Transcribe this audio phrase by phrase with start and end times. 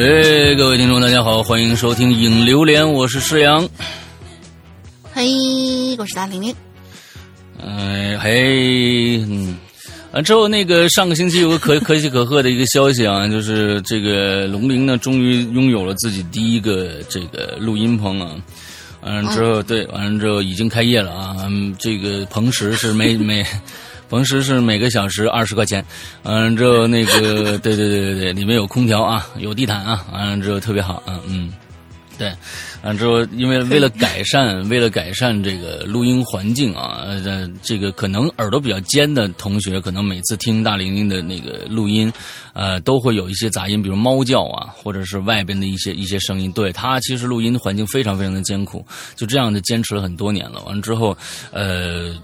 [0.00, 3.68] 哎，各位听众，大家好，欢迎收听《影榴莲》，我是施阳。
[5.12, 6.54] 嘿，我是大玲玲。
[8.28, 9.56] 哎，嗯，
[10.12, 18.36] 完，之后那个上个星期有个可 可喜可贺的一个消息啊，就是这个龙鳞呢，终于拥有了自己第一个这个录音棚啊。
[19.00, 21.36] 完了之后，对，完了之后已经开业了啊。
[21.48, 23.42] 嗯，这个棚时是每 每。
[24.10, 25.82] 棚时是每个小时二十块钱，
[26.22, 31.52] 完了之后那个 对对对对对，里面有空调啊，有地毯啊，完了之后特别好，嗯嗯，
[32.18, 32.32] 对，
[32.82, 42.12] 完之后因为为了改善 为了改善这个录音环境啊，呃，这个可能耳朵比较尖的同学，可能每次听大玲玲的那个录音，
[42.52, 46.52] 呃，都会有一些杂音，比如猫叫啊，或者是外边的一些一些声音。
[46.52, 50.62] 对它其实录音环境非常非常的艰苦，就这样的坚持了很多年了。
[50.62, 51.16] 完之后，
[51.52, 52.14] 呃，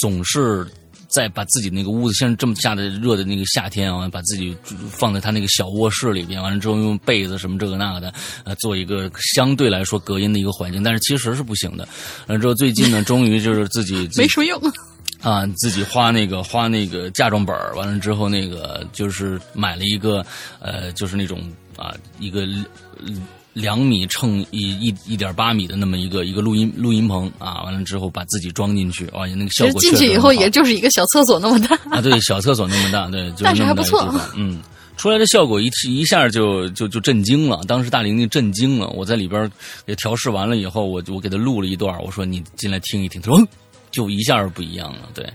[0.00, 0.66] 总是。
[1.08, 4.56] 再把自己那个屋子，现在这么下的热的那个夏天啊，把自己
[4.90, 8.14] 放在他那个小卧室里边，完了之后用被子什么这个那个的，
[8.44, 11.88] 呃，做一个相对来说隔音的一个环境，但是其实是不行的。
[12.26, 14.60] 完了之后最近呢，终于就是自己没什么用
[15.20, 20.24] 啊，自己花那个花那个嫁妆本完了之后那个就是买了一个
[20.60, 21.40] 呃，就是那种
[21.76, 22.46] 啊一个。
[23.60, 34.62] 两米乘一一一点八米的那么一个一个录音录音棚啊，完了之后把自己装进去，哇，那个效果进去以后也就是一个小厕所那么大啊，对，小厕所那么大，对，但是还不错， 嗯，
[34.96, 39.50] 出来的效果一一下就就就震惊了，当时大玲玲震惊了，我在里边
[39.84, 43.44] 给调试完了以后，我我给他录了一段，我说你进来听一听，他说
[43.90, 45.28] 就一下不一样了，对。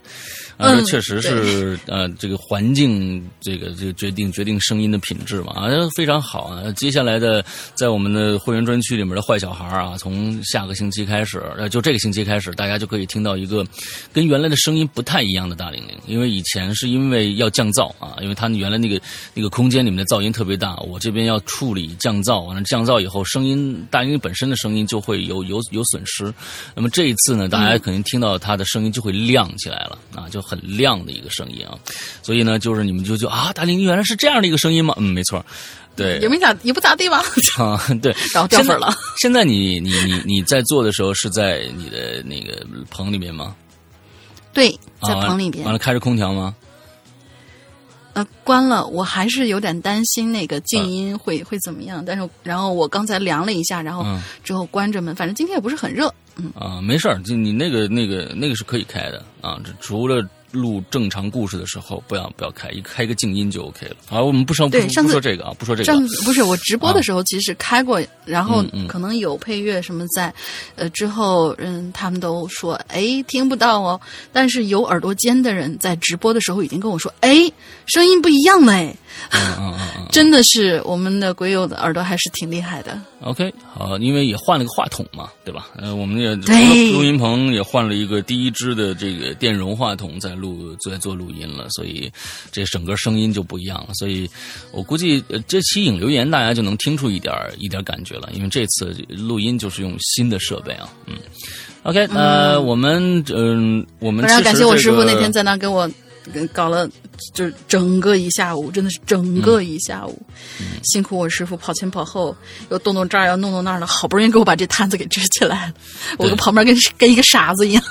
[0.57, 6.71] 啊，确实是，呃，这个环境，这个这个决定决定声音的品质嘛，啊，非常好啊。
[6.73, 13.65] 接下来的，在我们的会员专区里面的坏小孩啊，从下个星期开始，呃，就这个星期开始，大家就可以听到一个
[14.13, 15.97] 跟原来的声音不太一样的大玲玲。
[16.05, 19.01] 因为以前是因为要降噪啊，因为他原来那个
[19.33, 26.31] 那个空间里面的噪音特别大，我这边要处理降噪，完了降噪以后，声音大玲玲本身的声音就会有有有损失。
[26.75, 30.43] 那么这一次呢，大家肯定听到他的声音就会亮起来了啊，就。
[30.43, 31.77] 很亮的一个声音啊，
[32.21, 34.93] 所以呢，就是你们就就啊，大林原来是这样的一个声音吗？
[34.97, 35.45] 嗯，没错，
[35.95, 37.23] 对，也没咋也不咋地吧？
[37.57, 38.93] 啊，对，然后掉粉了。
[39.17, 43.55] 现在你你你你在做的时候是在你的那个棚里面吗？
[44.53, 44.71] 对，
[45.01, 45.63] 在棚里边。
[45.65, 46.55] 完了，开着空调吗？
[48.13, 48.85] 呃，关了。
[48.85, 52.03] 我还是有点担心那个静音会会怎么样。
[52.05, 54.05] 但是，然后我刚才量了一下，然后
[54.43, 55.15] 之后关着门。
[55.15, 56.13] 反正今天也不是很热。
[56.35, 60.23] 嗯啊，没事儿，就你那个那个那个是可以开的啊，这除了。
[60.53, 63.95] 录正常故事的时候，不要不要开，一开个静音就 OK 了。
[64.07, 65.85] 好，我们不说不说这个啊，不说这个。
[65.85, 70.33] 上不是我直播的时候，其实开过，然后可能有配乐什么在，
[70.75, 73.99] 呃，之后嗯，他们都说哎听不到哦。
[74.31, 77.51] 但是有耳朵尖的人在直播的时候已经跟我说，哎，
[77.87, 78.95] 声音不一样了哎。
[79.31, 82.99] 嗯嗯嗯， 真的是我们的鬼友的耳朵还是挺厉害的。
[83.21, 85.67] OK，好，因为也换了个话筒嘛，对吧？
[85.77, 86.35] 呃，我们也
[86.91, 92.11] 录音棚也换了一个第一支的这个电容话筒，在录在做录音了，所以
[92.51, 93.93] 这整个声音就不一样了。
[93.93, 94.29] 所以
[94.71, 100.89] 我估计这期影留言大家就能听出一点一点感觉了，因为这次录音就是用新的设备啊。
[101.07, 101.15] 嗯
[101.83, 105.89] ，OK，呃，我们嗯，我们非常感谢我师傅那天在那给我。
[106.53, 106.89] 搞了，
[107.33, 110.25] 就是整个一下午，真的是整个一下午，
[110.81, 112.33] 辛苦我师傅跑前跑后，
[112.69, 115.73] 又动动这儿，要弄弄那儿的，好不容易给我把这摊子给支起来了。
[116.17, 117.83] 我跟旁边跟跟一个傻子一样，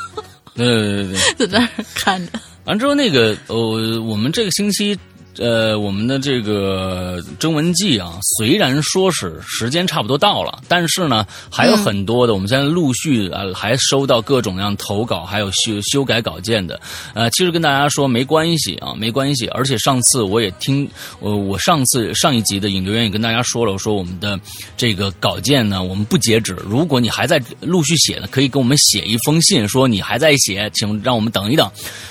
[0.55, 2.33] 对对对对， 在那儿看着。
[2.65, 4.99] 完之后，那个呃，我们这个星期。
[5.39, 16.79] 呃，我们的这个征文季啊，虽然说是时间差不多到了，但是呢，还有很多的，我们现在陆续啊，还收到各种各样投稿，还有修修改稿件的。
[17.15, 19.49] 呃，其实跟大家说没关系啊，没关系。
[19.49, 20.87] 而且上次我也听，
[21.19, 24.39] 我我上次上一集的引流员也跟大家说了，我说我们的
[24.77, 26.55] 这个稿件呢，我们不截止。
[26.63, 31.67] 如果你还在陆续写呢，可以给我们写一封信，说你还在写，请让我们等一等。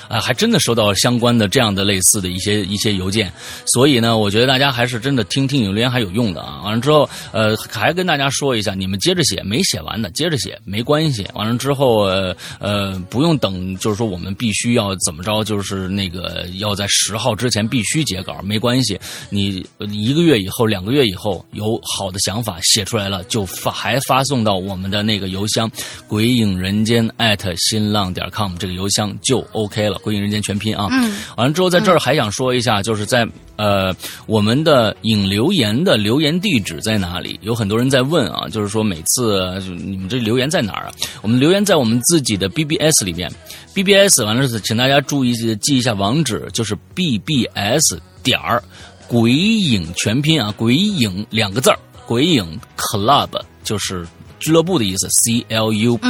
[0.07, 3.10] 啊，还真的收到相关的这样的类似的一些一些邮。
[3.11, 3.31] 件。
[3.65, 6.61] 所以呢，我觉得大家还是真的听听留言还有用的啊。
[6.63, 11.27] 完了之后，呃，还跟大家说一下，你们接着写，没写完的接着写没关系。
[11.33, 18.99] 完了之后，呃呃，不用等，就是说我们必须要怎么着，就是那个要在十号之前必须截稿，没关系。
[19.29, 25.69] 你一个月以后、两个月以后有好的想法写出来了，就发还发送到我们的那个邮箱
[26.07, 29.97] “鬼影人间”艾特新浪点 com 这个邮箱就 OK 了。
[29.99, 30.87] 鬼影人间全拼啊。
[30.91, 31.13] 嗯。
[31.37, 33.95] 完了之后，在这儿还想说一下，就是在呃
[34.25, 37.39] 我们的引留言的留言地址在哪里？
[37.43, 40.91] 有很多人在问啊，就是说每次你们这留言在哪儿啊？
[41.21, 43.31] 我们留言在我们自己的 BBS 里面
[43.73, 48.63] ，BBS 完了是请大家注意记一下网址，就是 BBS 点儿
[49.07, 54.07] 鬼影全拼啊，鬼影两个字儿，鬼影 Club 就是
[54.39, 56.07] 俱乐部的意思，C L U B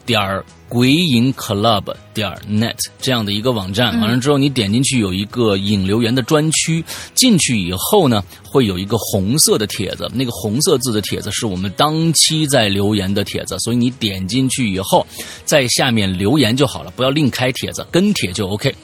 [0.05, 0.45] 点儿。
[0.69, 6.83] 鬼影 club 点 net 这样的一个网站，完了之后你点进去有一个引留言的专区，
[7.13, 15.07] 进去以后呢，会有一个红色的帖子，那个红色字的帖子是我们当期在留言的帖子，所以你点进去以后，
[15.45, 18.75] 在下面留言就好了，不要另开帖子，跟帖就 OK。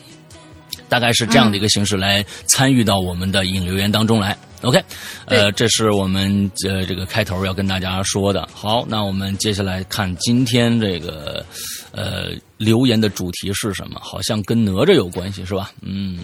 [0.90, 4.38] 大概是这样的一个形式来参与到我们的引留言当中来。
[4.64, 4.82] OK，
[5.26, 8.48] 呃，这是我们呃这个开头要跟大家说的。
[8.54, 11.46] 好，那我们接下来看今天这个
[11.92, 14.00] 呃留言的主题是什么？
[14.02, 15.70] 好像跟哪吒有关系是吧？
[15.82, 16.20] 嗯，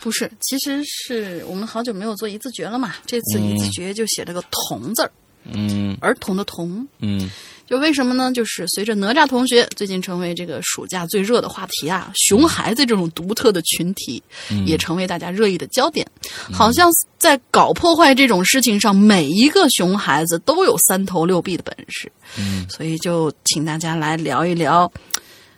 [0.00, 2.94] 不是，其实是我们好久没有做一字诀了嘛。
[3.04, 5.12] 这次一字诀就写了个“童”字儿，
[5.52, 7.30] 嗯，儿童的“童”，嗯。
[7.66, 8.32] 就为什么呢？
[8.32, 14.22] 就是随着哪吒同学最近成为这个暑假最热的话题啊，熊孩子这种独特的群体
[14.64, 16.06] 也成为大家热议的焦点。
[16.52, 22.10] 好像在搞破坏这种事情上，每一个熊孩子都有三头六臂的本事。
[22.38, 24.90] 嗯，所以就请大家来聊一聊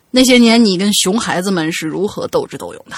[0.09, 2.95] 那些年你跟熊孩子们是如何斗智斗勇的。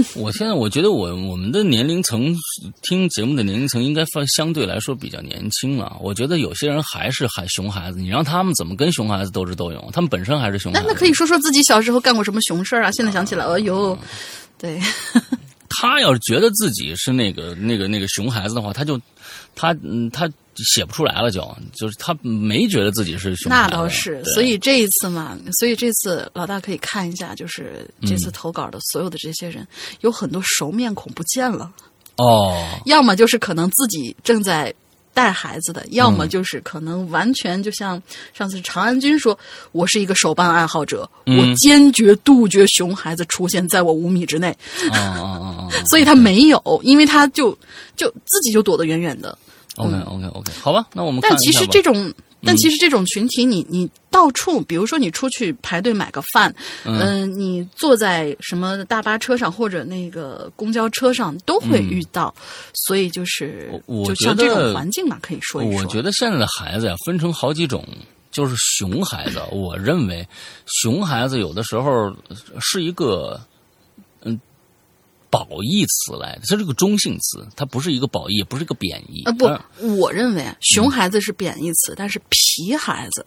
[0.16, 2.34] 我现在我觉得我我们的年龄层
[2.82, 5.96] 听节目的年龄层应该放相对来说比较年轻了。
[6.00, 9.90] 我觉得有些人还是还熊孩子，你让他们怎么跟熊孩子斗智斗勇？
[9.92, 10.86] 他们本身还是熊孩子。
[10.86, 12.90] 那那可以说说自己小时候干过什么熊事儿啊？
[12.90, 13.98] 现在想起来，哎呦，
[14.56, 14.80] 对。
[15.68, 19.00] 他要是觉得自己是那个那个那个熊孩子的话，他就
[19.54, 20.28] 他嗯他。
[20.64, 21.40] 写不出来了，就
[21.74, 23.50] 就是他没觉得自己是熊。
[23.50, 29.66] 那倒是，所以这一次嘛，所以这次老大可以看一下，就是这次投稿的所有的这些人，
[30.00, 31.70] 有很多熟面孔不见了。
[32.16, 34.74] 哦，要么就是可能自己正在
[35.14, 38.00] 带孩子的，要么就是可能完全就像
[38.32, 39.38] 上次长安君说，
[39.72, 44.48] 我是一个手办爱好者，我坚决杜绝熊孩子出现在我五米之内。
[44.92, 45.68] 啊啊啊啊！
[45.86, 47.56] 所以他没有，因为他就
[47.96, 49.36] 就自己就躲得远远的。
[49.78, 52.12] OK OK OK，好吧，那我们但其实这种，
[52.44, 56.54] 但其实这种群体，你你到处，比如说你出去排队买个饭，
[56.84, 62.34] 嗯，你坐在什么大巴车上或者那个公交车上都会遇到，
[62.74, 63.70] 所以就是
[64.06, 65.80] 就像这种环境嘛，可以说一说。
[65.80, 67.86] 我觉得现在的孩子呀，分成好几种，
[68.30, 69.40] 就是熊孩子。
[69.50, 70.26] 我认为
[70.66, 72.12] 熊孩子有的时候
[72.60, 73.40] 是一个。
[75.30, 79.22] 褒义词来的，它是个中性词，它不是一个褒义，不是一个贬义。
[79.24, 79.46] 啊，不，
[79.98, 83.26] 我认为熊孩子是贬义词，但是皮孩子，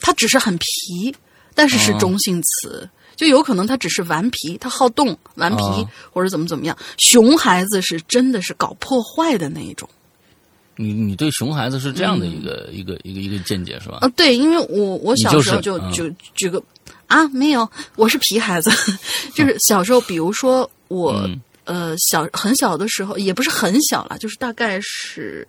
[0.00, 1.14] 他只是很皮，
[1.54, 5.62] 但是是中性词，就有可能他只是顽皮，他好动、顽皮
[6.10, 6.76] 或者怎么怎么样。
[6.98, 9.88] 熊孩子是真的是搞破坏的那一种。
[10.76, 13.98] 你你对熊孩子是这样的一个一个一个一个见解是吧？
[14.00, 16.62] 啊，对，因为我我小时候就就举个
[17.12, 18.70] 啊，没有，我是皮孩子，
[19.36, 20.68] 就是小时候，比如说。
[20.88, 21.26] 我
[21.64, 25.48] 呃小很小的时候也不是很小了，就是大概是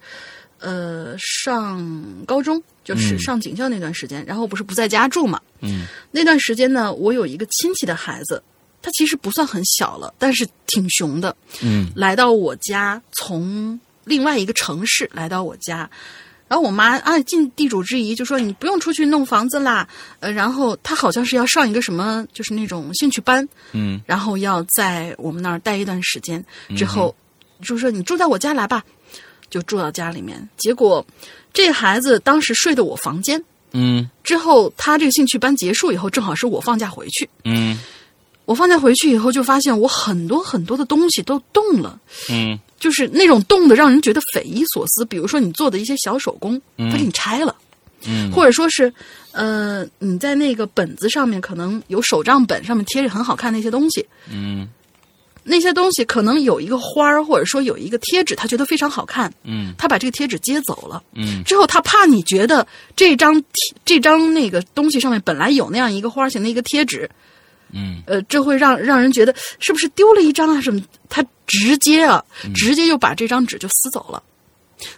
[0.59, 1.85] 呃上
[2.25, 5.41] 高中，就是上警校那段时间，然后不是不在家住嘛。
[5.59, 8.41] 嗯，那段时间呢，我有一个亲戚的孩子，
[8.81, 11.35] 他其实不算很小了，但是挺熊的。
[11.61, 15.89] 嗯，来到我家，从另外一个城市来到我家。
[16.53, 19.87] 然后我妈啊，尽地主之谊，就说你不用出去弄房子啦。
[20.19, 23.49] 呃，然后她好像是要上一个什么，就是那种兴趣班。
[23.71, 23.99] 嗯。
[24.05, 26.45] 然后要在我们那儿待一段时间，
[26.77, 27.15] 之后
[27.63, 28.83] 就说你住在我家来吧，
[29.49, 30.47] 就住到家里面。
[30.55, 31.03] 结果
[31.51, 33.43] 这孩子当时睡的我房间。
[33.71, 34.07] 嗯。
[34.23, 37.27] 之后他这个兴趣班结束以后，正好是我放假回去。
[37.45, 37.79] 嗯。
[38.45, 41.99] 我放假回去以后，就发现我很多很多的东西都动了。
[42.29, 42.59] 嗯。
[42.83, 47.55] 就是那种动的让人觉得匪夷所思，比如说你做的一些小手工，他给你拆了，
[48.05, 48.93] 嗯，或者说是，
[49.31, 54.67] 呃，你在那个本子上面可能有手账本上面贴着很好看的一些东西，嗯，
[55.45, 63.41] 那些东西可能有一个花儿，或者说有一个贴纸，他觉得非常好看，嗯，他把这个贴纸接走了，嗯，之后他怕你觉得这张
[63.85, 67.09] 这张那个东西上面本来有那样一个花型的一个贴纸。
[67.75, 70.79] 嗯呃，这会让让人觉得是不是丢了一张啊什么？
[71.09, 72.23] 他直接啊，
[72.55, 74.21] 直接就把这张纸就撕走了。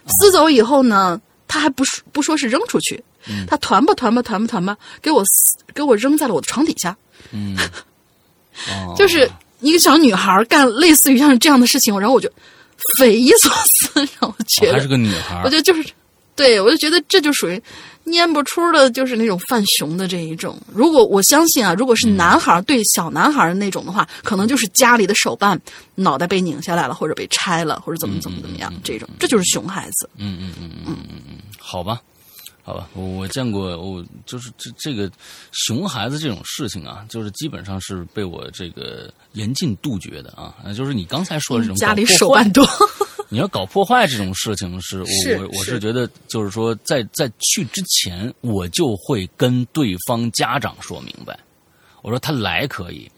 [0.08, 3.02] 撕走以后呢，他还不说不说是扔出去，
[3.46, 6.96] 他团吧团吧团吧团吧，给我撕给我扔在了我的床底下。
[7.32, 7.56] 嗯，
[8.70, 12.30] 哦，就是一个小女孩干类似于像这样的事情，然后我就
[12.98, 15.88] 匪夷所思，让我觉得哦还是个女孩我觉得就是，
[16.34, 17.60] 对我就觉得这就属于
[18.06, 20.56] 蔫不出的，就是那种犯熊的这一种。
[20.72, 25.60] 如果我相信啊，如果是男孩对小男孩的那种的话，可能就是家里的手办
[25.96, 30.08] 脑袋被拧下来了，或者被拆了，或者怎么怎么怎么样，这种这就是熊孩子。
[30.16, 32.00] 嗯嗯嗯嗯嗯嗯，好吧，
[32.62, 35.10] 好吧，我我见过，我就是这这个
[35.50, 40.54] 熊孩子这种事情啊，就是基本上是被我这个严禁杜绝的啊。
[40.62, 42.64] 呃就是你刚才说的这种家里手办多，
[43.28, 51.38] 你要搞破坏这种事情是，我是我我是是觉得，就是说在在去之前，我就会跟对方家长说明白，
[52.02, 53.10] 我说他来可以，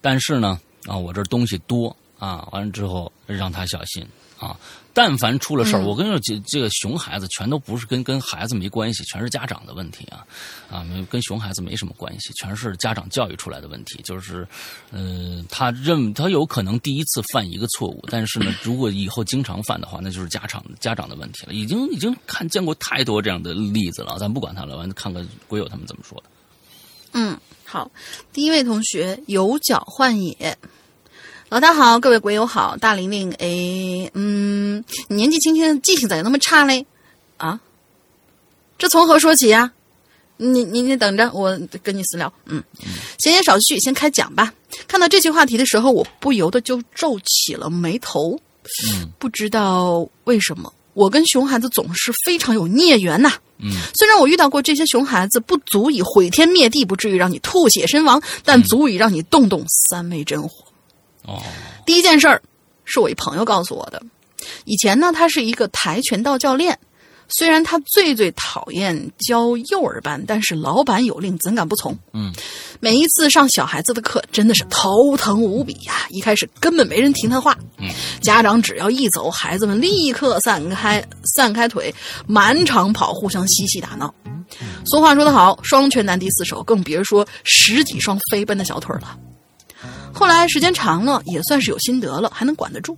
[0.00, 4.06] 但是呢，啊，我这东西多啊，完了之后让他小心
[4.38, 4.58] 啊。
[4.92, 10.26] 但凡出了事儿，嗯我跟你说，这这个熊孩子全都不是跟跟孩子没关系，全是家长的问题啊
[10.70, 14.00] 啊，没跟熊孩子没什么关系，全是家长教育出来的问题。
[14.02, 14.46] 就是，
[14.90, 21.52] 呃，他认他有可能第一次犯一个错误，但是呢，如果以后经常犯的话，那就是家长家长的问题了。
[21.52, 26.24] 已经已经看见过太多这样的例子了，咱不管他了，完了看看鬼友他们怎么说的。
[27.12, 27.90] 嗯，好，
[28.32, 30.58] 第一位同学有脚换野。
[31.50, 36.86] 老大好，各位鬼友好，大玲玲，哎，嗯，你年纪轻轻，记性咋就那么差嘞？
[37.38, 37.58] 啊，
[38.78, 39.72] 这从何说起呀、
[40.36, 42.32] 你你你等着，我跟你私聊。
[42.44, 42.62] 嗯，
[43.18, 44.54] 闲言少叙，先开讲吧。
[44.86, 48.38] 看到这期话题的时候，我不由得就皱起了眉头。
[48.84, 60.64] 嗯不知道为什么，我跟熊孩子总是非常有孽缘呐、嗯虽然我遇到过这些熊孩子，不足以毁天灭地，不至于让你吐血身亡，但足以让你动动三昧真火。
[61.30, 61.42] 哦
[61.86, 62.42] 第一件事儿
[62.84, 64.02] 是我一朋友告诉我的。
[64.64, 66.78] 以前呢，他是一个跆拳道教练，
[67.28, 71.96] 虽然他最最讨厌教幼儿班，但是老板有令，怎敢不从？
[72.12, 72.32] 嗯
[72.80, 76.06] 每一次上小孩子的课，真的是头疼无比呀！
[76.08, 77.90] 一开始根本没人听他话，嗯
[78.22, 81.94] 家长只要一走，孩子们立刻散开散开腿，
[82.26, 84.14] 满场跑，互相嬉戏打闹。
[84.86, 89.16] 俗话说得好，双拳难敌四手，更别说十几双飞奔的小腿了。
[90.12, 92.96] 后来时间长了，也算是有心得了，还能管得住。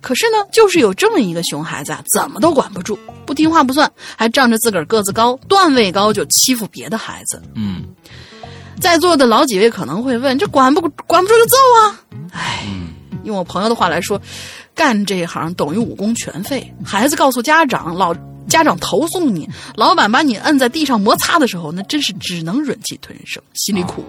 [0.00, 7.42] 可是呢，就是有这么一个熊孩子啊，怎么都管不住，不听话不算，还仗着自个儿个子高、段位高就欺负别的孩子。
[7.54, 7.84] 嗯
[8.80, 12.00] 在座的老几位可能会问：这管不管不住就揍啊？
[12.32, 12.88] 唉，嗯
[13.24, 14.20] 用我朋友的话来说，
[14.74, 16.72] 干这一行等于武功全废。
[16.84, 18.14] 孩子告诉家长，老
[18.48, 24.04] 家长投诉你，老板把你摁在地上摩擦的时候，那真是只能忍气吞声，心里苦。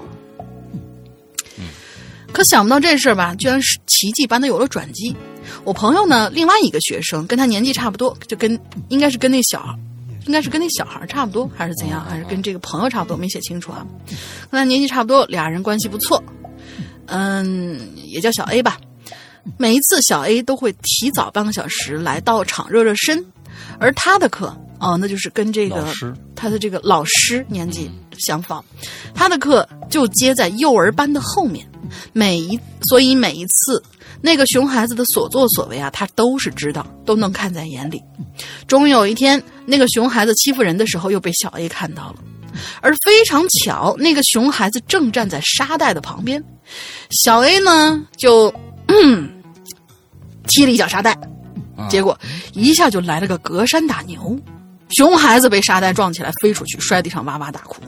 [2.31, 5.15] 可想不到这事儿吧，居然是奇迹般的有了转机。
[5.63, 9.75] 我朋友呢，另外一个学生跟他年纪差不多，就跟应该是跟那小，
[10.25, 13.85] 应该是跟那小孩差不多，还是怎样，还是跟这个朋友差不多，没写清楚啊。
[14.51, 16.23] 跟他年纪差不多，俩人关系不错，
[17.07, 18.77] 嗯，也叫小 A 吧。
[19.57, 23.25] 每一次小 A 都会提早半个小时来到场热热身，
[23.79, 25.85] 而他的课哦，那就是跟这个
[26.35, 28.61] 他的这个老师年纪相仿，
[29.13, 31.67] 他的课就接在幼儿班的后面。
[32.13, 33.81] 每一所以每一次
[34.21, 38.01] 那个熊孩子的所作所为啊，他都是知道，都能看在眼里。
[38.67, 42.17] 终于有一天，那个熊孩子欺负人的时候，又被小 A 看到了。
[42.81, 46.43] 而非常巧，那个熊孩子正站在沙袋的旁边，
[47.11, 48.53] 小 A 呢就
[48.87, 49.31] 嗯
[50.47, 51.13] 踢了一脚沙袋，
[51.77, 52.19] 啊结果
[52.53, 54.37] 一下就来了个隔山打牛，
[54.89, 57.81] 熊孩子被沙袋撞起来飞出去，摔地上哇哇大哭。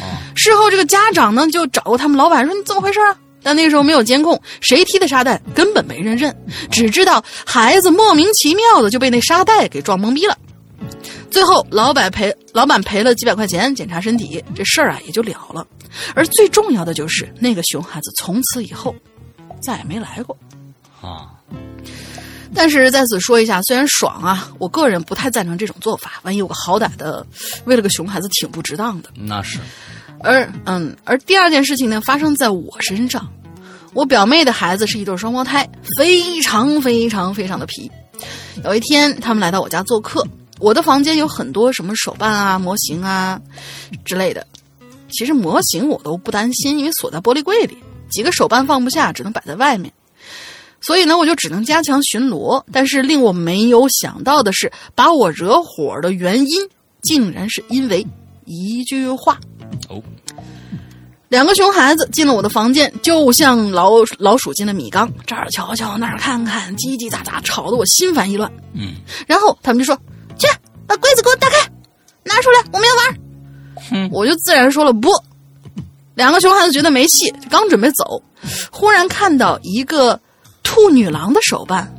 [0.00, 3.16] 啊事后这个家长呢就找过他们老板说你怎么回事啊？
[3.42, 6.34] 但那个时候没有监控，谁踢的沙袋根本没人认，
[6.70, 10.36] 只知道孩子莫名其妙的就被那沙袋给撞懵逼了。
[11.30, 15.66] 最后，老板赔老板赔了几百块钱检查身体，这事儿啊也就了了。
[16.14, 18.94] 而最重要的就是那个熊孩子从此以后
[19.62, 20.36] 再也没来过。
[21.00, 21.30] 啊
[22.54, 26.20] 但是在此说一下，虽然爽啊，我个人不太赞成这种做法。
[26.22, 27.24] 万一有个好歹的，
[27.64, 29.10] 为了个熊孩子挺不值当的。
[29.14, 29.58] 那是
[30.18, 33.26] 而嗯，而第二件事情呢，发生在我身上。
[33.92, 37.90] 我表妹的孩子是一对双胞胎，非常非常非常的皮。
[38.64, 40.24] 有一天，他们来到我家做客，
[40.58, 43.40] 我的房间有很多什么手办啊、模型啊
[44.04, 44.46] 之类的。
[45.08, 47.78] 其实模型我都不担心，因为锁在玻璃柜里，
[48.10, 49.92] 几个手办放不下，只能摆在外面。
[50.80, 52.62] 所以呢，我就只能加强巡逻。
[52.72, 56.68] 但是令我没有想到的是，把我惹火的原因，
[57.02, 58.06] 竟然是因为
[58.44, 59.38] 一句话。
[59.88, 60.02] 哦
[61.28, 68.50] 两个熊孩子进了我的房间，就像老老鼠进了米缸，这儿瞧瞧那儿看看，叽叽喳喳，吵得我心烦意乱。
[68.74, 68.94] 嗯，
[69.28, 69.96] 然后他们就说
[70.36, 70.48] ：“去
[70.88, 71.56] 把柜子给我打开，
[72.24, 73.20] 拿出来，我们要玩。”
[73.90, 75.08] 哼我就自然说了不。
[76.16, 78.20] 两个熊孩子觉得没戏，刚准备走，
[78.72, 80.20] 忽然看到一个
[80.70, 81.92] 兔女郎的手办，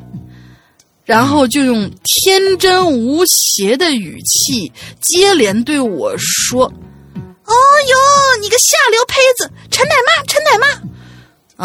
[1.04, 6.64] 然后就用天真无邪的语气接连对我说
[7.44, 7.96] ：“哦哟，
[8.40, 10.68] 你个下流胚子，陈奶妈，陈奶妈！”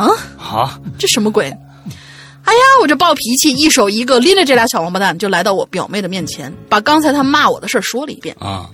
[0.02, 1.44] 啊，啊，这什么鬼？
[2.42, 8.34] 哎呀，我这暴脾气，一手一个拎着这俩小王八蛋，就来到我表妹的面前，把刚才她骂我的事儿说了一遍。
[8.40, 8.68] 啊，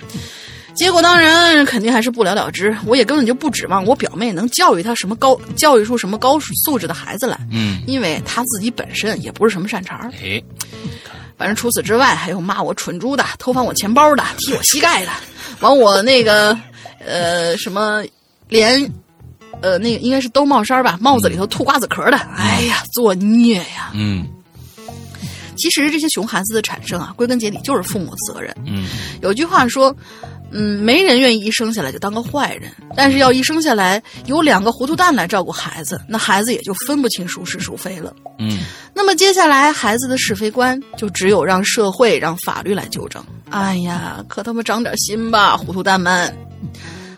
[0.75, 10.11] 结果当然肯定还是不了了之，我也根本就不指望我表妹能教育他什么高教育出什么高素质的孩子来，嗯，因为她自己本身也不是什么善茬儿。
[10.23, 10.43] 哎，
[11.37, 15.11] 反正除此之外，还有骂我蠢猪的、偷翻我钱包的、踢我膝盖的，
[15.61, 16.59] 往我那个
[17.05, 18.03] 呃什么
[18.49, 18.91] 连
[19.61, 23.91] 呃那个应该是兜帽衫吧，帽子里头吐瓜子壳的，哎呀，作孽呀！
[23.95, 24.27] 嗯
[25.55, 28.53] 其实这些熊孩子的产生啊，归根结底就是父母的责任。
[28.67, 28.89] 嗯
[29.21, 29.95] 有句话说，
[30.53, 38.15] 嗯，没人愿意一生下来就当个坏人，但是要一生下来有两个糊涂蛋来照顾孩子，那孩子也就分不清孰是孰非了。
[38.39, 38.59] 嗯
[38.95, 43.25] 那么接下来孩子的是非观，就只有让社会、让法律来纠正。
[43.51, 46.33] 哎呀，可他妈长点心吧，糊涂蛋们！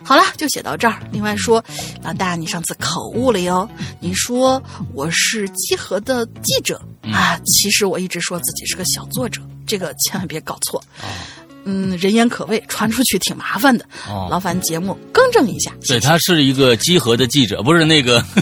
[0.03, 1.01] 好了，就写到这儿。
[1.11, 1.63] 另外说，
[2.03, 3.67] 老大，你上次口误了哟。
[3.99, 4.61] 你说
[4.93, 6.79] 我是集合的记者、
[7.11, 10.83] 啊，其实我一直说自己是个小作者，这个千万别搞错。
[11.65, 13.83] 嗯，人言可畏，传出去挺麻烦的。
[14.07, 15.71] 哦劳烦节目更正一下。
[15.87, 18.23] 对，他是一个集合的记者，不是那个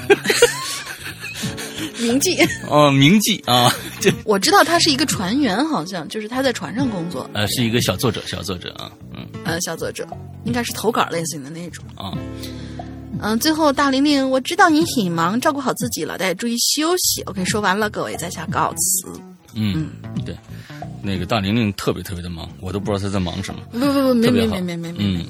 [1.99, 2.37] 铭记，
[2.69, 7.29] 哦，铭记啊，这我知道他是一个船员，好像就是他在船上工作。
[7.33, 10.05] 呃是一个小作者，小作者啊，嗯呃，小作者
[10.43, 11.83] 应该是投稿类型的那种。
[11.95, 12.11] 啊，
[13.21, 17.21] 嗯，最后大玲玲，我知道你很忙，照顾好自己了，大家注意休息。
[17.23, 19.07] OK，说完了，各位在下告辞。
[19.55, 19.91] 嗯，
[20.25, 20.35] 对，
[21.03, 23.61] 那个大玲玲特别特别的忙，我都不知道她在忙什么。
[23.71, 25.25] 不不不，没没没没没嗯，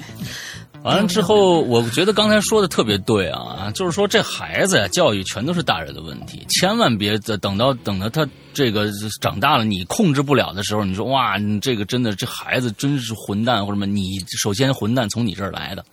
[0.84, 8.88] 完了之后，我觉得刚才说的特别对啊，就是说这孩子呀，教育全都是大人的问题，千万别等到等到他这个
[9.20, 15.84] 长大了，你控制不了的时候，你说哇，你这个真的这孩子真是混蛋或者什么，你首先混蛋从你这儿来的，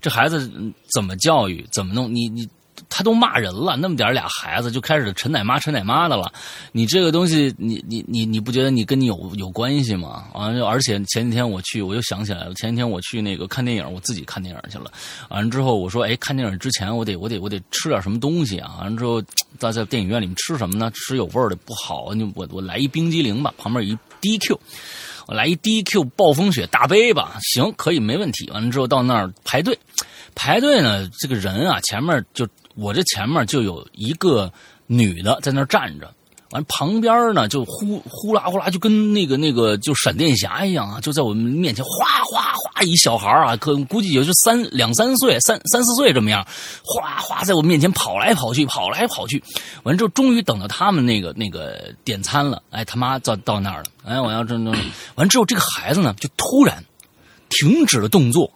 [0.00, 2.48] 这孩子嗯怎么教育，怎么弄，你你。
[2.88, 6.32] 他都骂人了，那么点俩孩子就开始陈奶妈陈奶妈的了，
[6.72, 10.24] 你这个东西，你你你你不觉得你跟你有有关系吗？
[10.34, 14.90] 完了，而且前几天我去，我又想起来了，前几天我去那个看电影，我自己看电影去了。
[15.28, 18.76] 完了之后，我说，哎，看电影之前我得我得我得吃点什么东西啊。
[18.80, 19.22] 完了之后，
[19.58, 20.90] 在在电影院里面吃什么呢？
[20.94, 24.58] 吃有味儿的不好，你我我来一冰激凌吧，旁边一 DQ。
[25.26, 28.48] 我来一 DQ 暴风雪大杯吧，行，可以，没问题。
[28.50, 29.78] 完了之后到那儿排队，
[30.34, 34.50] 排队呢，这个人啊，前面就我这前面就有一个
[34.86, 36.14] 女的在那站着，
[36.50, 46.46] 完旁边呢就呼呼啦呼啦，就跟那个那个就闪电侠一样啊，就在我们面前哗哗哗，一小孩啊，可估计也就三两三岁、三三四岁这么样，
[46.84, 49.42] 哗哗在我面前跑来跑去，跑来跑去。
[49.82, 54.72] 完之后，终于等到他们那个那个点餐了，哎，他妈到到那儿了，哎，我要这这，
[55.16, 56.84] 完之后，这个孩子呢就突然
[57.48, 58.48] 停止了动作，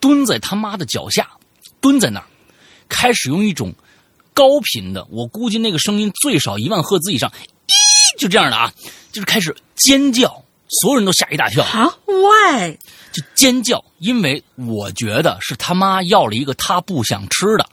[0.00, 1.28] 蹲在他妈的脚下，
[1.80, 2.26] 蹲在那儿，
[2.88, 3.74] 开始用一种
[4.34, 8.72] 高频的，我估计那个声音最少一万赫兹以上，咦，就这样的啊，
[9.12, 12.76] 就是开始尖叫，所有人都吓一大跳，啊，why？
[13.12, 17.68] 就尖叫，因为我觉得是他妈要了一个他不想吃的，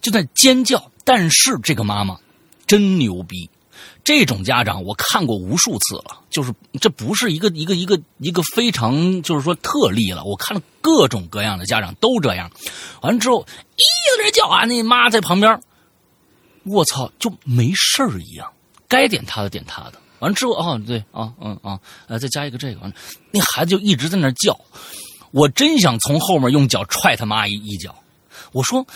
[0.00, 0.90] 就在尖叫。
[1.04, 2.18] 但是这个妈妈
[2.66, 3.48] 真牛逼，
[4.08, 12.50] 这种家长我看过无数次了，就是这不是一个一个一个一个非常就是说特例了，我看了各种各样的家长都这样。
[13.02, 13.42] 完了之后，
[13.76, 13.84] 咦，
[14.16, 15.60] 在那叫啊，那妈在旁边，
[16.62, 18.50] 我操，就没事儿一样，
[18.88, 20.00] 该点他的点他的。
[20.20, 22.96] 完了之后，哦，对啊，嗯啊，呃，再加一个这个，完了，
[23.30, 24.58] 那孩子就一直在那叫，
[25.32, 27.94] 我真想从后面用脚踹他妈一一脚。
[28.52, 28.86] 我说，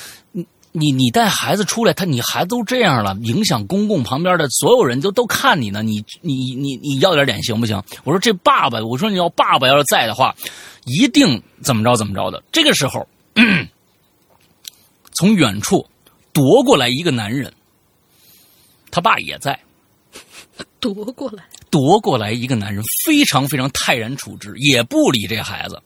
[0.72, 7.82] 你你你带孩子出来，他你孩子都这样了，影响公共旁边的所有人都都看你呢，你你你你要点脸行不行？
[8.04, 10.35] 我说这爸爸，我说你要爸爸要是在的话，
[10.85, 12.42] 一定怎么着怎么着的。
[12.50, 13.06] 这个时候，
[15.12, 15.87] 从远处
[16.32, 17.52] 夺过来一个男人，
[18.90, 19.58] 他爸也在。
[20.80, 25.80] 夺过来，夺过来一个男人，非常非常泰然处之，也不理这孩子，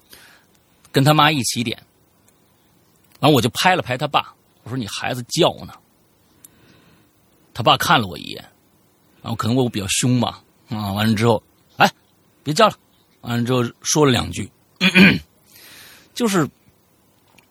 [0.90, 1.76] 跟他妈一起点。
[3.20, 4.32] 然后我就拍了拍他爸，
[4.66, 5.72] 我说：“你孩子叫呢。”
[7.54, 8.44] 他爸看了我一眼，
[9.22, 11.40] 然后可能我比较凶吧，啊，完了之后，
[11.76, 11.88] 哎，
[12.42, 12.74] 别叫了，
[13.20, 14.50] 完了之后说了两句，
[16.14, 16.48] 就是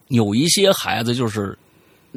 [0.10, 1.58] 有一些孩子就是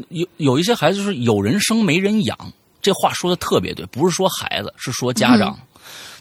[0.09, 2.37] 有有一些孩子就是有人生没人养，
[2.83, 5.57] 这话说的特别对，不是说孩子，是说家长。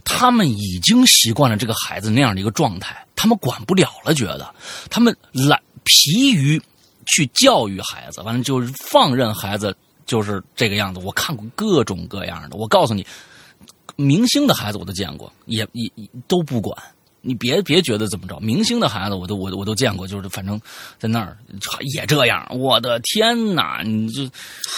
[0.05, 4.55] 他们已经习惯了这个孩子那样的一个状态，他们管不了了，觉得
[4.89, 6.61] 他们懒疲于
[7.07, 10.99] 去教育孩子，完了就是放任孩子就是这个样子。
[11.03, 13.05] 我看过各种各样的，我告诉你，
[13.95, 15.89] 明星的孩子我都见过，也也
[16.27, 16.77] 都不管。
[17.19, 20.57] 你别别觉得怎么着，明星的孩子我都我我都见过，就是反正
[20.97, 21.37] 在那儿
[21.93, 22.47] 也这样。
[22.57, 24.23] 我的天哪，你就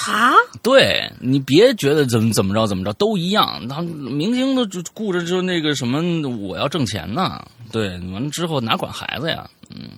[0.07, 0.33] 啊？
[0.63, 3.67] 对你别觉得怎么怎么着怎么着都一样。
[3.67, 6.01] 他明星都就顾着就那个什么，
[6.39, 7.45] 我要挣钱呢。
[7.71, 9.47] 对，完了之后哪管孩子呀？
[9.69, 9.89] 嗯，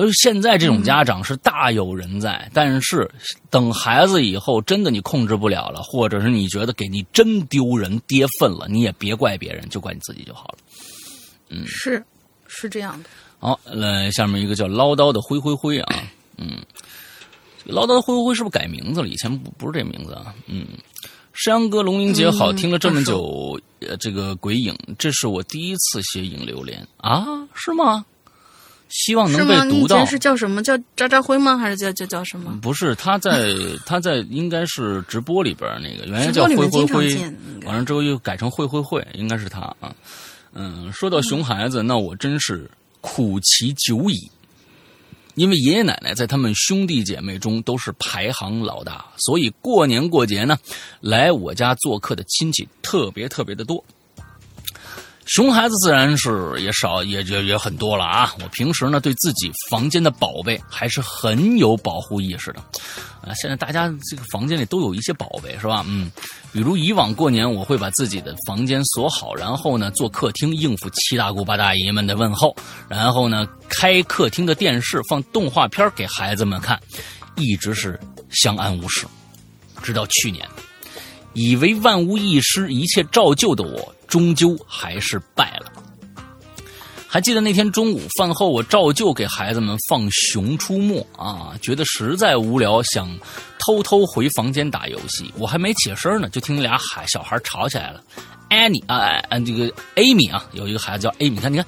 [0.00, 2.50] 所以现在这种家长是大有人在。
[2.54, 3.06] 但是
[3.50, 10.58] 等孩子以后真的你控制不了了，或者是你觉得给你真丢人跌份了，你也别怪别人，就怪你自己就好了。
[11.50, 12.02] 嗯，是，
[12.46, 13.10] 是这样的。
[13.38, 16.02] 好，来下面一个叫唠叨的灰灰灰啊，
[16.38, 16.56] 嗯，
[17.64, 19.06] 唠叨的灰灰灰是不是改名字了？
[19.08, 20.66] 以前不不是这名字啊，嗯。
[21.32, 28.04] 山羊哥，龙鳞姐好，听了这么久，呃，这个鬼影，这是我第一次写影留连啊，是吗？
[28.90, 30.04] 希望能被读到。
[30.04, 31.56] 是叫什么叫渣渣辉吗？
[31.56, 32.58] 还是叫叫叫什么？
[32.60, 33.54] 不是，他在
[33.86, 37.16] 他在应该是直播里边那个，原来叫灰灰灰，
[37.64, 39.94] 完了之后又改成灰灰灰，应该是他啊。
[40.52, 44.30] 嗯，说到熊孩子，那我真是苦其久矣。
[45.36, 50.58] 因为爷爷奶奶在他们兄弟姐妹中都是排行老大，所以过年过节呢，
[51.00, 53.82] 来我家做客的亲戚特别特别的多。
[55.30, 58.34] 熊孩子自然是也少，也也也很多了啊！
[58.42, 62.58] 我平时呢，对自己房间的宝贝还是很有保护意识的。
[63.22, 65.84] 啊，现在大家这个房间里都有一些宝贝，是吧？
[65.86, 66.10] 嗯，
[66.52, 72.52] 比如以往过年，我会把自己的房间锁好，然后呢，做客厅应付七大姑八大姨们的问候，
[72.88, 76.76] 然后呢，开客厅的电视放动画片给孩子们看，
[77.36, 77.96] 一直是
[78.30, 79.06] 相安无事。
[79.80, 80.44] 直到去年，
[81.34, 83.94] 以为万无一失、一切照旧的我。
[84.10, 85.72] 终究还是败了。
[87.08, 93.08] 还记得那天中午饭后，我照旧给孩子们放《熊出没》啊，觉得实在无聊，想
[93.58, 95.32] 偷偷回房间打游戏。
[95.36, 98.00] 我还没起身呢，就听俩孩小孩吵起来了。
[98.48, 98.96] 艾米啊，
[99.28, 101.66] 啊，这个 Amy 啊，有一个孩子叫 Amy，你看，你看，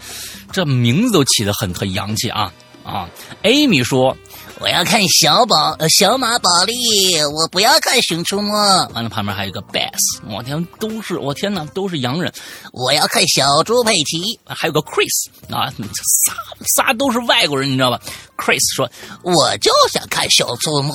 [0.53, 2.53] 这名字都起得很很洋气啊
[2.85, 3.09] 啊
[3.43, 4.17] ！Amy 说。
[4.61, 8.53] 我要看小宝，呃，小马宝莉，我不要看熊出没。
[8.95, 12.33] 完了，旁边还有一个 Bass，我天，都是我天哪，都是洋人。
[12.73, 16.33] 我要看小猪佩奇，还有个 Chris 啊，仨
[16.77, 18.01] 仨都是外国人，你知道吧
[18.37, 18.89] ？Chris 说，
[19.25, 20.95] 我就想看熊出没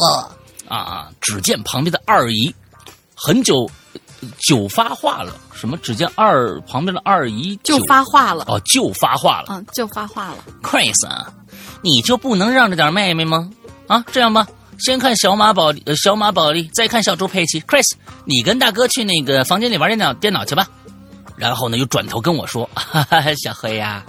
[0.69, 1.10] 啊啊！
[1.19, 2.56] 只见旁边的二姨，
[3.15, 3.69] 很久
[4.47, 5.76] 久发话了，什么？
[5.80, 11.34] 只见二旁边的二姨就发话了，哦，就发话了，嗯，就发话了，Chris 啊。
[11.88, 13.50] 你就不能让着点妹妹吗？
[13.88, 14.45] 啊，这样吧，
[14.78, 17.62] 先看小马宝呃小马宝莉，再看小猪佩奇。
[17.62, 17.86] Chris，
[18.26, 20.67] 你跟大哥去那个房间里玩电脑电脑去吧。
[21.38, 24.04] 然后呢，又转头跟我说：“哈哈，小黑呀，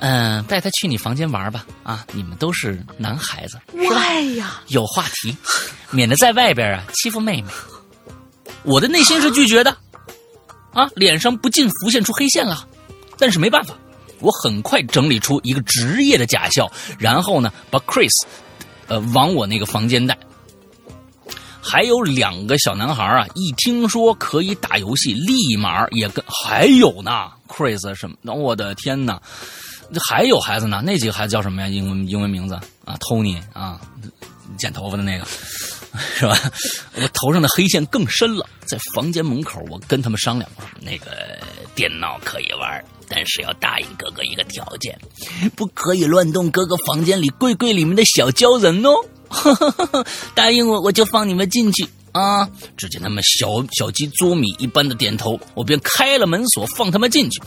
[0.00, 1.64] 嗯，带他去你房间玩吧。
[1.82, 5.34] 啊，你们都是男孩子，外呀，有话题，
[5.90, 7.48] 免得在外边啊欺负妹妹。”
[8.64, 9.74] 我的内心是拒绝的，
[10.74, 12.66] 啊，脸上不禁浮现出黑线了，
[13.16, 13.74] 但是没办法。
[14.20, 18.12] 我很快整理出一个职业的假笑，然后呢，把 Chris，
[18.86, 20.16] 呃，往我那个房间带。
[21.60, 26.24] 还有两个小男孩啊，一听说可以打游戏，立马也跟。
[26.26, 28.32] 还有呢，Chris 什么？
[28.32, 29.20] 我的天哪！
[30.08, 31.68] 还有孩子呢，那几个孩子叫什么呀？
[31.68, 32.54] 英文英文名字
[32.86, 33.80] 啊，Tony 啊，
[34.56, 35.26] 剪头发的那个，
[36.14, 36.38] 是吧？
[36.94, 38.46] 我头上的黑线更深了。
[38.66, 41.38] 在房间门口，我跟他们商量，那个
[41.74, 42.84] 电脑可以玩。
[43.10, 44.98] 但是要答应哥哥一个条件，
[45.56, 48.90] 不可以乱动哥哥房间里柜柜里面的小鲛人哦。
[50.34, 52.46] 答应我，我就放你们进去啊！
[52.76, 57.40] 只见他们小小鸡啄米一般的点头，我便开了门锁，放他们进去。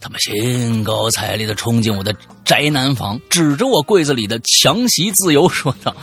[0.00, 5.96] 他们兴高采烈地冲进我的宅男房，指着我柜子里的强袭自由说道：“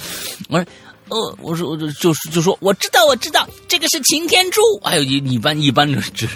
[0.49, 0.65] 我说。”
[1.09, 4.61] 呃，我说，我就就是就说，我知道，我知道，这个是擎天柱。
[4.83, 6.27] 还有一一般一般的指，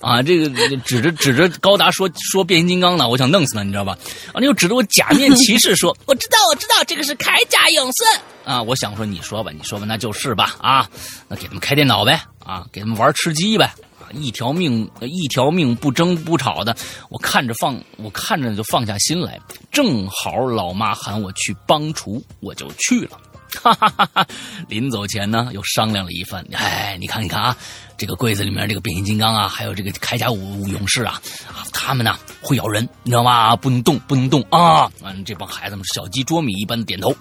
[0.00, 0.48] 啊，这个
[0.78, 3.96] 指着指着高达说说变形金刚呢，我想弄死他，你知道吧？
[4.32, 8.04] 啊，又指着我假面骑士说， 我知道，我知道，这个是铠甲勇士。
[8.44, 10.56] 啊，我想说，你说吧，你说吧，那就是吧。
[10.60, 10.88] 啊，
[11.28, 13.72] 那给他们开电脑呗，啊，给他们玩吃鸡呗。
[14.14, 16.76] 一条命一条命不争不吵的，
[17.08, 19.40] 我看着放，我看着就放下心来。
[19.70, 23.18] 正好老妈喊我去帮厨，我就去了。
[23.60, 24.08] 哈哈哈！
[24.14, 24.26] 哈
[24.68, 26.44] 临走前呢，又商量了一番。
[26.52, 27.56] 哎，你看，你看啊，
[27.96, 33.54] 这个柜子里面这个变形金刚啊，还有这个铠甲武勇士啊，啊，他们呢会咬人，你知道吗？
[33.56, 34.90] 不能动，不能动啊！
[35.00, 37.14] 完了，这帮孩子们小鸡啄米一般的点头。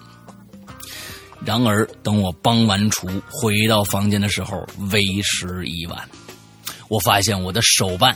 [1.43, 6.07] 然而，等我帮完厨回到房间的时候，为时已晚。
[6.87, 8.15] 我发现我的手办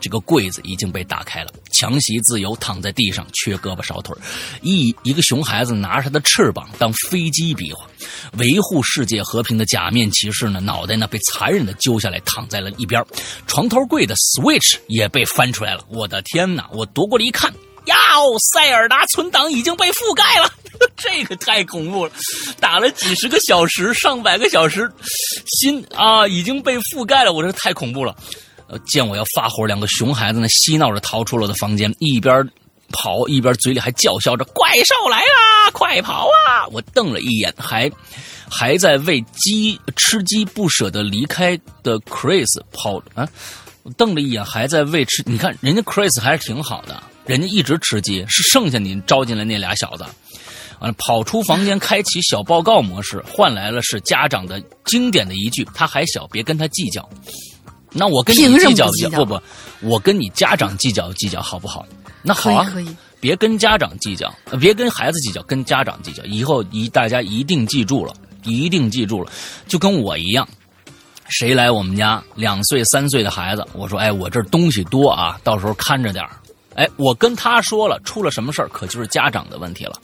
[0.00, 4.14] 这个柜子已经被打开了，强袭自由躺在地上，缺胳膊少腿
[4.62, 7.86] 一一个熊孩子拿着他的翅膀当飞机比划，
[8.38, 13.04] 维护世界和平的假面骑士呢，脑袋呢被残忍的揪下来，躺在了一边。
[13.46, 16.68] 床头柜的 Switch 也被翻出来了，我的天哪！
[16.72, 17.52] 我夺过来一看，
[17.86, 20.50] 呀哦，塞尔达存档已经被覆盖了，
[20.96, 22.12] 这个太恐怖了！
[22.60, 24.90] 打了几十个小时、上百个小时，
[25.46, 28.16] 心啊已经被覆盖了，我这太恐怖了。
[28.86, 32.48] 见我要发火，两个熊孩子呢嬉闹着逃出了我的房间，一边
[32.92, 37.90] 跑一边嘴里还叫嚣着：“怪兽来啦，快跑啊！”我瞪了一眼，还
[38.48, 43.28] 还在为鸡吃鸡不舍得离开的 Chris 跑啊，
[43.82, 45.22] 我瞪了一眼，还在为吃。
[45.26, 50.04] 你看人家 Chris 还是挺好的，人家一直吃鸡，是剩下你招进来那俩小子。
[50.78, 57.08] 完了，跑出房间，开启小报告模式，换来了是家长的经典的一句：“他还小，别跟他计较。”
[57.92, 59.40] 那我跟你计较计较不不，
[59.80, 61.86] 我跟你家长计较计较好不好？
[62.22, 66.22] 那好啊，可以可以别跟家长计较，呃别跟孩子计较，跟家长计较。
[66.24, 69.32] 以后一大家一定记住了，一定记住了，
[69.66, 70.46] 就跟我一样。
[71.28, 76.30] 谁来我们家两岁三岁的孩子，我说哎，我这东西多啊，到时候看着点儿。
[76.74, 79.98] 哎，我跟他说了，出了什么事儿，可就是家长的问题了。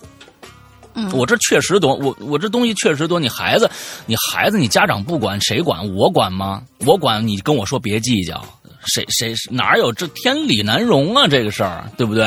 [1.12, 3.18] 我这确实多，我我这东西确实多。
[3.18, 3.70] 你孩子，
[4.06, 5.86] 你孩子，你家长不管谁管？
[5.94, 6.62] 我管吗？
[6.86, 8.44] 我管，你跟我说别计较，
[8.86, 11.26] 谁谁哪有这天理难容啊？
[11.26, 12.24] 这个事儿，对不对？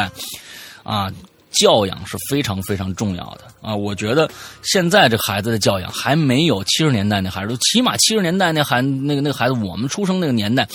[0.84, 1.12] 啊，
[1.51, 3.73] 教养是非常非常重要的啊！
[3.73, 4.30] 我觉得
[4.62, 10.67] 现在这孩子的教养还没有七十年代那孩子，起码七十年代那孩那个那个孩子，我们出生那个年代，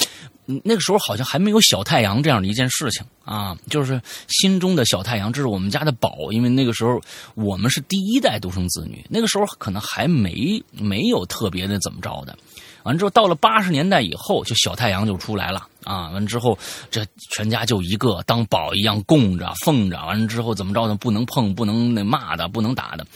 [0.65, 7.01] 那个时候好像还没有小太阳这样的一件事情啊，就是心中的小太阳，这是我们家的宝，因为那个时候
[7.35, 12.37] 我们是第一代独生子女，那个时候可能还没没有特别的怎么着的。
[12.85, 16.09] 完之后，到了八十年代以后，就小太阳就出来了啊！
[16.13, 16.59] 完之后，
[16.91, 19.99] 这全家就一个当宝一样供着奉着。
[20.07, 20.95] 完之后怎么着呢？
[20.95, 23.07] 不能碰，不能那骂的，不能打的。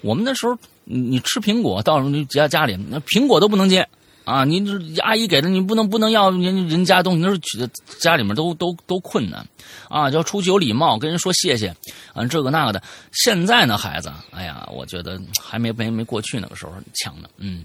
[0.00, 3.88] 我们那时候，你吃苹果，到时候你家家里，那苹果都不能接
[4.24, 4.44] 啊！
[4.44, 9.46] 你这阿姨给的，你不能不能要人人家东西，那时候家里面都都都困难
[9.88, 10.10] 啊！
[10.10, 11.74] 就要出去有礼貌，跟人说谢谢
[12.12, 12.82] 啊，这个那个的。
[13.12, 17.64] 现在呢，孩子，哎呀，我觉得还没没没过去那个时候强呢，嗯。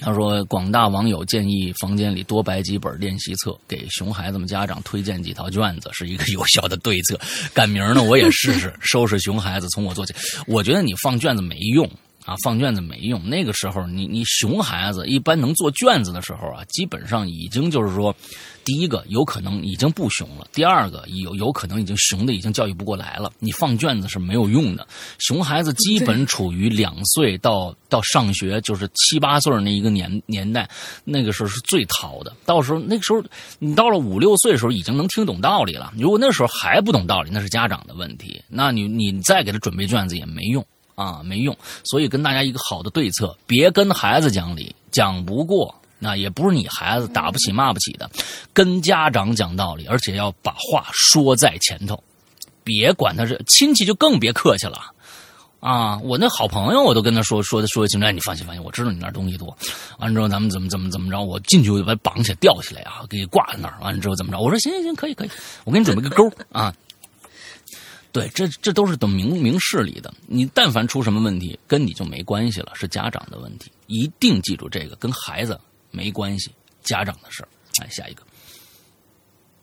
[0.00, 7.18] 他说：“广大网友建议房间里多摆几本练习册，给熊孩子们家长推荐几套卷子，是一个 有效的对策。
[7.54, 10.12] 赶明儿呢，我也试试 收拾熊孩子，从我做起。
[10.48, 11.88] 我觉得你放卷子没用
[12.24, 13.22] 啊，放卷子没用。
[13.28, 18.14] 那个时候，你你熊孩子一般能做卷子的时候啊，基本上已经就是说，
[18.64, 23.30] 第一个有可能已经不熊了，第二个有有可能已经熊的已经教育不过来了。
[23.38, 24.86] 你放卷子是没有用的。
[25.18, 30.66] 熊孩子基本处于两岁到到上学，就是七八岁那一个年年代，
[31.04, 32.32] 那个时候是最淘的。
[32.46, 33.22] 到时候那个时候，
[33.58, 35.92] 你到了五六岁的时候，已经能听懂道理了。
[35.98, 38.42] 如果那时候还不懂道理，那是家长的问题。
[38.48, 41.56] 那你你再给他准备卷子也没用啊，没用。
[41.84, 45.74] 所以跟大家一个好的对策，别跟孩子讲理，讲不过。
[45.96, 48.10] 那也不是你孩子打不起骂不起的，
[48.52, 52.02] 跟家长讲道理，而且要把话说在前头，
[52.62, 54.78] 别管他是亲戚就更别客气了。
[55.60, 59.56] 啊，我那好朋友我都跟他说说的说的清楚，你放心放心，我知道你那东西多，
[59.98, 64.38] 完了之后咱们怎么怎么怎么着，我进去我就把他绑起来吊起来啊，给你挂在那儿，完了之后怎么着？
[64.38, 65.30] 我说行行行，可以可以，
[65.64, 66.74] 我给你准备个钩啊。
[68.14, 70.14] 对，这这都是等明明事理的。
[70.28, 73.72] 你但凡出什么问题，跟你就没关系了，是家长的问题。
[73.88, 75.58] 一定记住这个，跟孩子
[75.90, 77.48] 没关系，家长的事儿。
[77.82, 78.22] 哎，下一个，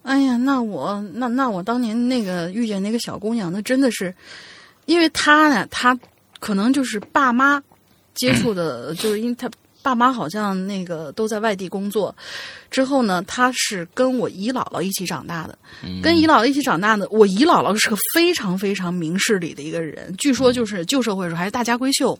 [0.04, 4.14] 哎呀，那我那那我当年那个遇见那个小姑娘，那真的是，
[4.86, 5.98] 因为她呢，她
[6.42, 7.64] 可能就是爸妈
[8.14, 9.50] 接触的，就是因为她
[9.84, 12.16] 爸妈好像那个都在外地工作，
[12.70, 15.58] 之后呢，他是跟我姨姥姥一起长大的，
[16.02, 17.08] 跟姨姥姥一起长大的。
[17.10, 22.18] 我姨姥姥是个非常非常明事理的一个人，据说就是旧社会时候还是大家闺秀，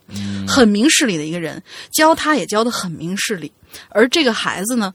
[0.48, 3.52] 很明事理的一个人，教他也教的很明事理。
[3.90, 4.94] 而这个孩子呢，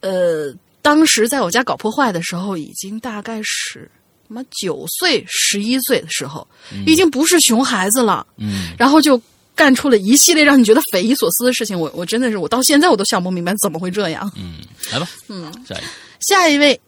[0.00, 3.90] 呃，当时在我家搞破坏的时候，已经大概是
[4.26, 6.46] 什么九岁、十一岁的时候，
[6.86, 8.26] 已经不是熊孩子了。
[8.36, 9.20] 嗯，然后就
[9.58, 11.78] 干出了一系列让你觉得匪夷所思的事情。
[11.78, 14.30] 我我真的是，我到现在我都想不明白怎么会这样。
[14.36, 14.60] 嗯，
[14.92, 15.86] 来吧，嗯，下一个，
[16.20, 16.80] 下一位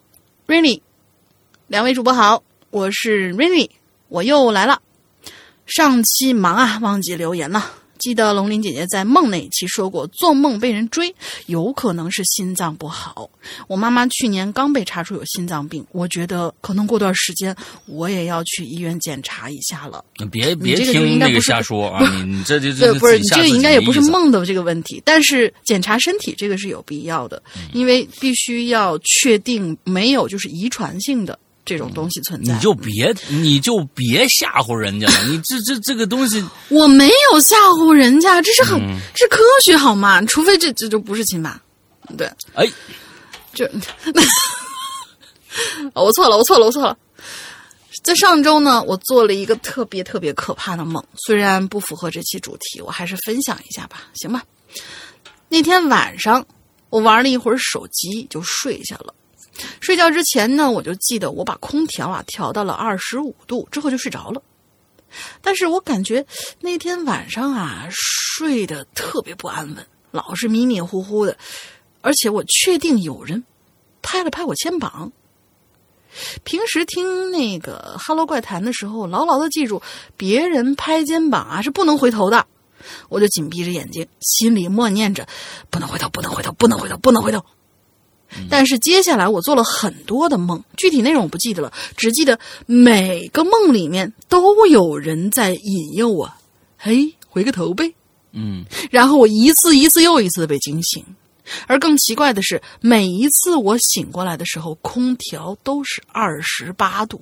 [0.47, 0.81] ，Rainy，
[1.67, 3.69] 两位主播好，我是 Rainy，
[4.07, 4.81] 我又来了。
[5.65, 7.69] 上期忙啊，忘记留言了。
[8.01, 11.13] 记得龙鳞姐姐在梦那一期说过，做梦被人追，
[11.45, 13.29] 有可能是心脏不好。
[13.67, 20.03] 我妈妈去年刚被查出有心脏病，我觉得可能过段时间我也要去医院检查一下了。
[20.31, 22.03] 别别听那个瞎说啊！
[22.15, 32.53] 你你这这对，这不是你这个应该也不是梦的这个问题，但是检查身体这个是有必要的，嗯因为必须要确定没有就是遗传性的这种东西存在。
[32.53, 40.21] 你就别你就别吓唬人家了，你这这这个东西， 我没有吓唬人家，这是很、嗯这是科学好吗？
[40.23, 41.59] 除非这这就不是亲妈，
[42.17, 42.67] 对，哎，
[43.53, 43.65] 这
[45.93, 46.97] 哦我错了，我错了，我错了。
[48.03, 54.43] 在上周呢，我做了一个特别特别可怕的梦，虽然不符合这期主题，我还是分享一下吧，行吧？
[55.49, 56.43] 那天晚上，
[56.89, 59.13] 我玩了一会儿手机就睡下了。
[59.79, 64.41] 睡觉之前呢，我就记得我把空调啊调到了二十五度，之后就睡着了。
[65.41, 66.25] 但是我感觉
[66.61, 71.37] 那天晚上啊睡得特别不安稳，老是迷迷糊糊的，
[72.01, 73.43] 而且我确定有人
[74.01, 75.11] 拍了拍我肩膀。
[76.43, 79.81] 平时听那个《哈喽怪谈》的时候，牢牢的记住，
[80.17, 82.47] 别人拍肩膀啊是不能回头的。
[83.09, 85.27] 我就紧闭着眼睛，心里默念着：
[85.69, 87.45] 不能回头，不能回头，不能回头，不能回头。
[88.49, 96.31] 但是接下来我做了很多的梦，具体内容我不记得了，只记得每个梦里面都有人在引诱我，
[96.77, 97.93] 嘿，回个头呗。
[98.33, 101.05] 嗯，然后我一次一次又一次的被惊醒，
[101.67, 107.21] 而更奇怪的是，每一次我醒过来的时候，空调都是二十八度，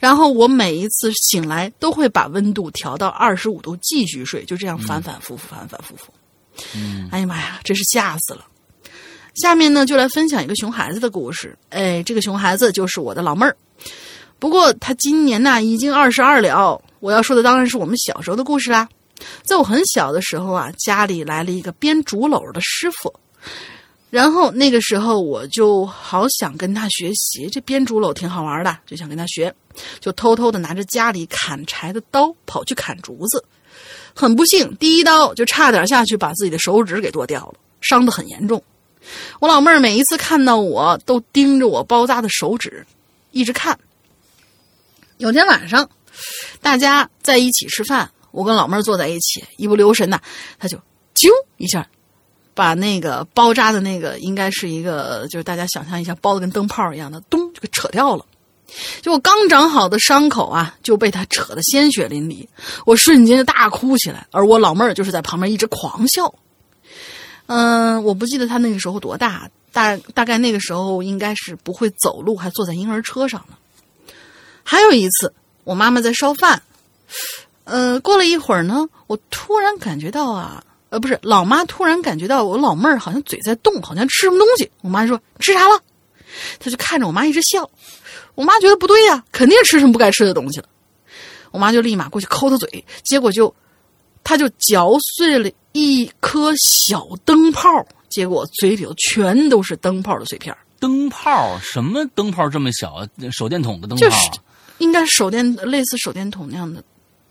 [0.00, 6.12] 然后我每一次醒来都会把温度调到二十五度继续睡，就这样反反复复，反反复复。
[6.74, 8.44] 嗯，哎呀妈呀，真是吓死了！
[9.40, 11.56] 下面呢，就来分享一个熊孩子的故事。
[11.70, 13.56] 哎，这个熊孩子就是我的老妹儿，
[14.38, 16.80] 不过她今年呐已经二十二了。
[17.00, 18.88] 我要说的当然是我们小时候的故事啦。
[19.42, 23.14] 在我很小的时候啊，家里来了一个编竹篓的师傅，
[24.10, 29.54] 然后那个时候我就好想跟他学习，这编竹篓挺好玩的，就想跟他学，
[30.00, 33.44] 就偷偷的拿着家里砍柴的刀跑去砍竹子。
[34.14, 38.60] 很不幸，第一刀就差点下去把自己的手指给剁掉了，伤得很严重。
[39.40, 42.86] 我老妹儿每一次看到我都盯着我包扎的手指，
[43.30, 43.78] 一直看。
[45.18, 45.88] 有天晚上，
[46.60, 50.18] 大家在一起吃饭，我跟老妹儿坐在一起，一不留神呐，
[50.58, 50.76] 她就
[51.14, 51.86] 啾一下，
[52.54, 58.24] 把那个包扎的那个应该是一个，就是大家想象一下，包的跟灯泡一样的，咚就给扯掉了。
[59.00, 62.46] 就我刚长好的伤口啊，就被他扯得鲜血淋漓，
[62.84, 66.32] 我瞬间就大哭起来，而我老妹儿就是在旁边一直狂笑。
[67.48, 73.56] 嗯，我不记得他那个时候多大，大大概那个时候应该是不会走路，还坐在婴儿车上呢。
[74.62, 75.32] 还有一次，
[75.64, 76.62] 我妈妈在烧饭，
[77.64, 84.70] 呃，过了一会儿呢，我突然感觉到啊，呃，不是，老妈突然感觉到我老妹儿好像嘴在动，好像吃什么东西。
[84.82, 85.82] 我妈说吃啥了？
[86.60, 87.70] 她就看着我妈一直笑。
[88.34, 90.68] 我妈觉得不对呀、肯定吃什么不该吃的东西了。
[91.50, 93.54] 我妈就立马过去抠她嘴，结果就，
[94.28, 97.66] 她就嚼碎了一颗小灯泡，
[98.10, 103.08] 结果嘴里头全都是灯泡的碎片灯泡什么灯泡这么小啊？
[103.32, 104.38] 手电筒的灯泡就啊、是
[104.76, 106.84] 应该是手电类似手电筒那样的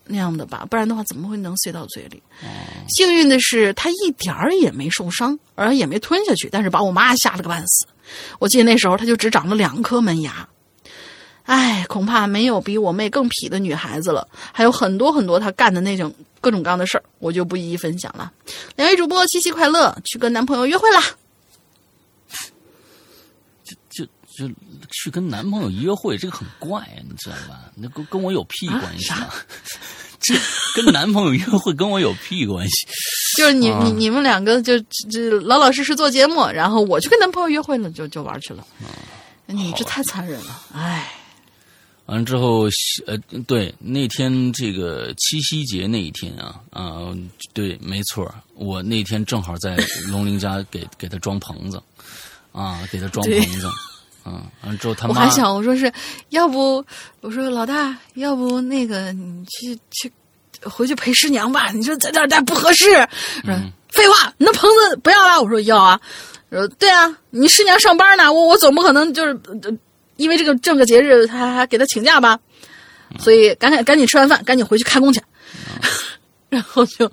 [0.05, 2.19] 那样的吧，不然的话怎么会能塞到嘴里？
[2.89, 7.85] 幸运的是，他一点儿也没受伤，而也没吞下去，但是把我妈吓了个半死。
[8.39, 10.49] 我记得那时候他就只长了两颗门牙。
[11.47, 18.29] 唉，恐怕没有比我妹更痞的女孩子了，还有很多很多她干的那种各种各样的事儿，我就不一一分享了。
[18.75, 21.01] 两位主播七夕快乐，去跟男朋友约会啦！
[23.63, 24.05] 就就
[24.35, 24.53] 就
[24.91, 27.61] 去跟男朋友约会，这个很怪啊，你知道吧？
[27.75, 29.33] 那跟跟我有屁关系啊？
[30.19, 30.35] 这
[30.75, 32.87] 跟男朋友约会跟我有屁关系？
[33.37, 34.77] 就是你、啊你你们两个就
[35.09, 38.67] 就老老实实做节目，然后我去跟男朋友约会了，就就玩去了。
[39.45, 41.09] 你这太残忍了，唉。
[42.07, 42.69] 完了之后，
[43.05, 47.13] 呃，对，那天这个七夕节那一天啊，啊、
[47.53, 51.81] 对，没错，我那天正好在龙鳞家给给他装棚子，
[52.53, 53.69] 啊，给他装棚子，
[54.25, 55.91] 嗯，完了之后他妈，我还想，我说是
[56.29, 56.83] 要不，
[57.19, 60.11] 我说老大，要不那个你去去
[60.61, 61.71] 回去陪师娘吧？
[61.71, 62.85] 你说在这儿待不合适。
[63.43, 63.53] 说、
[63.89, 65.41] 废话，你那棚子不要了？
[65.41, 65.99] 我说要啊。
[66.49, 69.77] 说对啊，你师娘上班呢，我我总不可能就是、呃
[70.17, 72.39] 因为这个这个节日，还还给他请假吧？
[73.19, 75.21] 所以赶紧赶紧吃完饭，赶紧回去开工去。
[76.49, 77.11] 然后就，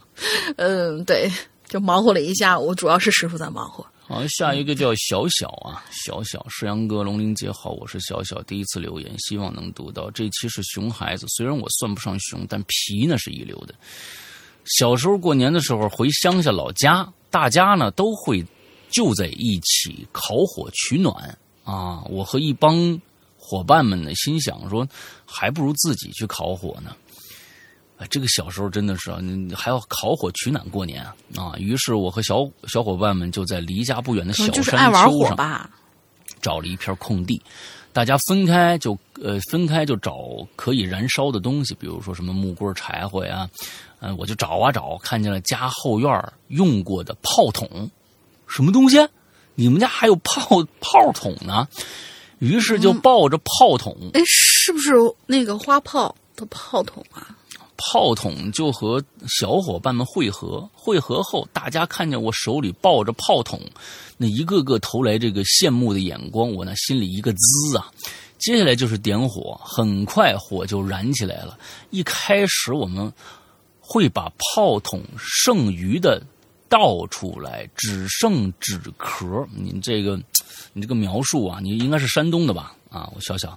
[0.56, 1.30] 嗯，对，
[1.68, 3.86] 就忙活了一下午，主要是师傅在忙活。
[4.06, 10.10] 好，下一个叫小小啊，小小世阳哥，龙鳞姐好，我是小小，第一次留言，希望能读到。
[10.10, 13.74] 这期是熊孩子，虽然我算不上熊，但皮呢是一流的。
[14.64, 18.44] 小时候过年的时候回乡下老家，大家呢都会
[18.90, 22.02] 就在一起烤火取暖啊。
[22.08, 23.00] 我和一帮
[23.36, 24.86] 伙伴们呢心想说，
[25.26, 26.94] 还不如自己去烤火呢。
[27.96, 31.14] 啊，这个小时候真的是啊，你还要烤火取暖过年啊！
[31.36, 35.70] 啊，于是我和小小伙伴们就在离家不远的小山丘上吧。
[36.42, 37.40] 找了一片空地，
[37.92, 40.18] 大家分开就呃分开就找
[40.56, 43.48] 可以燃烧的东西，比如说什么木棍、柴火呀，
[44.00, 47.88] 嗯、我就找啊找，看见了家后院用过的炮筒，
[48.48, 48.98] 什么东西？
[49.54, 51.66] 你们家还有炮炮筒呢？
[52.40, 54.92] 于是就抱着炮筒，哎，是不是
[55.26, 57.36] 那个花炮的炮筒啊？
[57.76, 60.68] 炮筒就和小伙伴们汇合。
[60.72, 63.60] 汇合后，大家看见我手里抱着炮筒，
[64.16, 67.90] 那一个个投来这个羡慕的眼光，我那心里一个滋啊！
[68.38, 71.58] 接下来就是点火，很快火就燃起来了。
[71.90, 73.12] 一开始我们
[73.80, 76.22] 会把炮筒剩余的
[76.68, 79.46] 倒出来，只剩纸壳。
[79.54, 80.16] 你这个，
[80.72, 82.74] 你这个描述啊，你应该是山东的吧？
[82.90, 83.56] 啊，我想想。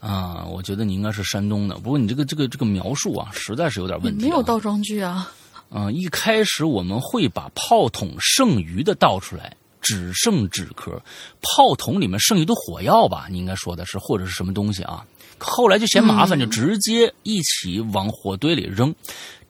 [0.00, 4.28] 啊，我觉得你应该是山东的，不过你这个这个这个描述啊，实在是有点问题、啊。
[4.28, 5.32] 没有倒装句啊。
[5.70, 11.00] 嗯，一开始我们会把炮筒剩余的倒出来，只剩纸壳。
[11.40, 15.04] 炮筒里面剩余的火药吧，你应该说的是或者是什么东西啊？
[15.44, 18.94] 后来就嫌麻烦，就直接一起往火堆里扔。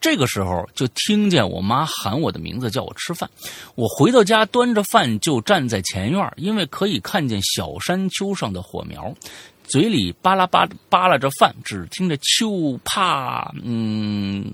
[0.00, 3.30] 这个时候就听见我妈喊我的名字，叫我吃饭。
[3.74, 9.14] 我回到家，端着饭就站在前院，因为可以看见小山丘上的火苗。
[9.66, 14.44] 嘴里扒拉扒扒拉着饭，只听着秋啪，嗯，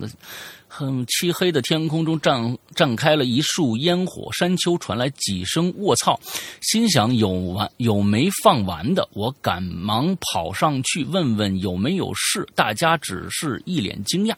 [0.72, 6.18] 很漆黑的天空中绽绽开了一束烟火，山丘传来几声卧槽，
[6.60, 14.34] 心想有完有没放完的，我赶忙跑上去问问有没有事，大家只是一脸惊讶。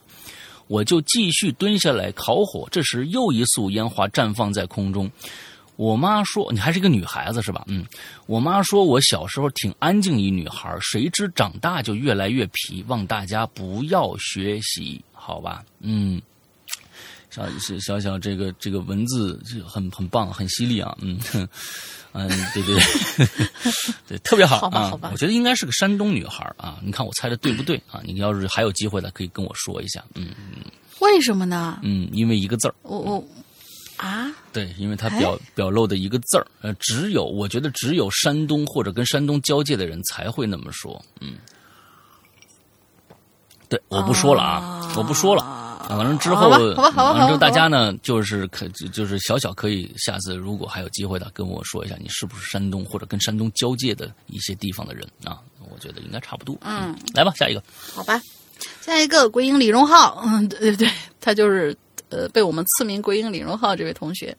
[0.68, 5.10] 我就继续蹲下来烤火，这时又一束烟花绽放在空中。
[5.76, 7.84] 我妈说：“你还是个女孩子是吧？”嗯，
[8.26, 15.64] 我妈说我小时候挺安静一女孩，谁知长大就越来越皮，望大家不要学习，好吧？
[15.80, 16.20] 嗯，
[17.30, 17.48] 小
[17.78, 21.18] 小小这个这个文字就很很棒，很犀利啊，嗯
[22.12, 23.26] 嗯，对对对，
[24.08, 28.00] 对，特别好啊好吧好吧我觉得应该是个山东女孩啊，你看我猜的对不对啊？
[28.04, 30.28] 你要是还有机会的，可以跟我说一下，嗯
[31.00, 31.78] 为什么呢？
[31.82, 32.74] 嗯，因为一个字儿。
[32.82, 33.24] 我我
[33.96, 41.34] 啊，对，因为它哎表表露的一个字儿，呃，只有我觉得只有山东或者跟山东交界的人才会那么说，嗯，
[43.72, 47.36] 对，我不说了啊，我不说了，啊反正之后，好吧好吧好吧完了之后好吧。
[47.38, 57.62] 大家呢，就是可就就是小小可以下次如果还有机会的，跟我说一下你是不是山东或者跟山东交界的一些地方的人啊，我觉得应该差不多，嗯，来吧，下一个，
[57.94, 58.20] 好吧。
[58.82, 61.74] 下一个鬼影李荣浩， 嗯，对对对，他就是
[62.10, 64.36] 呃被我们赐名鬼影李荣浩这位同学。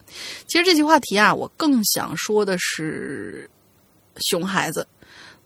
[0.48, 3.50] 其实这期话题啊，我更想说的是
[4.18, 4.88] 熊孩子，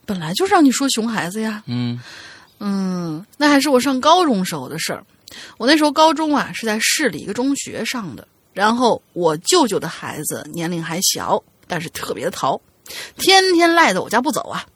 [0.04, 1.62] 本来就是让你说熊孩子呀。
[1.66, 1.98] 嗯
[2.60, 5.04] 嗯，那还是我上高中时候的事儿。
[5.58, 12.60] 我那时候高中啊是在市里一个中学上的，然后我舅舅的孩子年龄还小，但是特别的淘，
[13.16, 14.66] 天天赖在我家不走啊。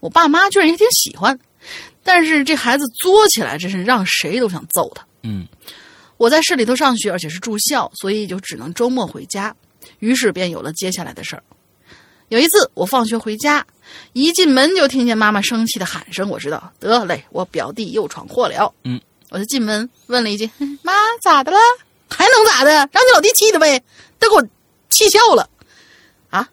[0.00, 1.38] 我爸妈居然也挺喜欢，
[2.02, 5.04] 但是这孩子作起来真是让谁都想揍他。
[5.22, 5.46] 嗯
[6.16, 9.54] 我在市里头上学，而且是住校，所以就只能周末回家。
[10.00, 11.42] 于是便有了接下来的事儿。
[12.28, 13.64] 有一次我放学回家，
[14.12, 18.72] 一进门就听见妈妈生气的喊声，我知道得嘞，我表弟又闯祸了。
[18.84, 20.50] 嗯，我就进门问了一句
[20.82, 21.58] ：“妈，咋的了？
[22.10, 22.70] 还能咋的？
[22.70, 23.82] 让你老弟气的呗，
[24.18, 24.42] 都给我
[24.88, 25.48] 气笑了。”
[26.30, 26.48] 啊，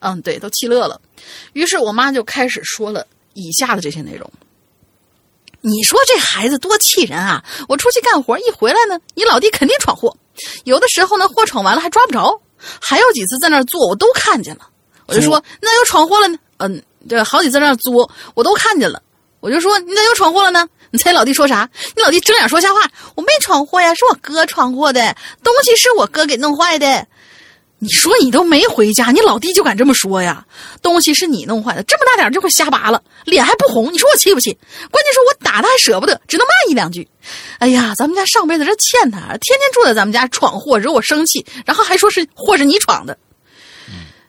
[0.00, 1.00] 嗯，对，都气乐了。
[1.52, 4.30] 于是我妈就开始说了以下的这些内容。
[5.60, 7.42] 你说这孩子多气人啊！
[7.68, 10.14] 我出去干活，一回来呢，你老弟肯定闯祸。
[10.64, 12.38] 有的时候呢，祸闯完了还抓不着，
[12.80, 14.68] 还有几次在那儿坐，我都看见了。
[15.06, 16.38] 我就说，那要闯祸了呢？
[16.66, 19.02] 嗯，对，好几次在那作，我都看见了。
[19.40, 20.66] 我就说，你咋又闯祸了呢？
[20.90, 21.68] 你猜老弟说啥？
[21.94, 22.80] 你老弟睁眼说瞎话，
[23.14, 27.06] 我没闯祸呀，是我哥闯祸的，东西是我哥给弄坏的。
[27.80, 30.46] 你说你都没回家，你老弟就敢这么说呀？
[30.80, 34.56] 东西是你弄坏的，这么大点就会瞎扒拉，脸还不红，你说我气不气？
[34.90, 37.06] 关键是我打他还舍不得，只能骂一两句。
[37.58, 43.18] 哎呀，咱们家上辈子这欠他，天天住在咱们家闯祸，惹我生气，然后还说是祸是你闯的。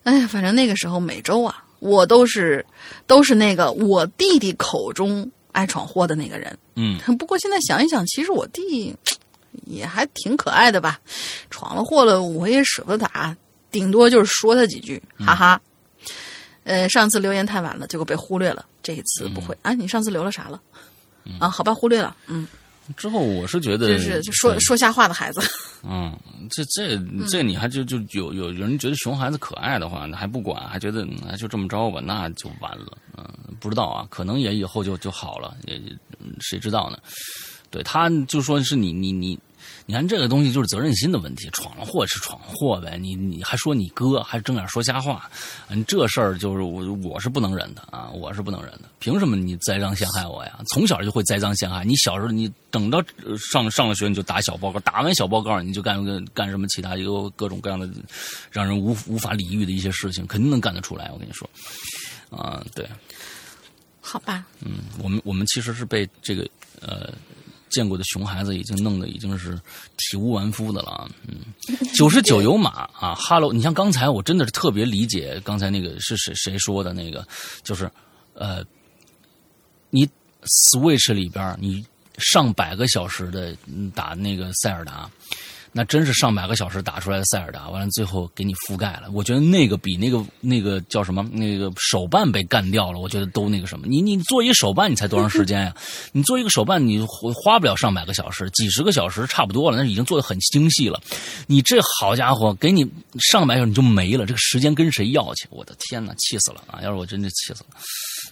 [0.03, 2.65] 哎呀，反正那个时候每周啊，我都是
[3.07, 6.57] 都是那个我弟弟口中爱闯祸的那个人。
[6.75, 8.95] 嗯不过现在想一想，其实我弟
[9.65, 10.99] 也还挺可爱的吧，
[11.49, 13.35] 闯了祸了我也舍不得打，
[13.71, 15.61] 顶多就是说他几句，哈哈。
[16.63, 19.55] 呃，上次留言太晚了，结果被忽略了，这一次不会。
[19.61, 20.59] 啊，你上次留了啥了？
[21.39, 22.15] 啊，好吧，忽略了。
[22.25, 22.47] 嗯，
[22.95, 25.41] 之后我是觉得就是就说说瞎话的孩子。
[25.87, 26.17] 嗯，
[26.49, 31.05] 这这这你还就就有有有人觉得熊孩子可爱的话，那还不管，还觉得
[31.37, 32.97] 就这么着吧，那就完了。
[33.17, 33.27] 嗯，
[33.59, 35.75] 不知道啊，可能也以后就就好了，也
[36.19, 36.97] 嗯谁知道呢？
[37.69, 39.37] 对他就说是你你你，
[39.87, 45.29] 你看这个东西就是责任心的问题，闯了祸是闯了祸呗，你你还说你哥，还睁眼说瞎话，
[45.67, 50.59] 嗯，这事儿就是我我是不能忍的啊，我是不能忍的，凭什么你栽赃陷害我呀？
[50.73, 57.87] 从小就会栽赃陷害，你小时候你等到呃上上了学你就打小报告，打完小报告你就干个干什么其他有各种各样的
[58.51, 61.49] 让人无无法理喻的一些事情，肯定能干得出来，我跟你说，
[62.31, 62.87] 啊、对。
[64.01, 66.47] 好吧，嗯，我们我们其实是被这个
[66.79, 67.11] 呃
[67.69, 69.59] 见过的熊孩子已经弄得已经是
[69.97, 71.09] 体无完肤的了。
[71.27, 71.37] 嗯，
[71.93, 77.27] 九十九有马啊哈喽，你像刚才我真的是特别理解刚才那个是谁谁说的那个，
[77.63, 77.89] 就是
[78.33, 78.63] 呃，
[79.89, 80.07] 你
[80.71, 81.85] Switch 里边你
[82.17, 83.55] 上百个小时的
[83.93, 85.09] 打那个塞尔达。
[85.77, 89.09] 那真是上百个小时打出来的塞尔达，完了最后给你覆盖了。
[89.11, 93.85] 我觉得那个比那个那个叫什么那个手办被干掉了，我觉得都那个什么。
[93.85, 95.75] 你你做一个手办，你才多长时间呀？
[96.13, 100.97] 你做一个手办，你花不了上百个小时，几十个小时差不多了，那已经做的很精细了。
[101.45, 105.45] 你这好家伙，给你上百小时你就没了，这个时间跟谁要去？
[105.49, 106.79] 我的天哪，气死了啊！
[106.81, 107.75] 要是我真的气死了。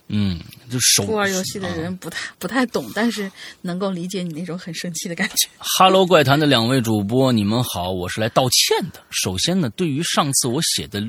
[0.09, 0.39] 嗯，
[0.69, 3.31] 就手不玩游戏的啊人不太不太懂，但是
[3.61, 5.47] 能够理解你那种很生气的感觉。
[5.57, 9.01] 哈喽，怪谈的两位主播，你们好，我是来道歉的。
[9.09, 11.01] 首先呢，对于上次我写的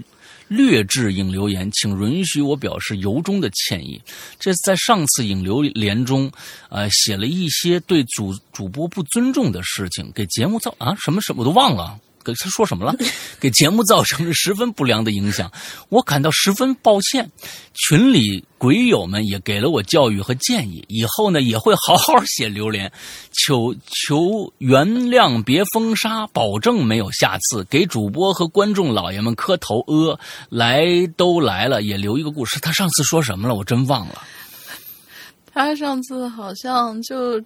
[0.49, 4.01] 劣质引流言，请允许我表示由衷的歉意。
[4.38, 6.30] 这在上次引流言中，
[6.70, 11.99] 呃，写了一些对主主播不尊重的事情，给节目造啊什么什么我都忘了。
[12.25, 12.95] 给他说什么了？
[13.39, 15.53] 给节目造成了十分不良的影响，
[15.91, 17.31] 我感到十分抱歉。
[17.75, 22.91] 群里鬼友们也给了我教育和建议，以后呢也会好好写榴莲，
[23.33, 27.64] 求求原谅，别封杀，保证没有下次。
[27.64, 30.18] 给主播和观众老爷们磕头呃，
[30.49, 30.85] 来
[31.16, 32.61] 都来了，也留一个故事。
[32.61, 33.55] 他上次说什么了？
[33.55, 34.22] 我真忘了。
[35.53, 37.41] 他上次好像就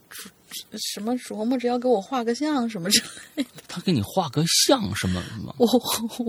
[0.77, 3.03] 什么琢磨着要给我画个像什么之
[3.35, 5.53] 类的，他给你画个像什么吗？
[5.59, 5.67] 我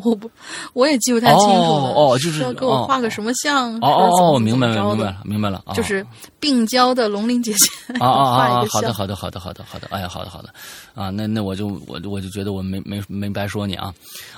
[0.04, 0.30] 我不
[0.74, 1.56] 我也记不太清楚了。
[1.56, 3.74] 哦哦就是要给我画个什么像？
[3.80, 5.64] 哦哦哦，明白了，了，明白了，明白了。
[5.66, 6.06] 哦就是
[6.40, 7.68] 病娇的龙鳞姐姐
[8.00, 8.66] 啊啊画啊！
[8.72, 9.88] 好的，好的，好的，好的，好的。
[9.92, 10.54] 哎呀，好的，好的。
[10.96, 13.94] 啊，那那我就我我就觉得我没没没白说你啊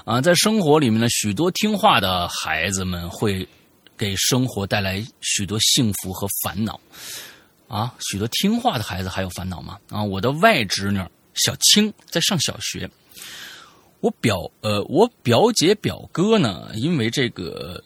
[0.06, 0.22] 啊！
[0.22, 3.48] 在生活里面呢，许多听话的孩子们会
[3.98, 6.80] 给生活带来许多幸福和烦恼
[7.72, 7.94] 啊。
[8.00, 9.80] 许多听话的孩子还有烦恼吗？
[9.90, 11.00] 啊，我的外侄女
[11.36, 12.90] 小青在上小学。
[14.02, 17.84] 我表呃，我表姐表哥呢，因为这个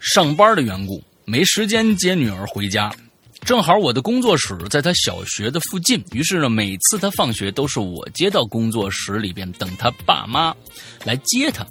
[0.00, 2.92] 上班的缘故，没时间接女儿回家。
[3.44, 10.54] 正好我的工作室在他小学的附近，于是呢，每次他放学都是我接到工作室里边等他爸妈
[11.04, 11.66] 来接他。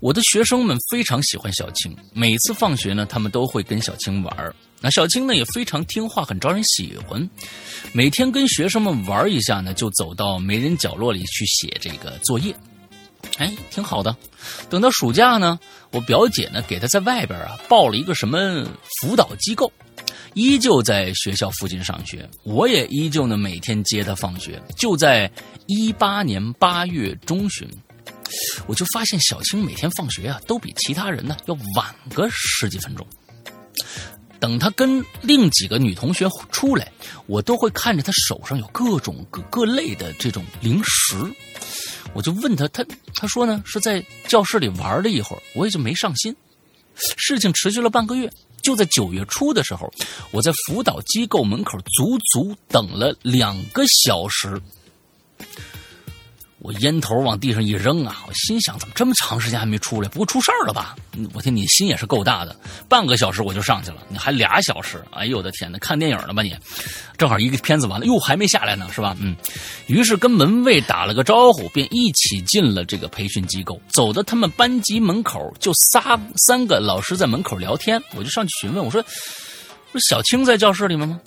[0.00, 4.54] 我的学生们非常喜欢小青，每次放学呢，他们都会跟小青玩。
[4.82, 7.30] 那小青呢也非常听话，很招人喜欢。
[7.92, 12.54] 每天跟学生们玩一下呢，就走到没人角落里去写这个作业。
[13.38, 14.14] 哎，挺好的。
[14.68, 15.58] 等到暑假呢，
[15.92, 18.66] 我表姐呢给他在外边啊报了一个什么
[19.00, 19.72] 辅导机构，
[20.34, 22.28] 依旧在学校附近上学。
[22.42, 24.60] 我也依旧呢每天接他放学。
[24.76, 25.30] 就在
[25.66, 27.68] 一八年八月中旬，
[28.66, 33.06] 我就发现小青每天放学啊都比其他人呢要晚个十几分钟。
[34.42, 36.90] 等他跟另几个女同学出来，
[37.26, 41.14] 我都会看着他手上有各种各各类的这种零食。
[42.12, 42.84] 我就问他，他
[43.14, 46.34] 他说呢是在教室里玩了一会儿，我也就没上心。
[47.16, 48.28] 事情持续了半个月，
[48.64, 49.88] 就在九月初的时候，
[50.32, 54.60] 我在辅导机构门口足足等了两个小时。
[56.62, 60.08] 我烟头往地上一扔啊，我心想怎么这么长时间还没出来？
[60.08, 60.94] 不会出事儿了吧？
[61.34, 62.54] 我天，你心也是够大的，
[62.88, 65.02] 半个小时我就上去了，你还俩小时？
[65.10, 66.56] 哎呦我的天哪，看电影了吧你？
[67.18, 69.16] 正好一个片子完了，又还没下来呢是吧？
[69.18, 69.34] 嗯，
[69.88, 73.80] 于是跟门卫打了个招呼，便一起进了这个培训机构。
[73.88, 79.02] 走到他们班级门口，就仨三个老师在门口聊天，我就上去询问，我说
[79.90, 81.20] ：“不是小青在教室里面吗？”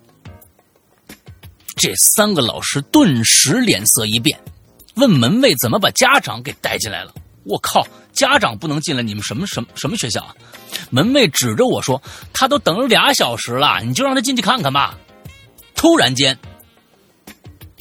[1.75, 4.39] 这三个老师顿时脸色一变。
[4.95, 7.13] 问门卫怎么把家长给带进来了？
[7.43, 10.35] 我靠，家长不能进来，你们什么什么什么学校啊？
[10.89, 12.01] 门卫指着我说
[12.33, 14.97] ：“他都等了俩小时了，你就让他进去看看吧。”
[15.75, 16.35] 突然间，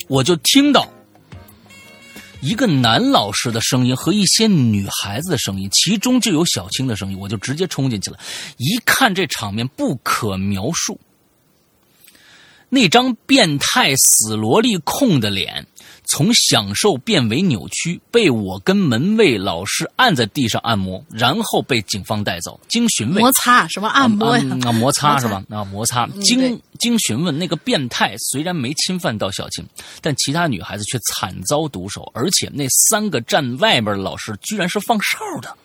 [0.08, 0.86] 我就听到
[2.42, 8.18] 一个男老师的声音和一些女孩子的声音，其中就有小青的声音，我就直接冲进去了。
[8.58, 11.00] 一看这场面不可描述。
[12.68, 15.66] 那张变态死萝莉控的脸。
[16.06, 22.60] 从享受变为扭曲，被我跟门卫老师按在地上按摩，然后被警方带走。
[22.68, 24.44] 经询问，摩擦什么按摩呀？
[24.64, 25.42] 啊， 摩擦是吧？
[25.48, 26.06] 啊，摩擦。
[26.22, 29.66] 经经询问，那个变态虽然没侵犯到小青，
[30.00, 35.56] 但其他女孩子却惨遭毒手，而且那三个站外边的老师居然是放哨的。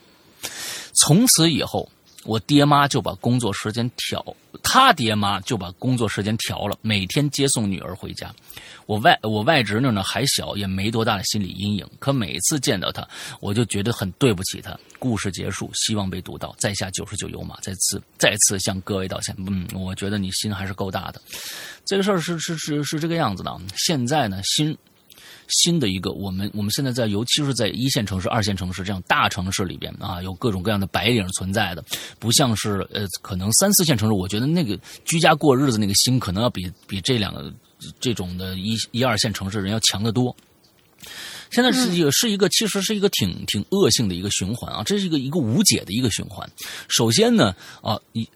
[0.95, 1.89] 从此以后，
[2.25, 4.23] 我爹妈就把工作时间调，
[4.61, 8.33] 他爹妈就把工作时间调了，每天接送女儿回家。
[8.85, 13.07] 我外我外侄女呢还小，也没多大的心理阴影，可每次见到她，
[13.39, 14.77] 我就觉得很对不起她。
[14.97, 19.33] 故事结束，希望被读到，在下九十九油马，再次再次向各位道歉。
[19.37, 21.21] 嗯，我觉得你心还是够大的。
[21.85, 23.55] 这个事儿是是是是这个样子的。
[23.77, 24.77] 现在呢，心
[25.49, 31.83] 新的一个，我们我们现在在，尤其是在一线城市、二线城市这样大城市里边啊，有各种各样的白领存在的，
[32.19, 37.53] 不像是呃，可能三四线城市，我觉得那个居家过日子那个心，可能要比比这两个
[37.99, 40.35] 这种的一一二线城市人要强得多。
[41.49, 46.47] 现在是一个是一个，其实是一个挺挺恶性的一个循环啊，这是一个一个无解的一个循环。
[46.87, 48.29] 首先呢，啊，一呃一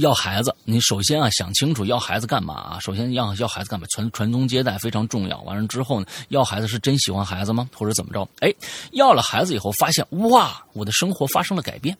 [0.00, 2.78] 要孩子，你首先啊想清楚要孩子干嘛啊？
[2.80, 3.86] 首先要要孩子干嘛？
[3.90, 5.40] 传传宗接代非常重要。
[5.42, 7.68] 完了之后呢，要孩子是真喜欢孩子吗？
[7.74, 8.28] 或者怎么着？
[8.40, 8.52] 哎，
[8.92, 11.96] 要了孩子以后发现哇，我的生活发生了改变。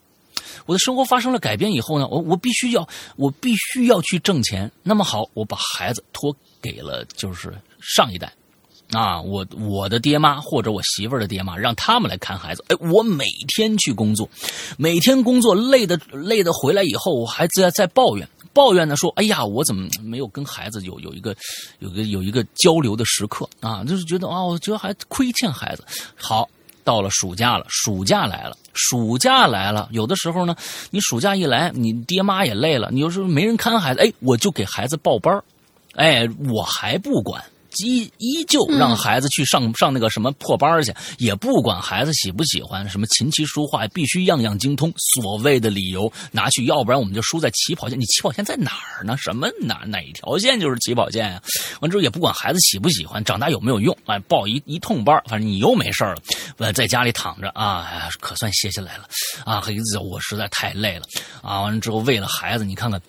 [0.65, 4.71] 我的生活发生了改变以后呢，我我必须要我必须要去挣钱。
[4.83, 8.31] 那么好，我把孩子托给了就是上一代。
[8.91, 12.63] 啊，我我的爹妈或者我媳妇儿的爹妈，让他们来看孩子。
[12.67, 14.29] 哎，我每天去工作，
[14.77, 21.35] 每天工作累的累的回来以后，我还在在抱怨抱怨呢，说哎呀，我怎么没有跟孩子有有一个
[21.79, 23.83] 有个有一个交流的时刻啊？
[23.83, 25.83] 就是觉得啊，我觉得还亏欠孩子。
[26.15, 26.47] 好，
[26.83, 30.55] 到了暑假了，暑假来了，暑假来了，有的时候呢，
[30.91, 35.43] 你暑假一来，你爹妈也累了，你又是没人看孩子，哎，我就给孩子报班儿
[35.95, 37.43] 哎，我还不管。
[37.79, 44.93] 依依旧让孩子去上、上那个什么破班去，也不管孩子喜不喜欢，什么琴棋书画必须样样精通。
[44.97, 47.99] 所谓的理由拿去，要不然我们就输在起跑线。
[47.99, 49.17] 你起跑线在哪儿呢？
[49.17, 51.41] 什么哪哪条线就是起跑线呀、
[51.81, 56.15] 完之后也不管孩子喜不喜欢，长大有没有用，哎，报一一通班，反正你又没事了，
[56.57, 59.07] 呃，在家里躺着啊，哎可算歇下来了
[59.43, 59.59] 啊。
[59.61, 61.05] 孩子，我实在太累了
[61.41, 61.61] 啊。
[61.61, 63.01] 完了之后为了孩子，你看看。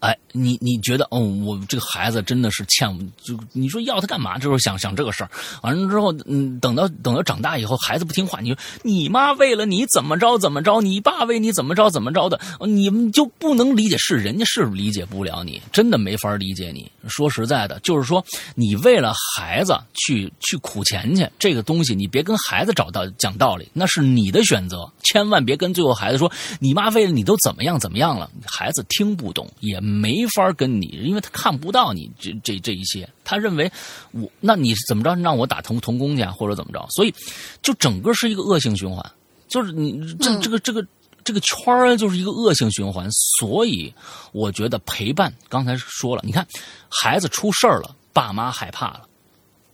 [0.00, 2.88] 哎，你你觉得，哦，我这个孩子真的是欠，
[3.22, 4.38] 就你说要他干嘛？
[4.38, 5.30] 就是想想这个事儿。
[5.62, 13.96] 完了之后，嗯，等到等到长大以后，孩子不听话，你说你妈为了你怎么着怎么着，你爸为你怎么着怎么着的，你们就不能理解？
[13.98, 16.90] 是人家是理解不了你，真的没法理解你。
[17.06, 18.24] 说实在的，就是说
[18.54, 29.78] 你为了孩子去去苦钱去，这个东西你别跟孩子找到讲道理，那是你的选择，千万别跟最后孩子说你妈为了你都怎么样怎么样了，孩子听不懂也。
[29.90, 33.70] 没法跟你，因为他看不到你这这这一些，他认为
[34.12, 36.86] 我那你怎么着让我打童童工去，或者怎么着？
[36.90, 37.14] 所以
[37.60, 39.04] 就整个是一个恶性循环，
[39.48, 40.86] 就是你这这个这个
[41.24, 43.08] 这个圈儿就是一个恶性循环。
[43.38, 43.92] 所以
[44.32, 46.46] 我觉得陪伴，刚才说了，你看
[46.88, 49.02] 孩子出事儿了，爸妈害怕了，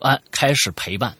[0.00, 1.14] 哎，开始陪伴。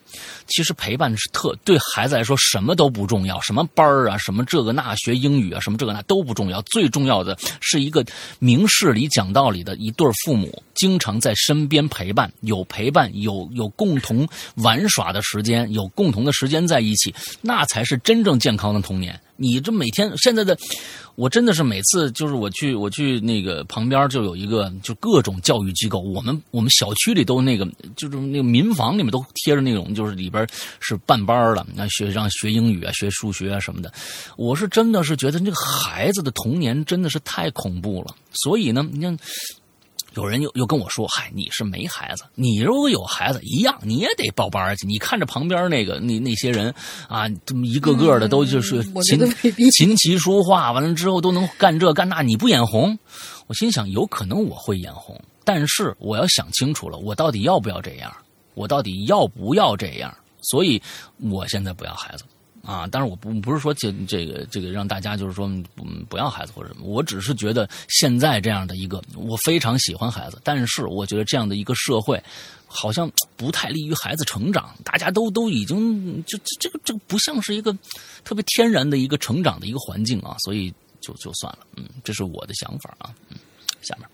[0.47, 6.63] 其实陪伴是特对孩子来说什么都不重要，什么班儿啊，什么这个那学英语啊，什么这个那都不重要。
[6.63, 8.05] 最重要的是一个
[8.39, 19.21] 明事理、讲道理的一对父母，经常在身边陪伴，有陪伴，有有共同玩耍的时间，有共同的时间在一起，那才是真正健康的童年。
[19.37, 20.57] 你这每天现在的，
[21.15, 27.67] 我真的是每次就是我去我去那个旁边就有一个就各种教育机构，我们我们小区里都那个
[27.97, 30.47] 就是那个民房里面都贴着那种就是里边
[30.81, 33.93] 是办班的，那学让学英语啊、学数学啊什么的。
[34.37, 38.15] 我是真的是觉得这个孩子的童年真的是太恐怖了。
[38.33, 39.19] 所以呢，你看。
[40.17, 44.87] 有人又又跟我说：“嗨，你是没孩子，你如果有孩子，一样你也得报班去。
[44.87, 46.75] 你看着旁边那个那那些人
[47.07, 52.99] 啊，这么一个个的都就是琴、琴棋书画，完了之后都能干这干那，你不眼红？
[53.47, 58.11] 我心想，有可能我会眼红，但是我要想清楚了，我到底要不要这样？
[58.55, 60.17] 我到底要不要这样？
[60.41, 60.81] 所以
[61.31, 62.25] 我现在不要孩子。”
[62.67, 72.21] 啊，当然我不不是说这这个这个让大家就是说嗯不要孩子或者什么，我只是觉得现在这样的一个我非常喜欢孩子，但是我觉得这样的一个社会
[72.67, 77.73] 好像不太利于孩子成长，大家都都已经就这这个这个不像是一个
[78.25, 83.37] 特别天然的一个成长的一个环境啊，所以就就算了，嗯，这是我的想法啊，嗯，
[83.81, 84.09] 下面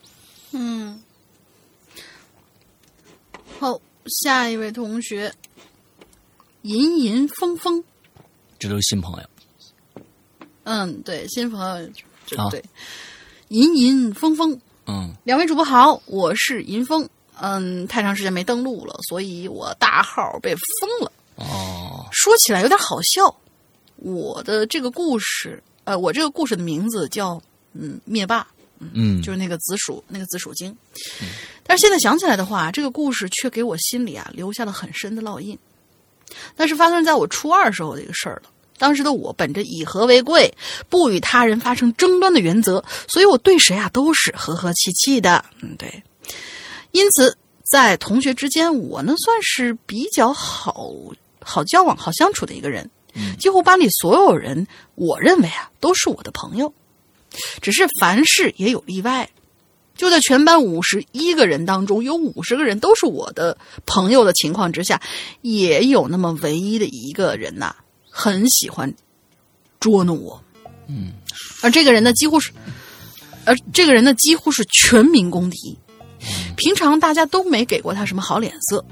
[0.52, 1.02] 嗯，
[3.58, 3.80] 好，
[4.20, 5.32] 下一位同学，
[6.60, 7.82] 吟吟风风，
[8.62, 10.02] 这都是新朋友，
[10.62, 11.90] 嗯，对，新朋友，
[12.48, 12.62] 对，
[13.48, 14.56] 银银风风，
[14.86, 17.08] 嗯两位主播好，我是银风。
[17.40, 21.12] 嗯，太长时间没登录了，所以我大号被封了。
[21.34, 23.34] 哦，说起来有点好笑，
[23.96, 27.42] 我的这个故事，呃，我这个故事的名字叫
[27.72, 28.46] 嗯灭霸，
[28.78, 30.76] 嗯，就是那个紫薯那个紫薯精。
[31.64, 35.58] 但是现在想起来的话，这个故事却给我心里啊留下了很深的烙印。
[36.56, 38.50] 那是发生在我初二时候的一个事儿了。
[38.78, 40.52] 当时的我本着以和为贵，
[40.88, 45.44] 不与他人发生争端的原则，所以我对谁啊都是和和气气的。
[45.60, 46.02] 嗯，对。
[46.90, 50.90] 因此，在同学之间，我呢算是比较好
[51.40, 52.90] 好交往、好相处的一个人。
[53.38, 56.72] 几乎班里所有人，我认为啊都是我的朋友。
[57.60, 59.28] 只是凡事也有例外。
[59.94, 65.00] 就在全班五十一个人当中，有五十个人都是我的朋友的情况之下，
[65.42, 67.76] 也有那么唯一的一个人呐、
[68.12, 68.92] 很喜欢
[69.80, 70.40] 捉弄我。
[70.86, 71.12] 嗯，
[71.62, 72.52] 而这个人呢，几乎是，
[73.46, 75.78] 而这个人呢，几乎是全民公敌。
[76.56, 78.84] 平常大家都没给过他什么好脸色。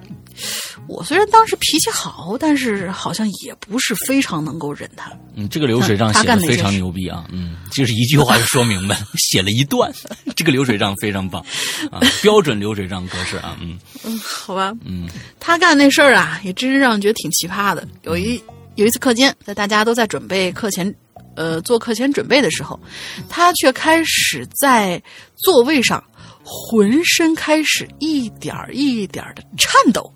[0.89, 5.13] 我虽然当时脾气好，但是好像也不是非常能够忍他。
[5.37, 7.25] 嗯，这个流水账他写的非常牛逼啊！
[7.31, 9.93] 嗯，就是一句话就说明白了， 写了一段，
[10.35, 11.45] 这个流水账非常棒
[11.93, 13.79] 啊，标准流水账格式啊，嗯
[14.19, 15.09] 好吧，嗯
[15.39, 17.87] 他干那事儿啊，也真是让人觉得挺奇葩的。
[18.03, 18.43] 有一
[18.81, 20.95] 有一次课间，在大家都在准备课前，
[21.37, 22.81] 呃，做课前准备的时候，
[23.29, 25.01] 他却开始在
[25.37, 26.03] 座位上
[26.43, 30.11] 浑身开始一点儿一点儿的颤抖，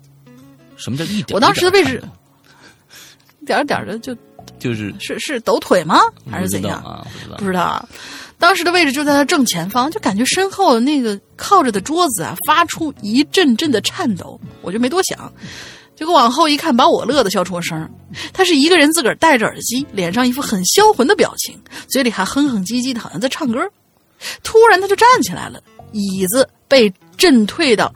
[0.77, 1.35] 什么叫一点？
[1.35, 2.01] 我当时的位置
[3.39, 4.17] 一点点儿点儿的就
[4.57, 5.99] 就是是是抖腿吗？
[6.31, 6.81] 还是怎样？
[6.81, 7.07] 不知道啊？
[7.13, 7.87] 不知道不知道啊。
[8.39, 14.41] 当时的位置就在他正前方，就感觉身后的那个靠着的桌子啊，发出一阵阵的颤抖。
[14.63, 15.31] 我就没多想，
[15.95, 17.89] 结果往后一看，把我乐得笑出了声儿。
[18.33, 23.59] 他是一个人自个儿戴着耳机，脸上一副很销魂的表情，嘴里还哼哼唧唧的，好像在唱歌。
[24.43, 27.93] 突然他就站起来了，椅子被震退到，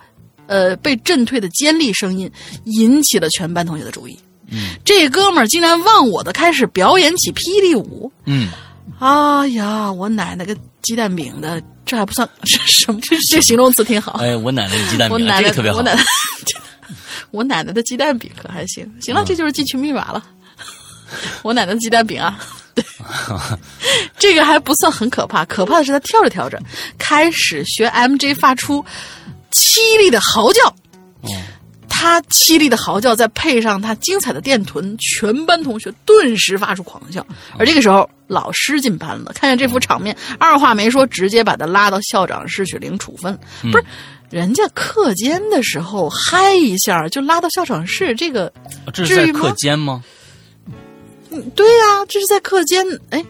[0.48, 2.32] 呃，被震退的尖利声音
[2.66, 4.18] 引起了全班同学的注意。
[4.52, 8.12] 嗯这哥们儿竟然忘我的开始表演起霹雳舞。
[8.26, 8.50] 嗯，
[9.00, 13.00] 哎呀，我奶奶个鸡蛋饼的，这还不算 这什么？
[13.02, 14.14] 这个形容词挺好。
[14.14, 15.84] 哎，我奶奶的鸡蛋饼，我奶奶这个特别好我。
[15.84, 16.04] 奶奶，
[17.32, 18.90] 我奶奶的鸡蛋饼可还行。
[19.02, 20.24] 行了，这就是进群密码了。
[21.44, 22.40] 我奶奶的鸡蛋饼啊，
[22.76, 22.84] 对，
[24.18, 26.60] 这个还不算很可怕，可怕的是他跳着跳着
[26.98, 28.84] 开始学 MJ 发出
[29.52, 30.68] 凄厉的嚎叫。
[31.22, 31.30] 哦
[31.92, 37.26] 他凄厉的嚎叫，再配上他精彩的电臀，全班同学顿时发出狂笑。
[37.58, 43.38] 而这个时候，老师进班了，看见这幅场面，二话没说，直接把他拉到校长室去领处分。
[43.64, 43.84] 不是，
[44.30, 48.52] 人家课间的时候嗨一下就拉到校长室，这个，
[48.94, 50.04] 这是在课间吗？
[51.32, 52.86] 嗯对呀、这是在课间。
[53.10, 53.24] 哎，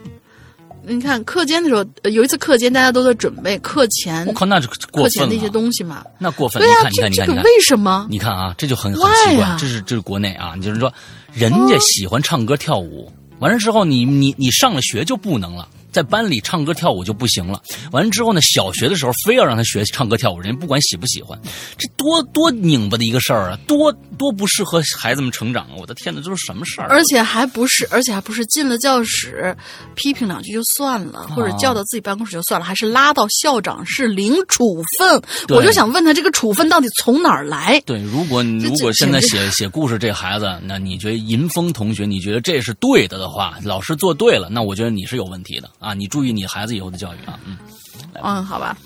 [0.83, 5.03] 你看课间的时候，呃有一次课间，大家都在准备课前我靠，那就过分。
[5.03, 6.03] 课前的一些东西嘛。
[6.17, 6.61] 那过分。
[6.61, 8.07] 对呀、这这个为，什么？
[8.09, 9.57] 你看啊，这就很很奇怪啊。
[9.59, 10.93] 这是这是国内啊，你就是说，
[11.33, 15.67] 人家喜欢唱歌跳舞，完了之后你你你上了学就不能了。
[15.91, 17.61] 在班里唱歌跳舞就不行了。
[17.91, 21.39] 完了之后呢，小学的时候非要让他学唱歌跳舞，人家不管喜不喜欢，
[21.77, 25.71] 这多多拧巴的一个事儿啊，多多不适合孩子们成长啊！
[25.77, 26.87] 我的天哪，这是什么事儿啊？
[26.89, 29.55] 而且还不是，而且还不是进了教室
[29.95, 35.21] 批评两句就算了，或者叫到自己办公室就算了，还是拉到校长室领处分。
[35.49, 37.81] 我就想问他，这个处分到底从哪儿来？
[37.85, 45.93] 对，如果这如果现在写写故事这孩子，那你觉得银峰同学，你觉得这是对的的话，老师做对了，那我觉得你是有问题的啊！
[45.93, 47.57] 你注意你孩子以后的教育啊，嗯，
[48.21, 48.77] 嗯，好吧。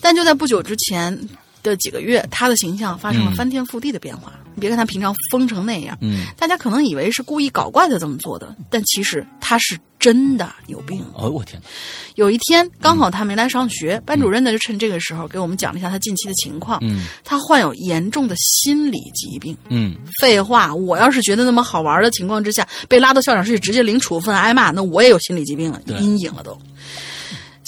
[0.00, 1.16] 但就在不久之前
[1.62, 4.32] 的几个月，他的形象发生了嗯翻天覆地的变化。
[4.54, 11.00] 你别看他平常疯成那样，嗯，大家可能以为是故意搞怪才这么做的，但其实他是真的有病。
[11.14, 11.68] 哦，我天哪，
[12.16, 16.80] 有一天，刚好他没来上学，班主任呢就趁这个时候给我们讲了一下他近期的情况。
[16.82, 19.56] 嗯他患有严重的心理疾病。
[19.68, 26.58] 嗯，废话，我要是觉得那么好玩的情况之下，被拉到校长室直接领处分挨骂，那我也有心理疾病了，阴影了都。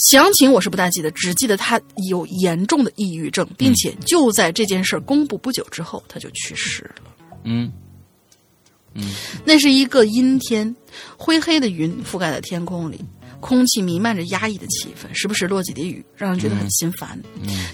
[0.02, 7.02] 详情我是不大记得，只记得他有严重的抑郁症，并且就在这件事儿公布不久之后，他就去世了。
[7.44, 7.70] 嗯。
[9.44, 10.74] 那是一个阴天，
[11.16, 13.00] 灰黑的云覆盖在天空里，
[13.40, 17.18] 空气弥漫着压抑的气氛，时不时落几滴雨，让人觉得很心烦。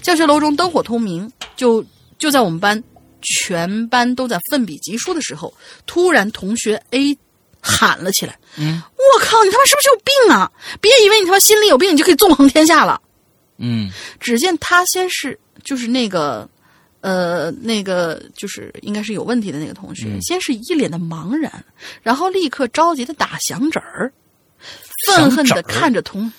[0.01, 1.83] 教学楼中灯火通明，就
[2.17, 2.81] 就在我们班
[3.21, 5.53] 全班都在奋笔疾书的时候，
[5.85, 7.17] 突然同学 A
[7.61, 10.51] 喊了起来：“嗯，我靠，你他妈是不是有病啊？
[10.79, 13.01] 别以为你他妈心里有病，你就可以纵横天下了。”
[13.61, 16.49] 嗯只见他先是就是那个，
[17.01, 21.63] 呃，那个就是应该是有问题的那个同学，先是一脸的茫然，
[22.01, 24.11] 然后立刻着急的打响指儿，
[25.07, 26.31] 愤恨的看着同，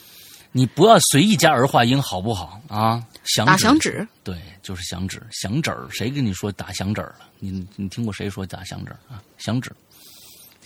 [0.52, 3.04] 你不要随意加儿化音好不好啊？
[3.44, 5.86] 打响指响指，对，就是响指，响指儿。
[5.90, 7.26] 谁跟你说打响指儿了？
[7.38, 9.22] 你你听过谁说打响指儿啊？
[9.36, 9.70] 响指，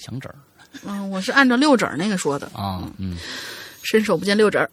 [0.05, 0.35] 响指儿
[0.85, 3.17] 嗯，我是按照六指儿那个说的，啊，嗯
[3.83, 4.71] 伸手不见六指儿。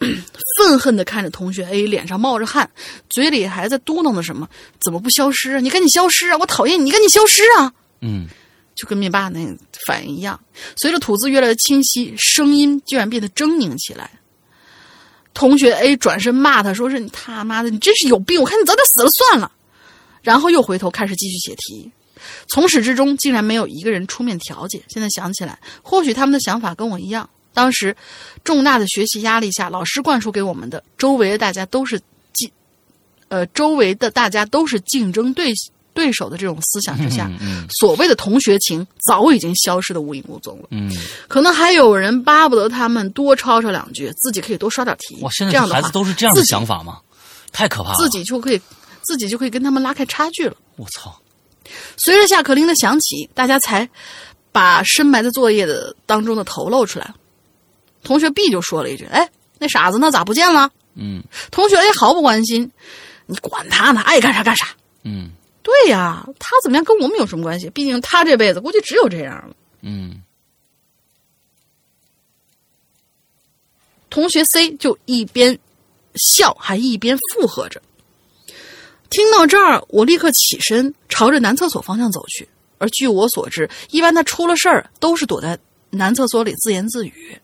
[0.58, 2.68] 愤恨的看着同学 A 脸上冒着汗，
[3.08, 4.46] 嘴里还在嘟囔着什么
[4.80, 5.60] ：“怎么不消失啊？
[5.60, 6.36] 你赶紧消失啊！
[6.36, 7.72] 我讨厌你，你赶紧消失啊！”
[8.02, 8.28] 嗯
[8.74, 9.40] 就跟灭霸那
[9.86, 10.38] 反应一样。
[10.76, 14.10] 随着吐字越来越清晰，声音居然变得狰狞起来。
[15.32, 18.40] 同学 A 转身骂他，说是你他妈的，你真是有病！
[18.40, 19.50] 我看你早点死了算了。
[20.22, 21.90] 然后又回头开始继续写题。
[22.48, 24.82] 从始至终，竟然没有一个人出面调解。
[24.88, 27.28] 现在想起来，或许他们的想法跟我一样。
[27.52, 27.96] 当时
[28.42, 32.00] 重大的学习压力下，老师灌输给我们的，周围的大家都是
[32.32, 32.50] 竞，
[33.28, 35.52] 呃，周围的大家都是竞争对
[35.92, 40.66] 对手的这种思想之下，嗯所谓的同学情早已经消失的无影无踪了。
[40.70, 40.90] 嗯，
[41.28, 45.16] 可能还有人巴不得他们多吵吵两句，自己可以多刷点题。
[45.22, 46.98] 哇，现在这样的孩子，都是这样的想法吗？
[47.52, 47.96] 太可怕了！
[47.96, 48.60] 自己就可以，
[49.02, 50.56] 自己就可以跟他们拉开差距了。
[50.74, 51.16] 我操，
[51.96, 53.88] 随着下课铃的响起，大家才
[54.52, 57.14] 把深埋在作业的当中的头露出来。
[58.02, 60.10] 同学 B 就说了一句：“哎，那傻子呢？
[60.10, 62.70] 咋不见了嗯？”同学 A 毫不关心
[63.26, 64.68] ：“你管他呢，爱干啥干啥。
[65.02, 65.30] 嗯”
[65.62, 67.70] 对呀，他怎么样跟我们有什么关系？
[67.70, 69.56] 毕竟他这辈子估计只有这样了。
[69.80, 70.22] 嗯
[74.10, 75.58] 同学 C 就一边
[76.14, 77.82] 笑还一边附和着。
[79.14, 82.48] 听到这儿，我立刻起身朝着男厕所方向走去。
[82.78, 85.56] 而据我所知，一般他出了事儿都是躲在
[85.90, 87.38] 男厕所里自言自语。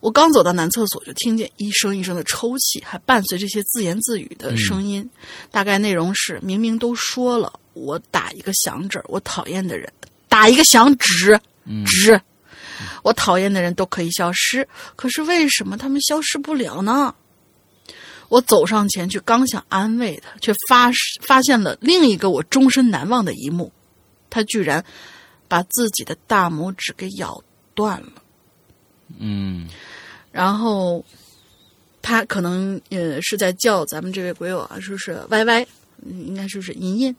[0.00, 5.08] 我刚走到男厕所，就听见一声一声的抽泣，还伴随这些自言自语的声音。
[5.50, 9.90] 大概内容是：明明都说了，我打一个响指，我讨厌的人
[10.28, 11.40] 打一个响指，
[11.86, 12.20] 指，
[13.02, 17.14] 我讨厌的人都可以消失，可是为什么他们消失不了呢？
[18.32, 23.70] 我走上前去，刚想安慰他，却发发现了另一个我终身难忘的一幕：
[24.30, 24.82] 他居然
[25.48, 27.38] 把自己的大拇指给咬
[27.74, 28.08] 断了。
[29.18, 29.68] 嗯
[30.30, 31.04] 然后
[32.00, 35.62] 他可能呃是在叫咱们这位鬼友啊，说是歪歪，
[36.02, 37.14] 嗯应该说是银印。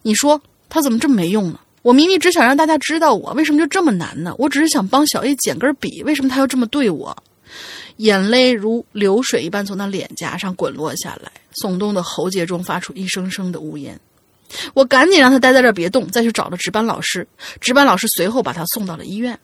[0.00, 1.60] 你说他怎么这么没用呢？
[1.82, 4.34] 我明明只想让大家知道我，为什么就这么难呢？
[4.38, 7.14] 我只是想帮小 A 捡根笔，为什么他要这么对我？
[7.96, 11.30] 眼泪如流水一般从他脸颊上滚落下来，
[11.62, 13.98] 耸动的喉结中发出一声声的呜咽。
[14.74, 17.26] 我赶紧让他待在这别动，再去找了值班老师。
[17.60, 19.38] 值班老师随后把他送到了医院。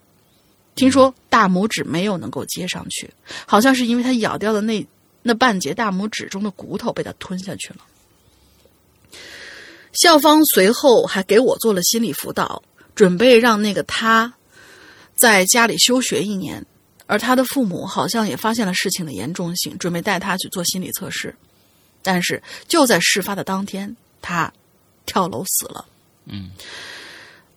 [0.74, 3.10] 听说大拇指没有能够接上去，
[3.46, 4.86] 好像是因为他咬掉的那
[5.22, 7.80] 那半截大拇指中的骨头被他吞下去了。
[9.92, 12.62] 校方随后还给我做了心理辅导，
[12.94, 14.32] 准备让那个他
[15.16, 16.64] 在家里休学一年，
[17.10, 21.34] 而他的父母好像也发现了事情的严重性，准备带他去做心理测试。
[22.02, 24.50] 但是就在事发的当天，他
[25.04, 25.84] 跳楼死了。
[26.26, 26.50] 嗯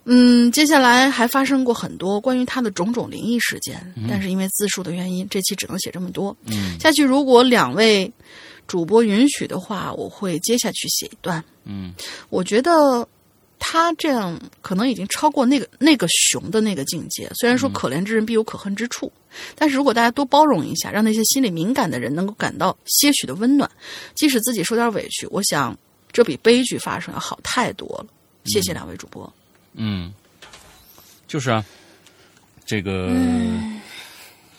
[0.05, 6.35] 嗯，接下来还发生过很多关于他的种种灵异事件，但是因为字数的原因，这期只能写这么多。
[6.47, 8.11] 嗯下去如果两位
[8.67, 11.41] 主播允许的话，我会接下去写一段。
[11.63, 11.93] 嗯
[12.29, 13.07] 我觉得
[13.65, 17.31] 他这样可能已经超过那个那个熊的那个境界。
[17.33, 19.09] 虽然说可怜之人必有可恨之处，
[19.55, 23.69] 但是如果大家多包容一下，让那些心理敏感的人能够感到些许的温暖，
[24.15, 25.75] 即使自己受点委屈，我想
[26.11, 28.05] 这比悲剧发生要好太多了。
[28.43, 29.33] 谢谢两位主播。
[29.73, 30.13] 嗯，
[31.25, 31.63] 就是啊，
[32.65, 33.09] 这个。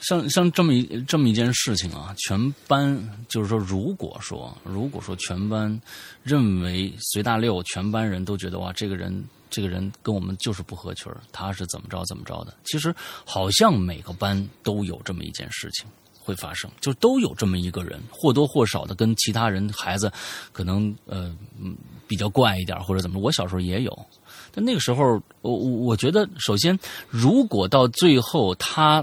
[0.06, 2.94] 像像这么一这么一件事情啊，全班
[3.26, 5.80] 就是说，如果说如果说全班
[6.22, 12.52] 认为随大溜，全班人都觉得哇，这个人这个人跟我们就是不合群他是怎么着怎么着的。
[12.64, 12.94] 其实
[13.24, 15.86] 好像每个班都有这么一件事情
[16.18, 20.12] 会发生，就都有这么一个人，或多或少的跟其他人孩子
[20.52, 21.74] 可能呃嗯
[22.06, 23.18] 比较怪一点或者怎么。
[23.18, 24.06] 我小时候也有，
[24.52, 26.78] 但那个时候我我我觉得，首先
[27.08, 29.02] 如果到最后他。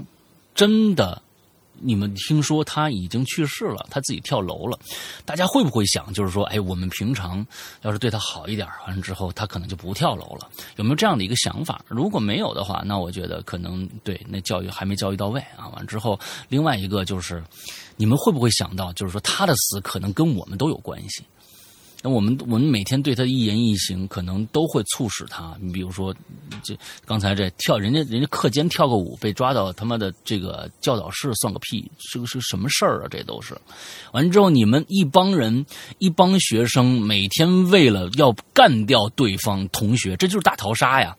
[0.54, 1.20] 真的，
[1.80, 4.78] 你们听说他已经去世了，他自己跳楼了，
[5.24, 7.44] 大家会不会想，就是说，哎，我们平常
[7.80, 10.48] 要是对他好一点，完了之后他可能就不跳楼了？
[10.76, 11.82] 有没有这样的一个想法？
[11.88, 15.68] 如果没有的话，那我觉得可能对那教育还没教育到位啊。
[15.74, 17.42] 完之后，另外一个就是，
[17.96, 21.24] 你们会不会想到，就是说他的死可能跟我们都有关系？
[22.02, 25.56] 那我们我们每天对他一言一行，可能都会促使他。
[25.60, 26.12] 你比如说，
[26.64, 26.76] 这
[27.06, 33.08] 刚才这跳人家人家课间跳个舞被抓到他妈的这个教导室算个屁，是个是什么事儿啊？
[33.08, 33.56] 这都是。
[34.12, 35.64] 完之后，你们一帮人
[35.98, 41.16] 一帮学生每天为了要干掉对方同学，这就是大逃杀呀！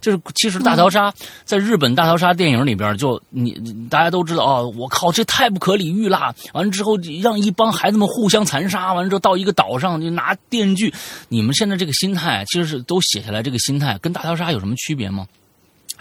[0.00, 1.12] 就是其实大逃杀、
[1.44, 3.52] 在日本大逃杀电影里边就你
[3.90, 6.34] 大家都知道哦，我靠，这太不可理喻啦。
[6.52, 10.92] 完了之后让一帮孩子们互相残杀，完了之后到一个岛上就拿电锯。
[11.28, 15.26] 你们现在这个心态其实是都写下来，这个心态跟大逃杀有什么区别吗？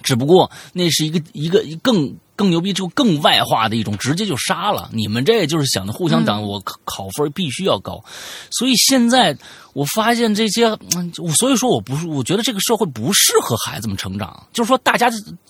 [0.04, 4.88] 只不过那是一个一个更更牛逼，就更外化的一种，直接就杀了。
[4.94, 8.04] 你们这就是想的互相挡，我考考分必须要高。
[8.52, 9.36] 所以现在
[9.78, 10.66] 我发现这些，
[10.96, 14.48] 嗯，所以说我不是，我觉得这个社会不适合孩子们成长。
[14.52, 15.08] 就是说，大家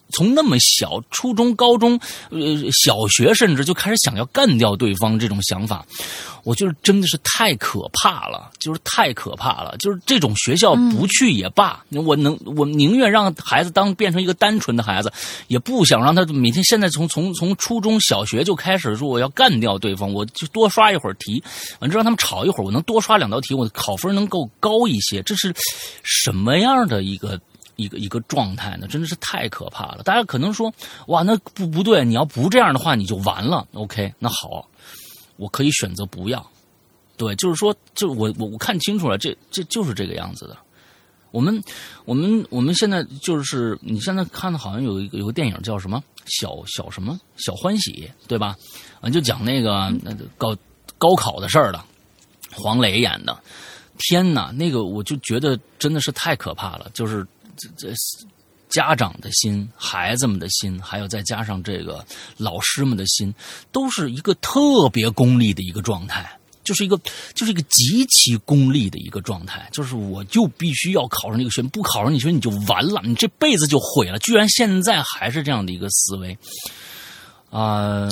[0.09, 1.97] 从那么小，初中、高中、
[2.30, 5.86] 呃，小学，甚至就开始想要干掉对方这种想法，
[6.43, 9.78] 我就是真的是太可怕了，就是太可怕了。
[9.78, 15.09] 就是这种学校不去也罢，我能，我宁愿让孩子当变成一个单纯的孩子，
[15.47, 21.41] 也不想让他每天现在从从从初中小学就开始说我要干掉对方，我就多刷一会儿题，
[21.80, 25.22] 完之后让他们吵一会儿，我能多刷两道题，我考分能够高一些。
[25.22, 25.53] 这是
[26.03, 27.39] 什么样的一个？
[27.80, 30.01] 一个一个状态呢，真的是太可怕了。
[30.01, 30.74] 大家可能说，
[31.09, 33.68] 哇，那不不对，你要不这样的话，你就完了。
[33.74, 34.68] OK，那好，
[35.36, 36.43] 我可以选择不要。
[37.18, 40.57] 对，就是说，就我我我看清楚了，这这就是这个样子的。
[41.30, 41.63] 我们
[42.05, 48.57] 我们我们现在就是你现在看的，好像有一个有个电影叫什么小小什么小欢喜，对吧？
[49.01, 50.57] 啊，就讲那个那高
[50.97, 51.80] 高考的事儿的，
[52.55, 53.38] 黄磊演的。
[53.97, 57.25] 天哪，那个我就觉得真的是太可怕了，就是。
[57.59, 57.91] 这这
[58.69, 62.05] 家长的心、孩子们的心，还有再加上这个
[62.37, 63.33] 老师们的心，
[63.71, 66.95] 都是一个特别功利的一个状态，就是一个
[67.33, 74.19] 就是一个极其功利的一个状态，就是我就必须要考上那个学，不考上你学你就完了，你这辈子就毁了。
[74.19, 76.37] 居然现在还是这样的一个思维，
[77.49, 78.07] 啊，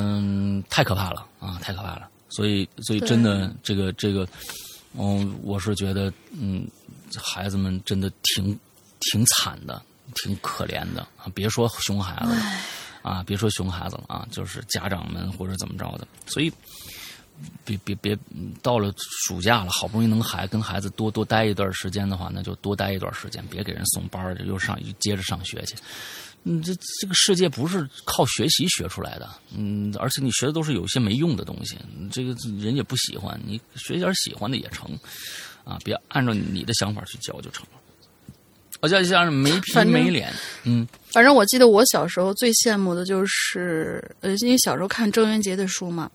[0.71, 2.09] 太可怕了啊，太可怕了。
[2.29, 4.27] 所以，所以真的这个这个，
[4.97, 6.67] 嗯，我是觉得，嗯，
[7.21, 8.57] 孩子们真的挺。
[9.11, 9.79] 挺惨的，
[10.15, 11.29] 挺可怜的啊！
[11.35, 12.41] 别说熊孩子了，
[13.03, 14.27] 啊，别说熊孩子了啊！
[14.31, 16.51] 就是家长们或者怎么着的，所以
[17.63, 18.17] 别别别，
[18.63, 25.75] 到了暑假了，好不容易能孩跟孩子多多待一段时间的话，那就多待一段时间，别给人送班又上接着上学去。
[26.47, 29.27] 嗯，这这个世界不是靠学习学出来的，
[29.57, 31.75] 嗯，而且你学的都是有些没用的东西，
[32.11, 34.87] 这个人也不喜欢，你学点喜欢的也成，
[35.63, 37.79] 啊，别按照你的想法去教就成了。
[38.81, 40.31] 好像像是没皮没脸，
[40.65, 46.11] 嗯，反正我记得我小时候最羡慕的就是，呃，因为小时候看郑渊洁的书嘛，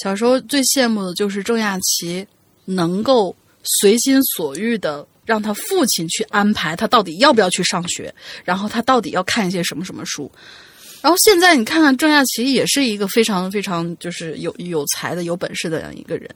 [0.00, 2.26] 小时候最羡慕的就是郑亚琪
[2.64, 8.10] 能够随心所欲的让他父亲去安排他到底要不要去上学，
[8.46, 10.32] 然后他到底要看一些什么什么书。
[11.02, 16.30] 然后现在你看看郑亚琪也是一个非常非常就是有有才的有本事的一个人，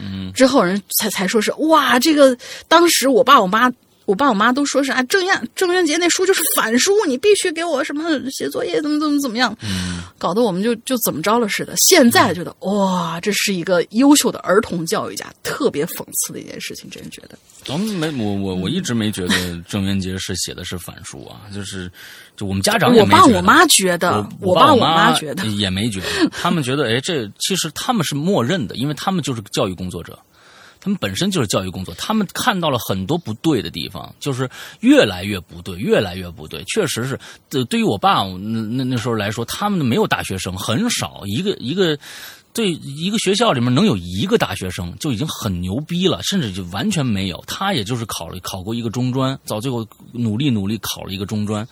[0.00, 2.34] 嗯，之后人才才说是哇，这个
[2.66, 3.70] 当时我爸我妈。
[4.10, 9.56] 我爸我妈都说是啊，郑燕郑渊洁那书就是反书，你必须给我什么写作业，怎么怎么怎么样，
[10.18, 11.72] 搞得我们就就怎么着了似的。
[11.76, 17.38] 现在觉得哇，这是一个优秀的儿童教育家，特别讽刺的一件事情，真觉得。
[17.68, 19.34] 我们没我我我一直没觉得
[19.68, 21.88] 郑渊洁是写的是反书啊，就是
[22.36, 30.18] 就我们家长我爸我妈觉得，我爸我妈觉得也没觉得，他们觉得哎，这其实他们是默认的，因为他们就是教育工作者。
[30.80, 34.48] 他们本身就是教育工作，他们看到了很多不对的地方，就是
[34.80, 36.64] 越来越不对，越来越不对。
[36.64, 37.18] 确实是，
[37.66, 41.98] 对于我爸那那时候来说，他们没有大学生，很少一个一个。
[42.52, 47.42] 对一个学校里面能有一个大学生就已经很牛逼了，甚至就完全没有。
[47.46, 51.66] 他也就是考了考过一个中专，到最后努力努力考了一个中专，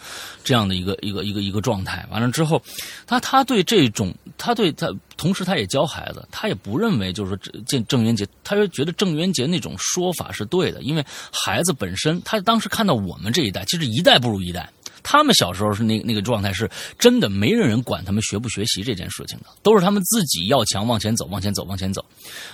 [0.45, 2.07] 这样的一个一个一个一个状态。
[2.11, 2.62] 完了之后，
[3.07, 14.70] 他他对这种，他对他同时他也教孩子，他也不认为就是说郑郑渊洁，他就觉得郑渊洁那种说法是对的，因为孩子本身，他当时看到我们这一代，其实一代不如一代。
[15.11, 22.04] 他们小时候是那那个状态，是真的没人人管他们学不学习这件事情的，都是他们自己要强往前走，往前走，往前走。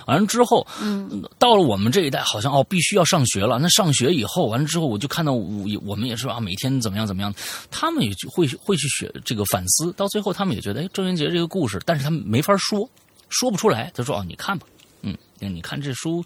[0.07, 3.59] 完了之后，嗯，到了我们这一代，好像哦，必须要上学了。
[3.59, 7.35] 那上学以后，完了之后，我就看到我我们也是啊，每天怎么样怎么样，
[7.69, 9.91] 他们也就会会去学这个反思。
[9.91, 12.89] 到最后，他们也觉得，哎，郑渊洁这个故事，但是他们没法说，
[13.27, 13.91] 说不出来。
[13.93, 14.65] 他说，哦，你看吧，
[15.01, 16.23] 嗯，你看这书，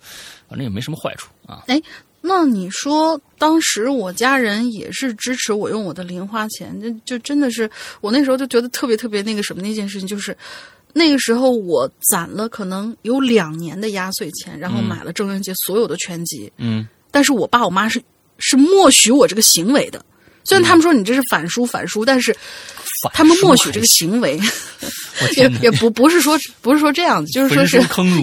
[0.47, 1.63] 反正也没什么坏处啊。
[1.65, 1.81] 哎。
[2.21, 7.69] 那你说，当时我家人也是支持我用我的零花钱，就就真的是
[8.01, 10.35] 我那时候就觉得特别特别那个什么那件事情，就是
[10.93, 16.51] 那个时候我攒了可能有两年的压岁钱，然后买了郑渊洁所有的全集。
[16.57, 18.01] 嗯，但是我爸我妈是
[18.37, 20.03] 是默许我这个行为的，
[20.43, 22.35] 虽然他们说你这是反书反书，但是。
[23.13, 24.39] 他们默许这个行为，
[25.37, 27.77] 也也不不是说不是说这样子，就是说是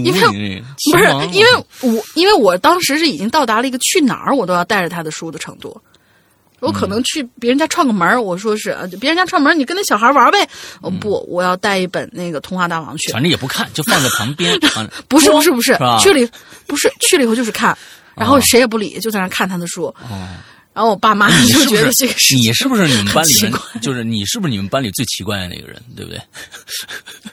[0.05, 0.21] 因为
[0.91, 1.51] 不是因为
[1.81, 5.79] 我因为我当时是已经到达了一个去哪儿我都要带着他的书的程度，
[6.61, 10.49] 我可能去别人家串个门儿我说是呃别人家串门儿你跟那小孩玩呗。
[10.81, 13.13] 哦不，我要带一本那个《童话大王》去。
[13.13, 14.55] 反正也不看，就放在旁边。
[14.75, 16.29] 啊不是不是不是是，去了以
[16.67, 17.77] 不是去了以后就是看，
[18.15, 19.85] 然后谁也不理，就在那看他的书。
[19.85, 20.27] 哦，
[20.77, 23.33] 然后我爸妈你就是觉得这个事你是不是你们班里
[23.81, 26.21] 就是你是不是你们班里最奇怪的那个人，对不对？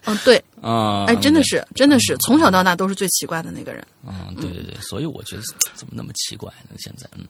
[0.06, 3.86] 嗯对，啊，哎真的是真的是从小到大都是最奇怪的那个人。
[4.08, 5.42] 嗯，对对对，所以我觉得
[5.76, 6.76] 怎么那么奇怪呢？
[6.80, 7.26] 现在，嗯，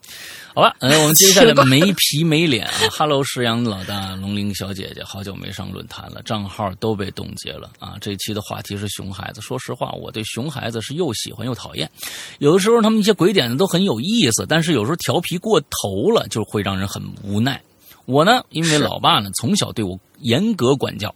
[0.54, 7.96] 好吧，嗯，我们接下来没皮没脸啊，Hello， 石阳老大，龙玲小姐姐，好久没上论坛了，账号都被冻结了啊。
[8.00, 11.90] 这一期的话题是熊孩子，说实话，我对熊孩子是又喜欢又讨厌。
[12.38, 17.60] 有的时候他们一些鬼点子都很有意思，但是有时候调皮过头了，就会让人很无奈。
[18.06, 21.14] 我呢，因为老爸呢从小对我严格管教，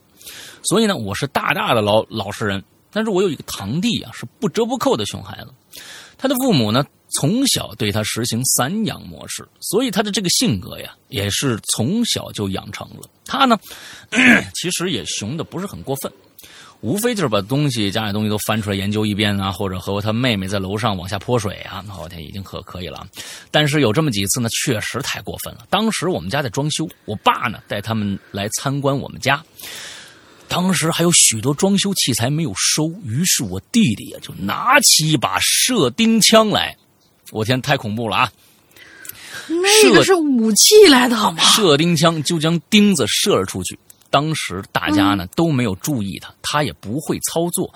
[0.68, 2.62] 所以呢，我是大大的老老实人。
[2.90, 5.82] 但是我有一个堂弟啊，是不折不扣的熊孩子。
[6.16, 6.84] 他的父母呢，
[7.18, 13.08] 从小对他实行散养模式，所以他的这个性格呀，也是从小就养成了。
[13.26, 13.58] 他呢，
[14.54, 16.10] 其实也熊的不是很过分，
[16.80, 23.06] 无非就是把东西家里东西都翻出来研究一遍啊，或者和他妹妹在楼上往下泼水啊，那好天已经可可以了。
[23.50, 25.66] 但是有这么几次呢，确实太过分了。
[25.68, 29.44] 当时我们家在装修，我爸呢带他们来参观我们家。
[30.48, 36.76] 当时还有许多装修器材没有收，于是我弟弟呀就拿起一把射钉枪来，
[37.30, 38.32] 我天，太恐怖了啊！
[39.46, 41.42] 那个是武器来的好吗？
[41.42, 43.78] 射钉枪就将钉子射了出去。
[44.10, 47.72] 当时大家呢、都没有注意他，他也不会操作。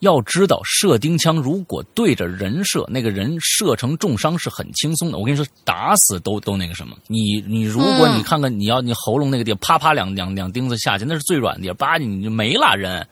[0.00, 5.18] 要知道，射钉枪如果对着人射，那个人射成重伤是很轻松的。
[5.18, 6.96] 我跟你说，打死都都那个什么。
[7.06, 13.06] 你你如果你看看，你要你喉咙那个地方，啪啪两两两钉子下去，那是最软的叭你就没了人。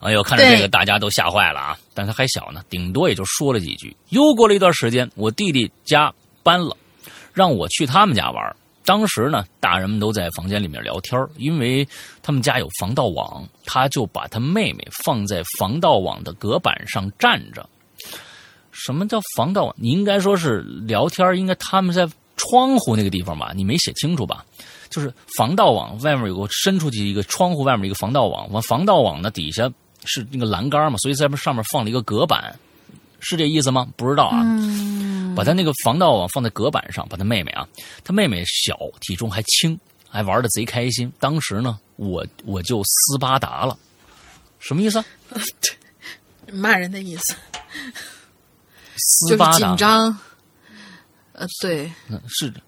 [0.00, 1.78] 哎呦，看着这个大家都吓坏了啊！
[1.94, 3.96] 但他还小呢，顶多也就说了几句。
[4.10, 6.76] 又过了一段时间，我弟弟家搬了，
[7.32, 8.56] 让我去他们家玩。
[8.86, 11.86] 当时呢，大人们都在房间里面聊天因为
[12.22, 17.68] 他们家有防盗网，他就把他妹妹放在防盗网的隔板上站着。
[18.70, 19.74] 什么叫防盗网？
[19.76, 23.52] 你应该说是聊天应该他们在窗户那个地方吧？
[23.56, 24.44] 你没写清楚吧？
[24.88, 29.68] 就是防盗网外面有个伸出去一个窗户外面一个防盗网，防盗网的底下
[30.04, 32.56] 是那个栏杆嘛，所以在上面放了一个隔板，
[33.18, 33.88] 是这意思吗？
[33.96, 34.44] 不知道啊。
[35.36, 37.68] 把他那个防盗网放在隔板上，把他妹妹啊，
[38.02, 39.78] 他妹妹小，体重还轻，
[40.08, 41.12] 还玩的贼开心。
[41.20, 43.78] 当时呢，我我就斯巴达了，
[44.58, 45.04] 什么意思啊？
[46.52, 47.34] 骂人的意思，
[48.96, 50.18] 斯就是巴达紧张。
[51.32, 52.60] 呃，对，嗯是的，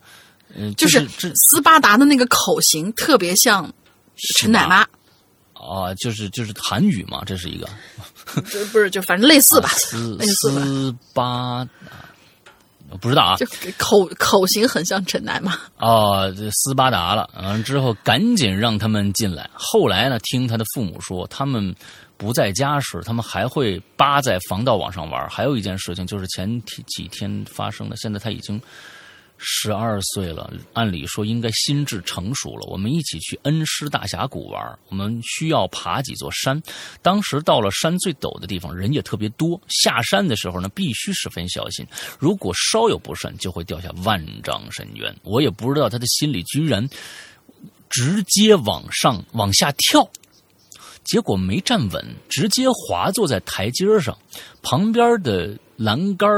[0.55, 3.73] 嗯、就是斯巴达的那个口型特别像
[4.37, 4.83] 陈奶妈，
[5.55, 7.67] 啊，就是就是韩语嘛，这是一个
[8.73, 12.08] 不是就反正类似吧，斯类似吧，斯巴达，我
[12.97, 15.59] 不知道啊，就口口型很像陈楠嘛。
[15.79, 19.49] 哦，这斯巴达了，完了之后赶紧让他们进来。
[19.53, 21.75] 后来呢，听他的父母说，他们
[22.17, 25.29] 不在家时，他们还会扒在防盗网上玩。
[25.29, 28.61] 还有一件事情，就是前几几天发生的，现在他已经
[29.39, 32.67] 十二岁了，按理说应该心智成熟了。
[32.67, 36.61] 我们一起去恩施大峡谷玩，我们需要爬几座山。
[37.03, 39.61] 当时到了山最陡的地方，人也特别多。
[39.69, 41.87] 下山的时候呢，必须十分小心，
[42.19, 45.15] 如果稍有不慎，就会掉下万丈深渊。
[45.23, 46.89] 我也不知道他的心里居然
[47.89, 50.09] 直接往上往下跳。
[51.05, 54.19] 结果没站稳，直接滑坐在台阶上，
[54.63, 56.29] 旁边的栏杆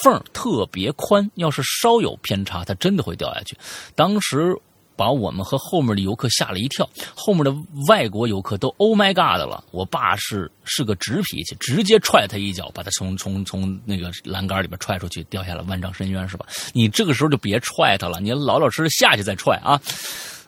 [0.00, 3.56] 缝特别宽，要是稍有偏差，它真的会掉下去。
[3.94, 4.56] 当时
[4.94, 7.54] 把我们和后面的游客吓了一跳，后面的
[7.88, 9.64] 外国游客都 Oh my God 了。
[9.70, 16.46] 我爸是是个直脾气，直接踹他一脚，把他从从从那个栏杆里边踹出去，掉下了万丈深渊，是吧？
[16.72, 19.80] 你这个时候就别踹他了，你老老实实下去再踹啊。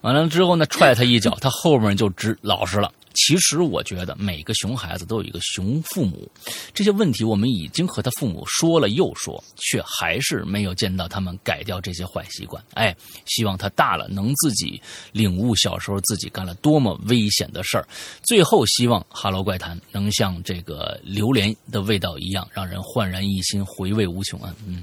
[0.02, 2.92] 完了之后呢，踹他一脚，他后面就直老实了。
[3.14, 6.30] 其实我觉得每个熊孩子都有一个熊父母，
[6.74, 12.62] 这些问题我们已经和他父母说了又说，却还是没有见到他们改掉这些坏习惯。
[12.74, 12.94] 哎，
[13.26, 14.80] 希望他大了能自己
[15.12, 17.86] 领悟小时候自己干了多么危险的事儿。
[18.22, 24.54] 最后，希望《哈喽怪谈》能像这个榴莲的味道一样，让人焕然一新，回味无穷啊！
[24.66, 24.82] 嗯。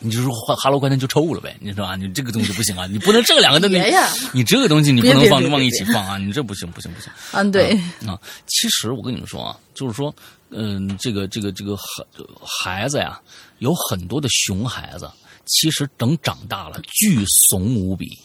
[0.00, 1.96] 你就是哈哈喽怪谈就臭了呗，你知道吧？
[1.96, 7.12] 你这个东西不行啊，你不能这两个东西别呀，你这个东西你不能放往一起放啊，你这不行不行不行。
[7.32, 7.74] 嗯， 对，
[8.06, 10.14] 啊，其实我跟你们说啊，就是说，
[10.50, 12.04] 嗯，这个这个这个孩
[12.44, 13.20] 孩子呀，
[13.58, 15.10] 有很多的熊孩子，
[15.46, 18.18] 其实等长大了，巨怂无比，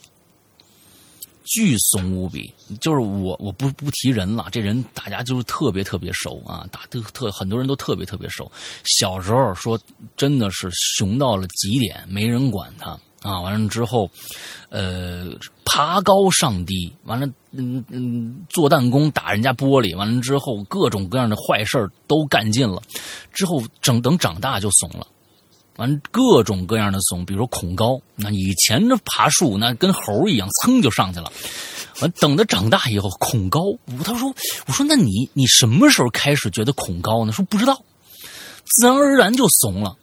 [1.44, 2.52] 巨怂无比。
[2.80, 8.50] 就是我我不不提人了，这人大家就是特别特别熟啊，大特特很多人都特别特别熟。
[8.84, 9.78] 小时候说
[10.16, 12.98] 真的是熊到了极点，没人管他。
[13.22, 14.10] 啊，完了之后，
[14.68, 15.30] 呃，
[15.64, 22.82] 爬高上低，完了，嗯嗯，做弹弓打人家玻璃，完了之后各种各样的坏事都干尽了，
[23.32, 25.06] 之后整等长大就怂了。
[25.76, 31.32] 完各种各样的怂，比如说恐高，那以前的爬树那跟猴一样，噌就上去了。
[32.00, 33.60] 完等他长大以后，恐高，
[34.04, 34.34] 他说
[34.66, 37.82] ：“我说那你你什么时候开始觉得恐高呢？”说不知道，
[38.64, 39.96] 自然而然就怂了，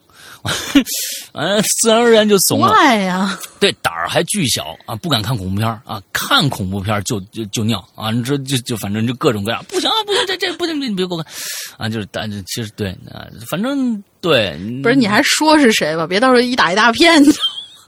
[1.32, 2.68] 完 自然而然就怂了。
[2.68, 11.32] 怪呀，对，胆儿还巨小啊，不敢看恐怖片啊，看恐怖片就就就尿啊，你这就就反正就各种各样，不行啊，不行，这这不行，你别给我看
[11.78, 16.06] 啊，就是但其实对啊，反正对，不是你还说是谁吧？
[16.06, 17.22] 别到时候一打一大片。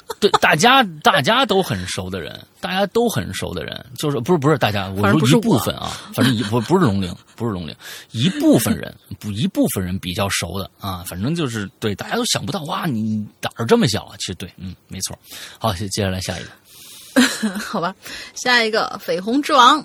[0.20, 7.74] 对，大家大家都很熟的人，大家都很熟的人，就是不是不是大家，我说一部分啊，反正一不不是龙陵，不是龙陵，
[8.10, 15.18] 一部分人不一部分人比较熟的啊，反正就是对大家都想不到哇，你胆儿这么小啊，其实对，嗯，没错。
[15.58, 17.94] 好，接接下来下一个， 好吧，
[18.34, 19.84] 下一个绯红之王，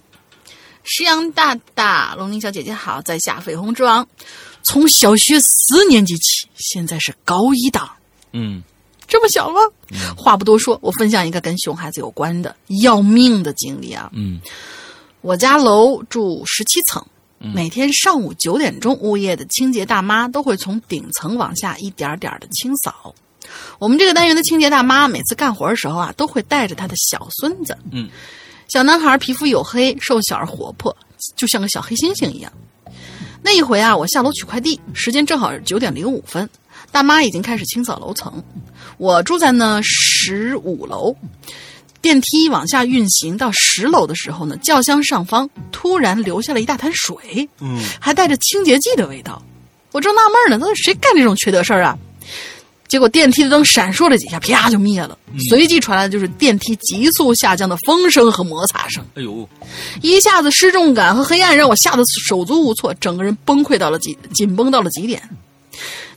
[0.84, 4.06] 石阳大大，龙鳞小姐姐好，在下绯红之王，
[4.64, 7.90] 从小学四年级起，现在是高一档，
[8.34, 8.62] 嗯。
[9.10, 9.60] 这么小吗？
[10.16, 14.10] 话不多说，我分享一个跟熊孩子有关的要命的经历啊。
[14.14, 14.40] 嗯，
[15.22, 17.04] 我家楼住十七层，
[17.40, 23.16] 每天上午九点钟，物业的清洁大妈都会从顶层往下一点点的清扫。
[23.80, 27.76] 我们这个单元的清洁大妈每次干活的时候啊，都会带着她的小孙子。
[27.92, 28.08] 嗯，
[28.68, 30.96] 小男孩皮肤黝黑，瘦小而活泼，
[31.36, 32.54] 就像个小黑猩猩一样。
[33.42, 36.48] 那一回啊，我下楼取快递，时间正好是九点零五分。
[36.92, 38.44] 大妈已经开始清扫楼层，
[38.98, 41.16] 我住在呢十五楼，
[42.02, 49.42] 电梯往下运行到十楼的时候呢，轿厢上方突然流下了一大滩水，嗯，还带着清洁剂的味道。
[49.92, 51.98] 我正纳闷呢，那谁干这种缺德事儿啊？
[52.88, 55.16] 结果电梯的灯闪烁了几下，啪就灭了，
[55.48, 59.06] 随即传来的就是电梯急速下降的风声和摩擦声。
[59.14, 59.48] 哎呦，
[60.02, 65.22] 一下子失重感和黑暗让我吓得手足无措，整个人崩溃到了极紧绷到了极点。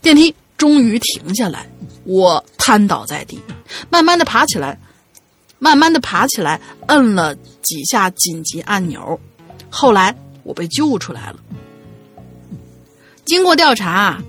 [0.00, 0.34] 电梯。
[0.62, 1.68] 终于停下来，
[2.04, 3.36] 我瘫倒在地，
[3.90, 4.78] 慢慢的爬起来，
[5.58, 9.18] 慢慢的爬起来，摁了几下紧急按钮，
[9.68, 11.36] 后来我被救出来了。
[13.24, 14.22] 经过调查，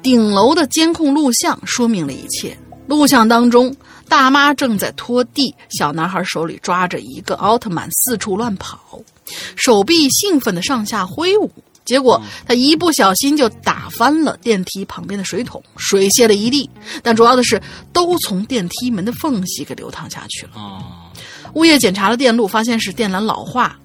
[0.00, 2.56] 顶楼的监控录像说明了一切。
[2.86, 3.74] 录像当中，
[4.08, 9.02] 大妈正在拖地，小男孩手里抓着一个奥特曼四处乱跑，
[9.56, 11.50] 手臂兴奋的上下挥舞。
[11.84, 16.68] 结果他一不小心就打翻了电梯旁边的水桶，水泄了一地。
[17.02, 17.60] 但主要的是，
[17.92, 20.52] 都从电梯门的缝隙给流淌下去了。
[21.54, 23.78] 物业检查了电路，发现是电缆老化，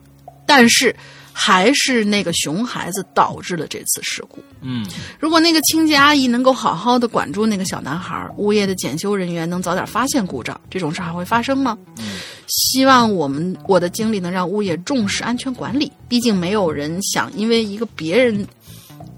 [0.46, 0.96] 但是。
[1.40, 4.44] 还是那个熊孩子导致了这次事故。
[4.62, 4.84] 嗯，
[5.20, 11.78] 如果那个清洁阿姨能够好好的管住那个小男孩，物业的检修人员能早点发现故障，这种事还会发生吗？
[12.00, 15.92] 嗯，希望我们我的经历能让物业重视安全管理。
[16.08, 18.48] 毕竟没有人想因为一个别人，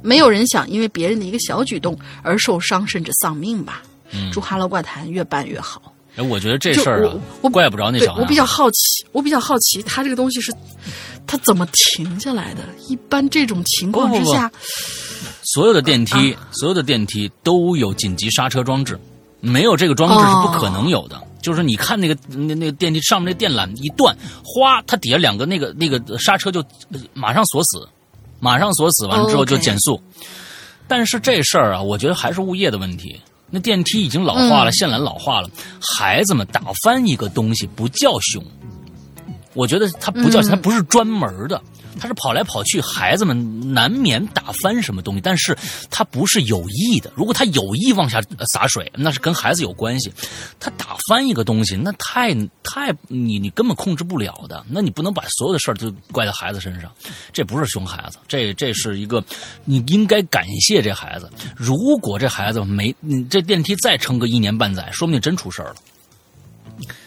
[0.02, 3.82] 没有人想因为别人的一个小举动而受伤甚至丧命吧。
[4.12, 5.94] 嗯，祝《哈喽怪谈》越办越好。
[6.18, 8.22] 哎，我觉得这事儿啊，我怪不着那小孩。
[8.22, 10.52] 我比较好奇，我比较好奇，他这个东西是。
[11.32, 12.64] 它怎么停下来的？
[12.88, 14.52] 一般这种情况之下，
[15.44, 19.00] 所有的电梯，所有的电梯都有紧急刹车装置，
[19.40, 21.22] 没有这个装置是不可能有的。
[21.40, 26.66] 就是你看那个那那个电梯上面那电缆一断，哗，它底下两个那个那个刹车就
[27.14, 27.88] 马上锁死，
[28.40, 30.02] 马上锁死，完了之后就减速。
[30.88, 33.22] 但是这事儿啊，我觉得还是物业的问题。
[33.52, 35.50] 那电梯已经老化了，线缆老化了，
[35.80, 38.44] 孩子们打翻一个东西不叫凶。
[39.54, 41.60] 我觉得他不叫，他不是专门的，
[42.00, 45.58] 他是跑来跑去，孩子们难免打翻什么东西，但是
[45.90, 47.12] 他不是有意的。
[47.16, 48.22] 如果他有意往下
[48.54, 50.14] 洒水，那是跟孩子有关系。
[50.60, 54.64] 他打翻一个东西，那太太你你根本控制不了的。
[54.70, 56.92] 那你不能把所有的事儿都怪在孩子身上，
[57.34, 59.24] 这不是熊孩子，这这是一个
[59.66, 61.28] 你应该感谢这孩子。
[61.56, 62.96] 如果这孩子没，
[63.30, 65.76] 这电梯再撑个一年半载，说不定真出事儿了，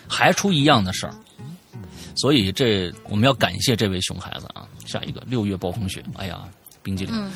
[0.08, 1.14] 还出一样的事儿。
[2.16, 4.66] 所以这我们要感谢这位熊孩子啊！
[4.86, 6.42] 下一个六月暴风雪，哎呀，
[6.82, 7.30] 冰激凌。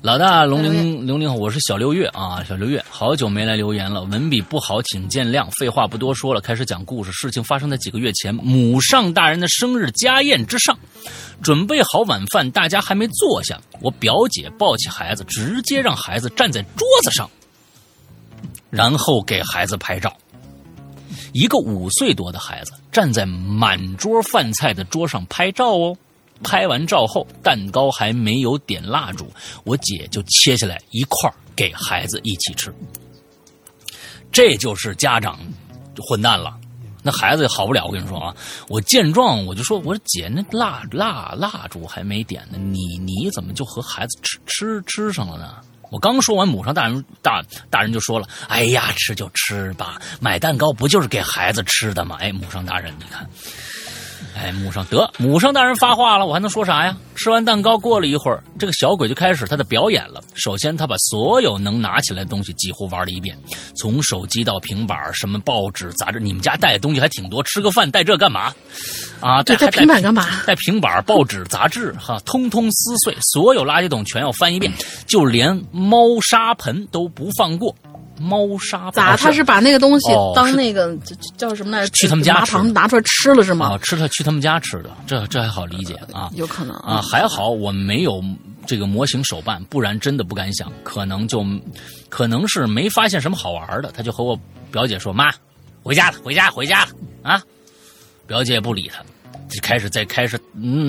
[0.00, 5.50] 老大龙陵龙陵，我是小六月啊，小六月，好久没来留言了，文笔不好，请见谅。
[5.58, 7.10] 废话不多说了，开始讲故事。
[7.10, 10.78] 事情发生在几个月前，母上大人的生日家宴之上，
[11.42, 17.28] 准备好晚饭，大家还没坐下，我表姐抱起孩子，直接让孩子站在桌子上，
[18.70, 20.16] 然后给孩子拍照。
[21.32, 25.96] 一个五岁多的孩子站在满桌饭菜的桌上拍照哦，
[26.42, 29.30] 拍完照后，蛋糕还没有点蜡烛，
[29.64, 32.72] 我姐就切下来一块给孩子一起吃。
[34.30, 35.38] 这就是家长
[35.96, 36.56] 混蛋了。
[37.00, 38.34] 那孩子也好不了，我跟你说啊，
[38.68, 45.54] 我见状我就说，我说姐，那蜡蜡蜡烛还没点呢，你你怎么就和孩子吃吃吃上了呢？
[45.90, 53.28] 我刚说完，母上大人大大人就说了：“哎呀，吃就吃吧，买蛋糕不就是给孩子吃的吗？”哎，母上大人，你看，
[54.36, 56.96] 哎，母上得母上大人发话了，我还能说啥呀？
[57.16, 60.20] 吃完蛋糕，过了一会儿，这个小鬼就开始他的表演了。
[60.34, 63.36] 首先，他把所有能拿起来的东西几乎玩了一遍，
[63.76, 68.54] 从手机到平板，什么报纸、杂志，你们家带的东西还挺多，吃个饭带这干嘛？
[69.20, 70.26] 啊，带带平板干嘛？
[70.46, 74.72] 带平板、报纸、杂志，哈，通通撕碎，所有垃圾桶全要翻一遍，
[75.06, 77.74] 就连猫砂盆都不放过。
[78.20, 79.16] 猫砂咋？
[79.16, 80.96] 他是把那个东西当那个
[81.36, 81.90] 叫什么来着？
[81.90, 83.70] 去他们家麻糖拿出来吃了是吗？
[83.74, 86.30] 啊，吃他去他们家吃的，这这还好理解啊。
[86.34, 88.22] 有可能啊，还好我没有
[88.66, 91.44] 这个模型手办，不然真的不敢想，可能就
[92.08, 94.38] 可能是没发现什么好玩的，他就和我
[94.70, 95.32] 表姐说：“妈，
[95.82, 96.90] 回家了，回家，回家了
[97.22, 97.42] 啊！”
[98.26, 99.02] 表姐也不理他。
[99.48, 100.38] 就开始在开始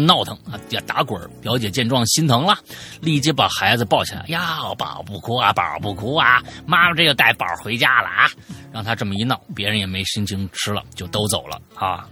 [0.06, 2.57] 闹腾啊，打滚表姐见状心疼了，
[3.02, 4.26] 立即把孩子抱起来。
[4.27, 8.30] 呀，宝不哭啊，宝不哭啊，妈妈这就带宝回家了啊。
[8.72, 12.07] 让他这么一闹，别人也没心情吃了，就都走了啊。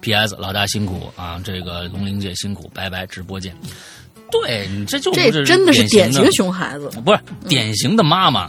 [0.00, 0.34] P.S.
[0.38, 3.54] 老大辛苦啊，这个龙玲姐辛苦，拜拜，直播见。
[4.30, 8.48] 对你这就这真的是典型熊孩子，不是典型的妈妈，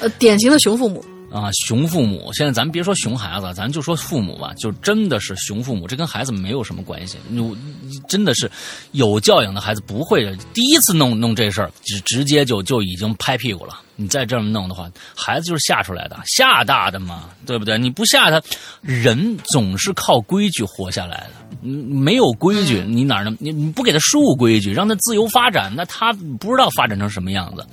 [0.00, 1.04] 呃，典型的熊父母。
[1.30, 2.32] 啊，熊父母！
[2.32, 7.18] 现在咱别说熊孩子，咱就说父母吧，就真的是熊父母，这跟孩子没有什么关系。
[7.28, 7.54] 你
[8.08, 8.50] 真的是
[8.92, 13.80] 有教养的孩子不会第一次弄弄这事儿，直直接就就已经拍屁股了。
[14.00, 17.76] 你再这么弄的话，孩子就是吓出来的，吓大的嘛，对不对？
[17.76, 18.40] 你不吓他，
[18.80, 21.66] 人总是靠规矩活下来的。
[21.66, 23.36] 没有规矩，你哪能？
[23.40, 27.66] 你你不给他输入规矩，让他自由发展，那他不知道发展成什么样子。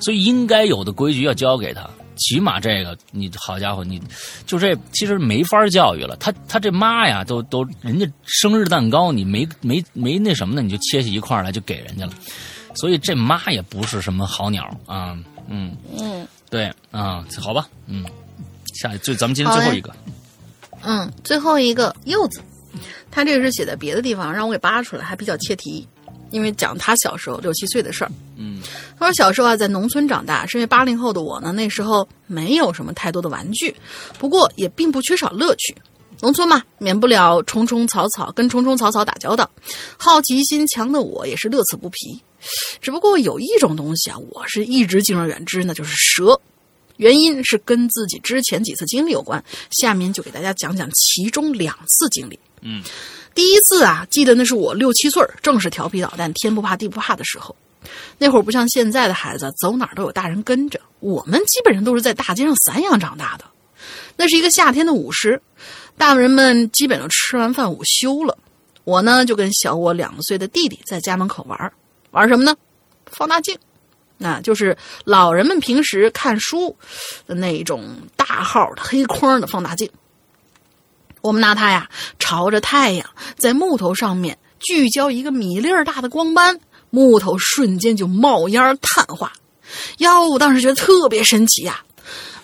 [0.00, 1.88] 所以应该有的规矩要教给他。
[2.18, 4.00] 起码这个，你好家伙，你
[4.46, 6.16] 就这其实没法教育了。
[6.16, 12.12] 他他这妈呀，都都人家生日蛋糕，你没没没那什么呢，你就切下一块来就给人家了。
[12.74, 15.18] 所以这妈也不是什么好鸟啊，
[15.48, 18.04] 嗯嗯，对啊，好吧，嗯，
[18.74, 19.94] 下就咱们今天最后一个，
[20.82, 22.40] 嗯，最后一个柚子，
[23.10, 25.88] 他这个是写在别的地方，让我给扒出来，还比较切题。
[26.30, 28.60] 因为讲他小时候六七岁的事儿，嗯，
[28.98, 33.74] 他说小时候啊在农村长大，身为八零后的我呢，那时候没有什么太多的玩具，
[34.18, 35.74] 不过也并不缺少乐趣。
[36.20, 39.48] 农村嘛，免不了虫虫草草，跟虫虫草草打交道，
[39.96, 42.20] 好奇心强的我也是乐此不疲。
[42.80, 46.40] 只不过有一种东西啊，我是一直敬而远之，那就是蛇。
[46.96, 52.36] 原因是跟自己之前几次经历有关，下面就给大家讲讲其中两次经历。
[52.62, 52.82] 嗯。
[53.38, 57.54] 第一次啊，记得那是我六七岁正是调皮捣蛋、天不怕地不怕的时候。
[58.18, 60.80] 那会儿不像现在的孩子，走哪儿都有大人跟着。
[60.98, 63.44] 我们基本上都是在大街上散养长大的。
[64.16, 65.40] 那是一个夏天的午时，
[65.96, 68.36] 大人们基本都吃完饭午休了。
[68.82, 71.72] 我呢，就跟小我两岁的弟弟在家门口玩，
[72.10, 72.56] 玩什么呢？
[73.06, 73.56] 放大镜，
[74.16, 76.76] 那就是老人们平时看书
[77.24, 77.84] 的那种
[78.16, 79.88] 大号的黑框的放大镜。
[81.28, 81.86] 我们拿它呀，
[82.18, 83.06] 朝着太阳，
[83.36, 89.30] 在木头上面聚焦一个米粒儿大的光斑，木头瞬间就冒烟碳化。
[89.98, 91.82] 哟，我当时觉得特别神奇呀！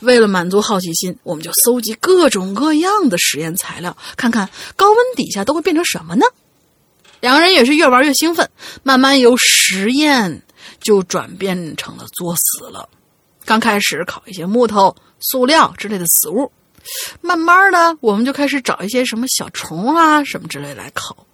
[0.01, 4.47] 为了满足好奇心，我们就搜集各种各样的实验材料，看看
[4.77, 6.27] 高温底下都会变成什么呢？
[7.21, 8.47] 两个人也是越玩越兴奋，
[8.83, 10.43] 慢慢由实验
[10.79, 12.87] 就转变成了作死了。
[13.47, 16.53] 刚开始烤一些木头、塑料之类的死物。
[17.21, 21.27] 慢慢的，我们就开始找一些什么小虫啊什么之类来烤，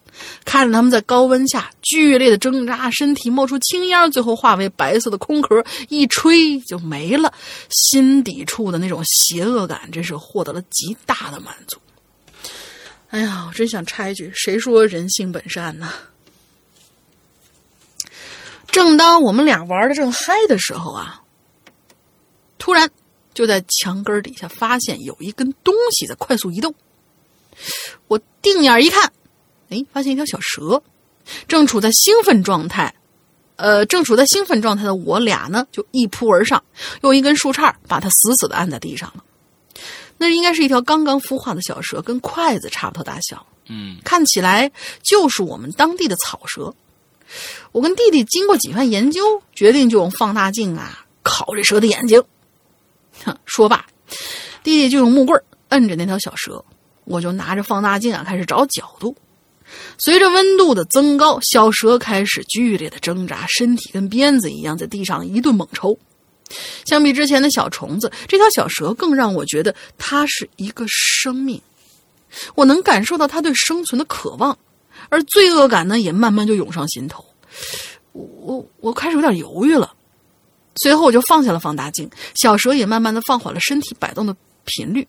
[0.45, 7.33] 看着他们在高温下剧烈的挣扎，身体冒出青烟，最后化为白色的空壳，一吹就没了。
[7.71, 11.79] 心底处的那种邪恶感，真是获得了极大的满足。
[13.09, 15.93] 哎呀，我真想插一句：谁说人性本善呢？
[18.71, 21.23] 正当我们俩玩的正嗨的时候啊，
[22.57, 22.89] 突然。
[23.41, 26.75] 就在墙根底下发现有一根东西在快速移动，
[28.07, 29.11] 我定眼一看，
[29.71, 30.83] 哎，发现一条小蛇，
[31.49, 32.95] 正处在兴奋状态。
[33.57, 36.63] 呃，正处在兴奋状态的我俩呢，就一扑而上，
[37.01, 39.25] 用一根树杈把它死死的按在地上了。
[40.19, 43.47] 那应该是一条刚刚孵化的小蛇，跟筷子差不多大小。
[43.71, 44.71] 嗯，看起来
[45.03, 46.75] 就是我们当地的草蛇。
[47.73, 52.23] 我跟弟弟经过几番研究，决定就用放大镜啊烤这蛇的眼睛。
[53.47, 53.85] 说罢，
[54.63, 56.65] 弟弟就用木棍摁着那条小蛇，
[57.05, 59.15] 我就拿着放大镜啊开始找角度。
[59.99, 65.97] 随着温度的增高，小蛇开始剧烈的挣扎，身体跟鞭子一样在地上一顿猛抽。
[66.85, 71.61] 相比之前的小虫子，这条小蛇更让我觉得它是一个生命。
[72.57, 74.59] 我能感受到它对生存的渴望，
[75.09, 77.25] 而罪恶感呢，也慢慢就涌上心头。
[78.13, 79.95] 我我开始有点犹豫了，
[80.83, 84.35] 随后我就放下了放大镜，小蛇也慢慢的放缓了身体摆动的
[84.65, 85.07] 频率。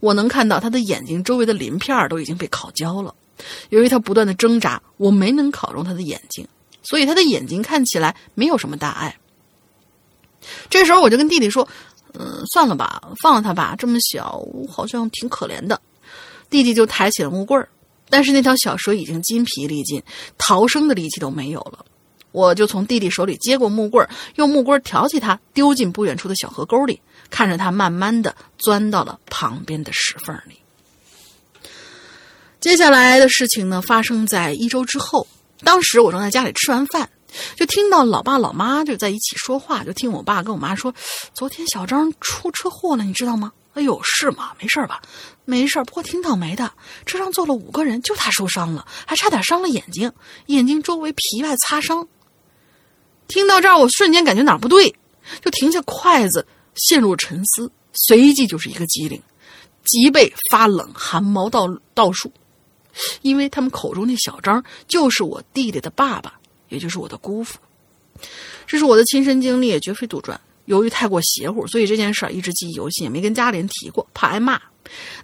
[0.00, 3.14] 我能看到它的眼睛周围的鳞片都已经被烤焦了。
[3.70, 6.46] 由于它不断的挣扎，我没能烤中它的眼睛，
[6.82, 9.16] 所以它的眼睛看起来没有什么大碍。
[10.68, 11.66] 这时候我就跟弟弟说
[12.18, 15.80] ：“嗯，算了吧，放了它吧，这么小，好像挺可怜的。”
[16.48, 17.68] 弟弟就抬起了木棍儿，
[18.08, 20.02] 但是那条小蛇已经筋疲力尽，
[20.38, 21.84] 逃生的力气都没有了。
[22.36, 27.00] 我就从弟弟手里接过木棍，用木棍挑起它，丢进不远处的小河沟里，
[27.30, 30.60] 看着它慢慢的钻到了旁边的石缝里。
[32.60, 35.26] 接下来的事情呢，发生在一周之后。
[35.64, 37.08] 当时我正在家里吃完饭，
[37.56, 40.94] 就听到老爸老妈就在一起说话，就听我爸跟我妈说
[41.32, 44.52] ：“昨天小张出车祸了，你知道吗？”“哎呦，是吗？
[44.60, 45.00] 没事吧
[45.46, 46.70] ？”“没事，不过挺倒霉的。
[47.06, 50.12] 车上坐了五个人，就他受伤了，还差点伤了眼睛，
[50.48, 52.06] 眼睛周围皮外擦伤。”
[53.28, 54.94] 听到这儿，我瞬间感觉哪儿不对，
[55.42, 59.20] 就停下筷子，陷入沉思，随即就是一个机灵，
[59.84, 62.30] 脊背发冷，汗毛倒倒竖。
[63.20, 66.32] 因为他们口中那小张就是我弟弟的爸爸，
[66.68, 67.58] 也就是我的姑父。
[68.66, 70.34] 这是我的亲身经历，绝非杜撰。
[70.64, 74.60] 由于太过邪乎，所以这件事儿一直记忆犹新，也没跟家里人提过，怕挨骂。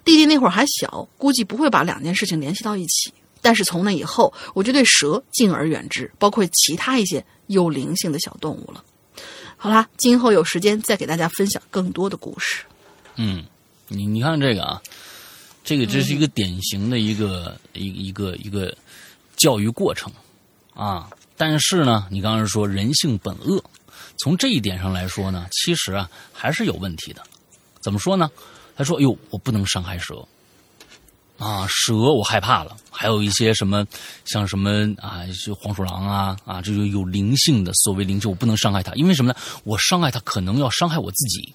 [0.05, 3.11] 弟弟那会儿还小，估计不会把两件事情联系到一起。
[3.41, 8.83] 但是从那以后，我就对蛇敬而远之，包括其他一些有灵性的小动物了。
[9.57, 12.63] 好啦，今后有时间再给大家分享更多的故事。
[13.15, 13.43] 嗯，
[13.87, 14.81] 你你看这个啊。
[15.65, 18.75] 这个这是一个典型的一个一一个一个
[19.37, 20.11] 教育过程
[20.73, 23.63] 啊，但是呢，你刚刚说人性本恶，
[24.17, 27.23] 从这一点上来说呢，其实啊还是有问题的。
[27.79, 28.29] 怎么说呢？
[28.75, 30.27] 他说：“哟，我不能伤害蛇
[31.37, 32.75] 啊，蛇我害怕了。
[32.89, 33.85] 还有一些什么
[34.25, 34.69] 像什么
[34.99, 35.21] 啊，
[35.57, 39.39] 黄鼠狼啊啊，这就有灵性的所谓灵性，我不能伤害它，因为什么呢？
[39.63, 41.53] 我伤害它可能要伤害我自己。”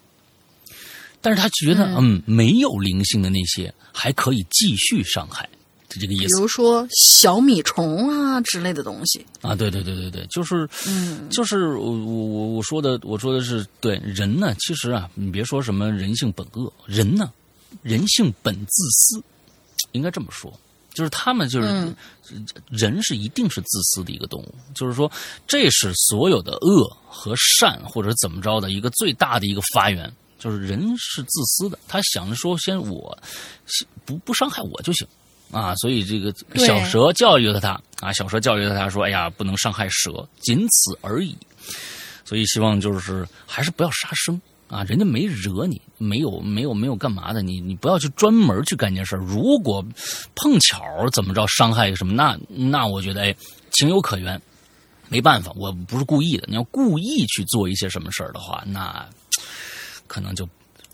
[1.20, 5.48] 但是他觉得，嗯，没有灵性的那些还可以继续伤害，
[5.90, 6.26] 是这个意思。
[6.26, 17.32] 比如说小米虫啊之类的东西啊，对对对对对，就是，嗯，就是我我我我说的，我说的是对人呢，其实啊，你别说什么人性本恶，人呢，
[17.82, 19.22] 人性本自私，
[19.92, 20.52] 应该这么说，
[20.94, 21.94] 就是他们就是
[22.68, 25.10] 人是一定是自私的一个动物，就是说
[25.46, 30.12] 这是所有的恶和善或者怎么着的一个最大的一个发源。
[30.38, 33.18] 就是人是自私的，他想着说先我
[34.04, 35.04] 不不伤害我就行
[35.50, 41.36] 啊，所以这个小蛇教育了他啊，小蛇教育了他说：“哎呀，不能伤害蛇，仅此而已。”
[42.24, 49.84] 所以希望就是还是不要杀生啊，人家没惹你，没有没有没有干嘛的，你你不要去专门去干件事如果
[50.36, 53.34] 碰巧怎么着伤害什么，那那我觉得哎
[53.72, 54.40] 情有可原，
[55.08, 56.44] 没办法，我不是故意的。
[56.48, 59.04] 你要故意去做一些什么事儿的话，那。
[60.10, 60.48] 可能就，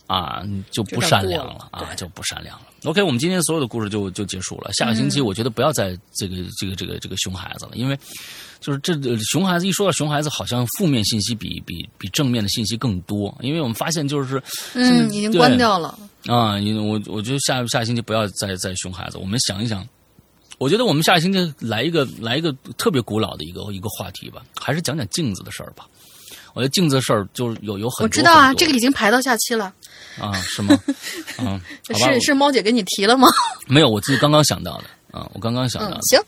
[0.08, 0.42] 啊，
[0.72, 2.66] 就不善良了啊，就不善良了。
[2.82, 4.72] OK，我们今天所有的故事就就结束了。
[4.72, 7.96] 下个星期我觉得不要再这个这个这个这个熊孩子了，因为
[8.64, 13.36] 就是这熊孩子一说到熊孩子，好像负面信息比比比正面的信息更多。
[13.42, 14.42] 因为我们发现就是
[14.72, 16.58] 嗯，已经关掉了啊。
[16.58, 19.18] 因为我我觉得下下星期不要再再熊孩子。
[19.18, 19.86] 我们想一想，
[20.56, 25.86] 我觉得我们下个星期来一个来一个特别古老的一个一个话题吧，还是讲讲镜子的事儿吧。
[26.54, 28.04] 我觉得镜子的事儿就是有有很多。
[28.04, 29.74] 我知道啊，这个已经排到下期了。
[30.18, 30.74] 啊，是吗？
[31.38, 31.60] 嗯，
[31.94, 33.28] 是是猫姐给你提了吗？
[33.66, 34.84] 没有，我自己刚刚想到的。
[35.10, 36.00] 啊，我刚刚想到的。
[36.02, 36.18] 行。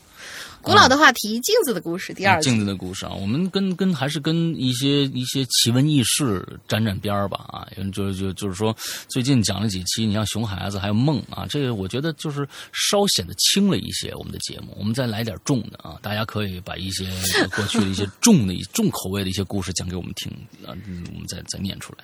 [0.61, 8.75] 古老的话题，镜子的故事，第二镜子的故事啊，我们跟跟还是跟一些一些奇闻异事沾沾边儿吧啊，就就就是说，
[9.07, 14.13] 最近讲了几期，你像熊孩子还有梦啊，这个我觉得就是稍显得轻了一些。
[14.15, 17.05] 我们的节目，我们再来点重的啊，大家可以把一些
[17.55, 20.31] 过去的一些重的重口味的一些故事讲给我们听
[20.65, 20.75] 啊，
[21.13, 22.03] 我们再再念出来。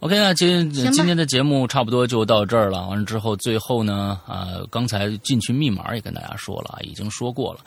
[0.00, 2.86] OK 啊，今今天的节目差不多就到这儿了。
[2.88, 7.60] 完了之后，最后呢啊，刚才进群密码也跟大家说了啊，已经说过了。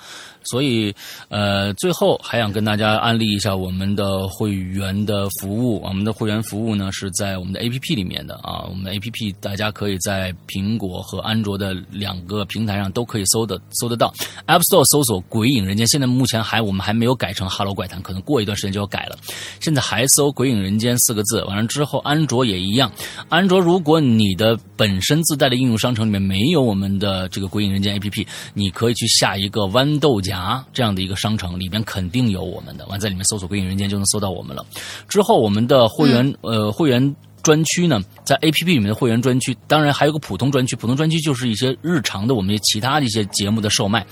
[0.44, 0.94] 所以，
[1.30, 5.82] 呃，最后还想跟大家安利一下我们的会员的服务。
[5.82, 8.66] 我们的会员服务呢是在我们的 APP 里面的啊。
[8.70, 14.14] 我们的 APP 大家可以在苹果和安卓的两个平台上都可以搜的搜得到。
[14.48, 19.18] App Store 搜索“鬼影人间”，现在目前还我们还没有改成 “Hello 怪谈”，可能过一段时间就要改了。
[19.62, 21.41] 现在还搜“鬼影人间”四个字。
[21.45, 22.91] 完了之后，安卓也一样。
[23.30, 29.94] 安卓如果你的本身自带的应用商城里面没有我们的这个“鬼影人间” APP，你可以去下一个豌。
[30.03, 32.85] 豆荚这样的一个商城，里边肯定有我们的。
[32.88, 34.65] 完在里面搜索“归隐人间”就能搜到我们了。
[35.07, 37.15] 之后我们的会员、呃会员。
[37.43, 40.77] 专区呢，在 A P P 里面的会员专区，当然还有个普通专区。
[40.77, 44.05] 普通专区就是一些日常的我们其他的一些节目的售卖。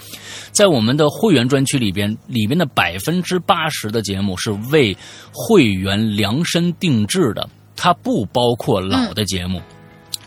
[0.51, 4.93] 在我们的会员专区里边，里边的百分之八十的节目是为
[5.31, 9.61] 会员量身定制的，它不包括老的节目。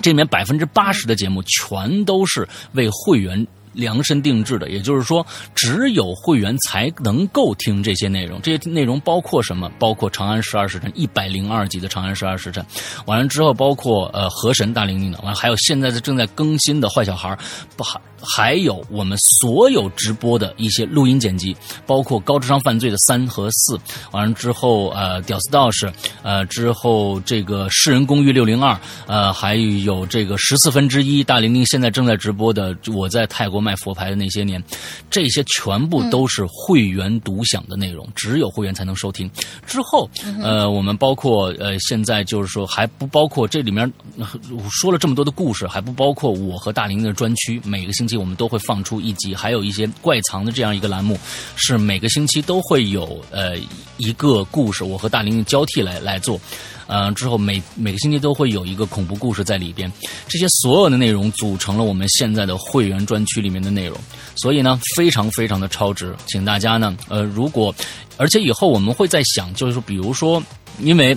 [0.01, 8.41] 这里面百分之八十的节目全都是为会员量身定制的，也就是说，只有会员才能够听这些内容。
[8.41, 9.71] 这些内容包括什么？
[9.79, 12.65] 包括《长安十二时辰》一百零二集的《长安十二时辰》，
[13.07, 17.31] 完了之后包括呃《河神》大玲玲的，完了还有现在正在更新的《坏小孩》，
[17.77, 21.55] 不还还有我们所有直播的一些录音剪辑，
[21.87, 23.79] 包括高智商犯罪的三和四，
[24.13, 25.93] 完了之后呃屌丝道士，
[26.23, 34.63] 呃之后这个世人公寓六零二，呃还有这个十四分之一大玲玲现在正在直播的我在泰国卖佛牌的那些年，
[35.11, 39.31] 这些全部都是会员独享的内容，只有会员才能收听。
[39.67, 40.09] 之后
[40.43, 44.29] 呃我们包括呃现在就是说还不包括这里面呃
[44.71, 51.19] 说了这么多的故事，还不包括我和大玲玲的专区，每个星期我们都会放出一集，还有一些怪藏的这样一个栏目，
[51.57, 53.57] 是每个星期都会有呃
[53.97, 56.39] 一个故事，我和大玲玲交替来来做。
[56.87, 59.91] 呃，之后每每个星期都会有一个恐怖故事在里边，
[60.29, 63.99] 这些所有的内容组成了我们现在的会员专区里面的内容，
[64.37, 67.75] 所以呢，非常非常的超值，请大家呢，呃，如果
[68.17, 70.43] 而且以后我们会在想，就是说，比如说，
[70.81, 71.17] 因为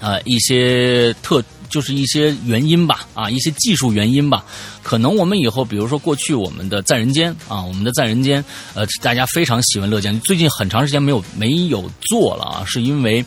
[0.00, 4.44] 呃一些特就是一些原因吧，啊，一些技术原因吧，
[4.82, 8.44] 可能我们以后，比如说过去我们的在人间啊，我们的在人间，
[8.74, 13.24] 呃，大家非常喜闻乐见，最近很长时间没有没有做了啊，是因为。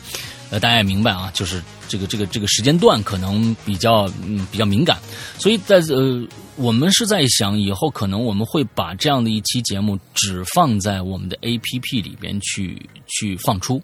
[0.50, 4.98] 呃，大家也明白啊，就是这个这个这个时间段可能比较嗯比较敏感，
[5.38, 6.26] 所以在呃
[6.56, 13.82] 我们是在想以后可能我们会把这样的一期节目只放在我们的 A P P 里边去去放出。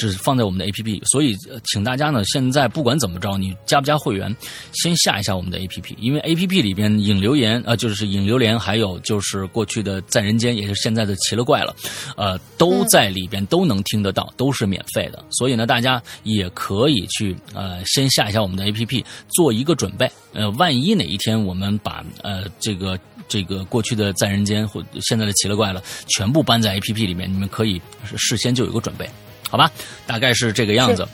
[0.00, 4.34] 只放在我们的 A P P，所以呃请大家呢，现在不管怎么着，你加不加会员，
[4.72, 11.76] 先下一下我们的 A P P，因为 A P P 里边引留言呃，就是引留言，还有就是过去的在人间，也就是现在的奇了怪了，
[12.16, 15.22] 呃，都在里边都能听得到，都是免费的。
[15.30, 20.10] 所以呢，大家也可以去呃先下一下我们的 A P P，做一个准备。
[20.32, 22.98] 呃，万一哪一天我们把呃这个
[23.28, 27.82] 这个过去的在人间或现在的奇了怪了全部搬在 A P P 里面，你们可以
[28.16, 29.06] 事先就有个准备。
[29.50, 29.70] 好吧，
[30.06, 31.06] 大概是这个样子。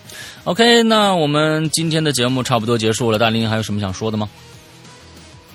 [0.45, 3.19] OK，那我们今天的节目差不多结束了。
[3.19, 4.29] 大林还有什么想说的吗？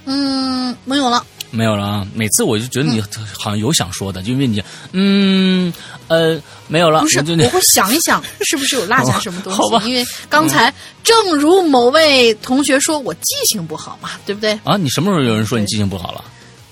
[0.05, 1.25] 嗯，没有了。
[1.53, 2.07] 没有了啊！
[2.15, 3.01] 每次我就觉得你
[3.37, 4.63] 好像有想说的，就因为你
[4.93, 5.71] 嗯
[6.07, 7.01] 呃没有了。
[7.01, 9.89] 不是，我就我会想一想，是不是有落下 什么东好吧西？
[9.89, 14.57] 因为刚才正如某位同学说，我记性不好嘛，对不对？
[14.63, 16.23] 啊，你什么时候有人说你记性不好了？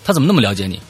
[0.06, 0.82] 他怎么那么了解你？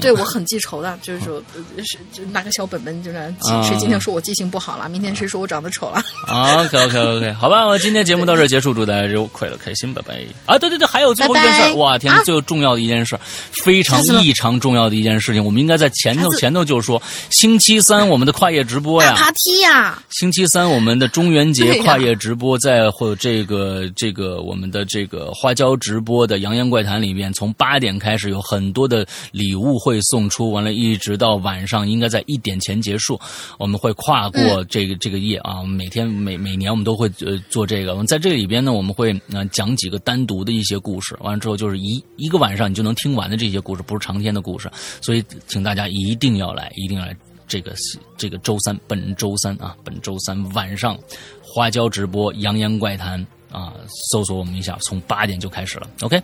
[0.00, 6.02] 对我很记仇的，就是说，呃是就拿个小本本，就那样记啊谁今天说我记性不好了，明天谁说我长得丑了。
[6.28, 10.14] OK OK OK，好吧，我今天节目到这结束，祝大家就快乐开心，拜拜。
[10.46, 13.18] 啊，对对对，还有最后一件事哇天，啊最重要的一件事，
[13.64, 17.00] 非常异常重要的一件事情，我们应该在前头前头就说，
[17.30, 33.18] 星期三我们的跨业直播呀，爬梯呀，星期三我们的中元节跨业直播，在或这个这个我们的这个花椒直播的《扬言怪谈》里面，从八点开始有很多的礼物会送出，完了一直到晚上，应该在一点前结束。
[33.58, 37.92] 我们会跨过这个、这个夜啊，我们每天每每年我们都会呃做这个。
[37.92, 47.16] 我们在这里边呢，我们会呃讲几个单独的一些故事，完了之后就是一一个晚上你就能听完的这些故事，不是长篇的故事，所以请大家一定要来，一定要来。
[47.48, 47.74] 这个
[48.16, 50.98] 这个周三，本周三啊，本周三晚上
[51.42, 53.20] 花椒直播《扬言怪谈》
[53.54, 53.74] 啊，
[54.10, 55.86] 搜索我们一下，从八点就开始了。
[56.00, 56.18] OK，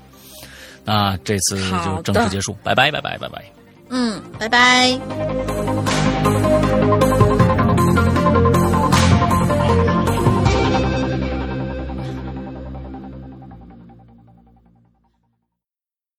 [0.89, 3.45] 那这次就正式结束，拜拜拜拜拜拜。
[3.91, 6.18] 嗯，拜拜。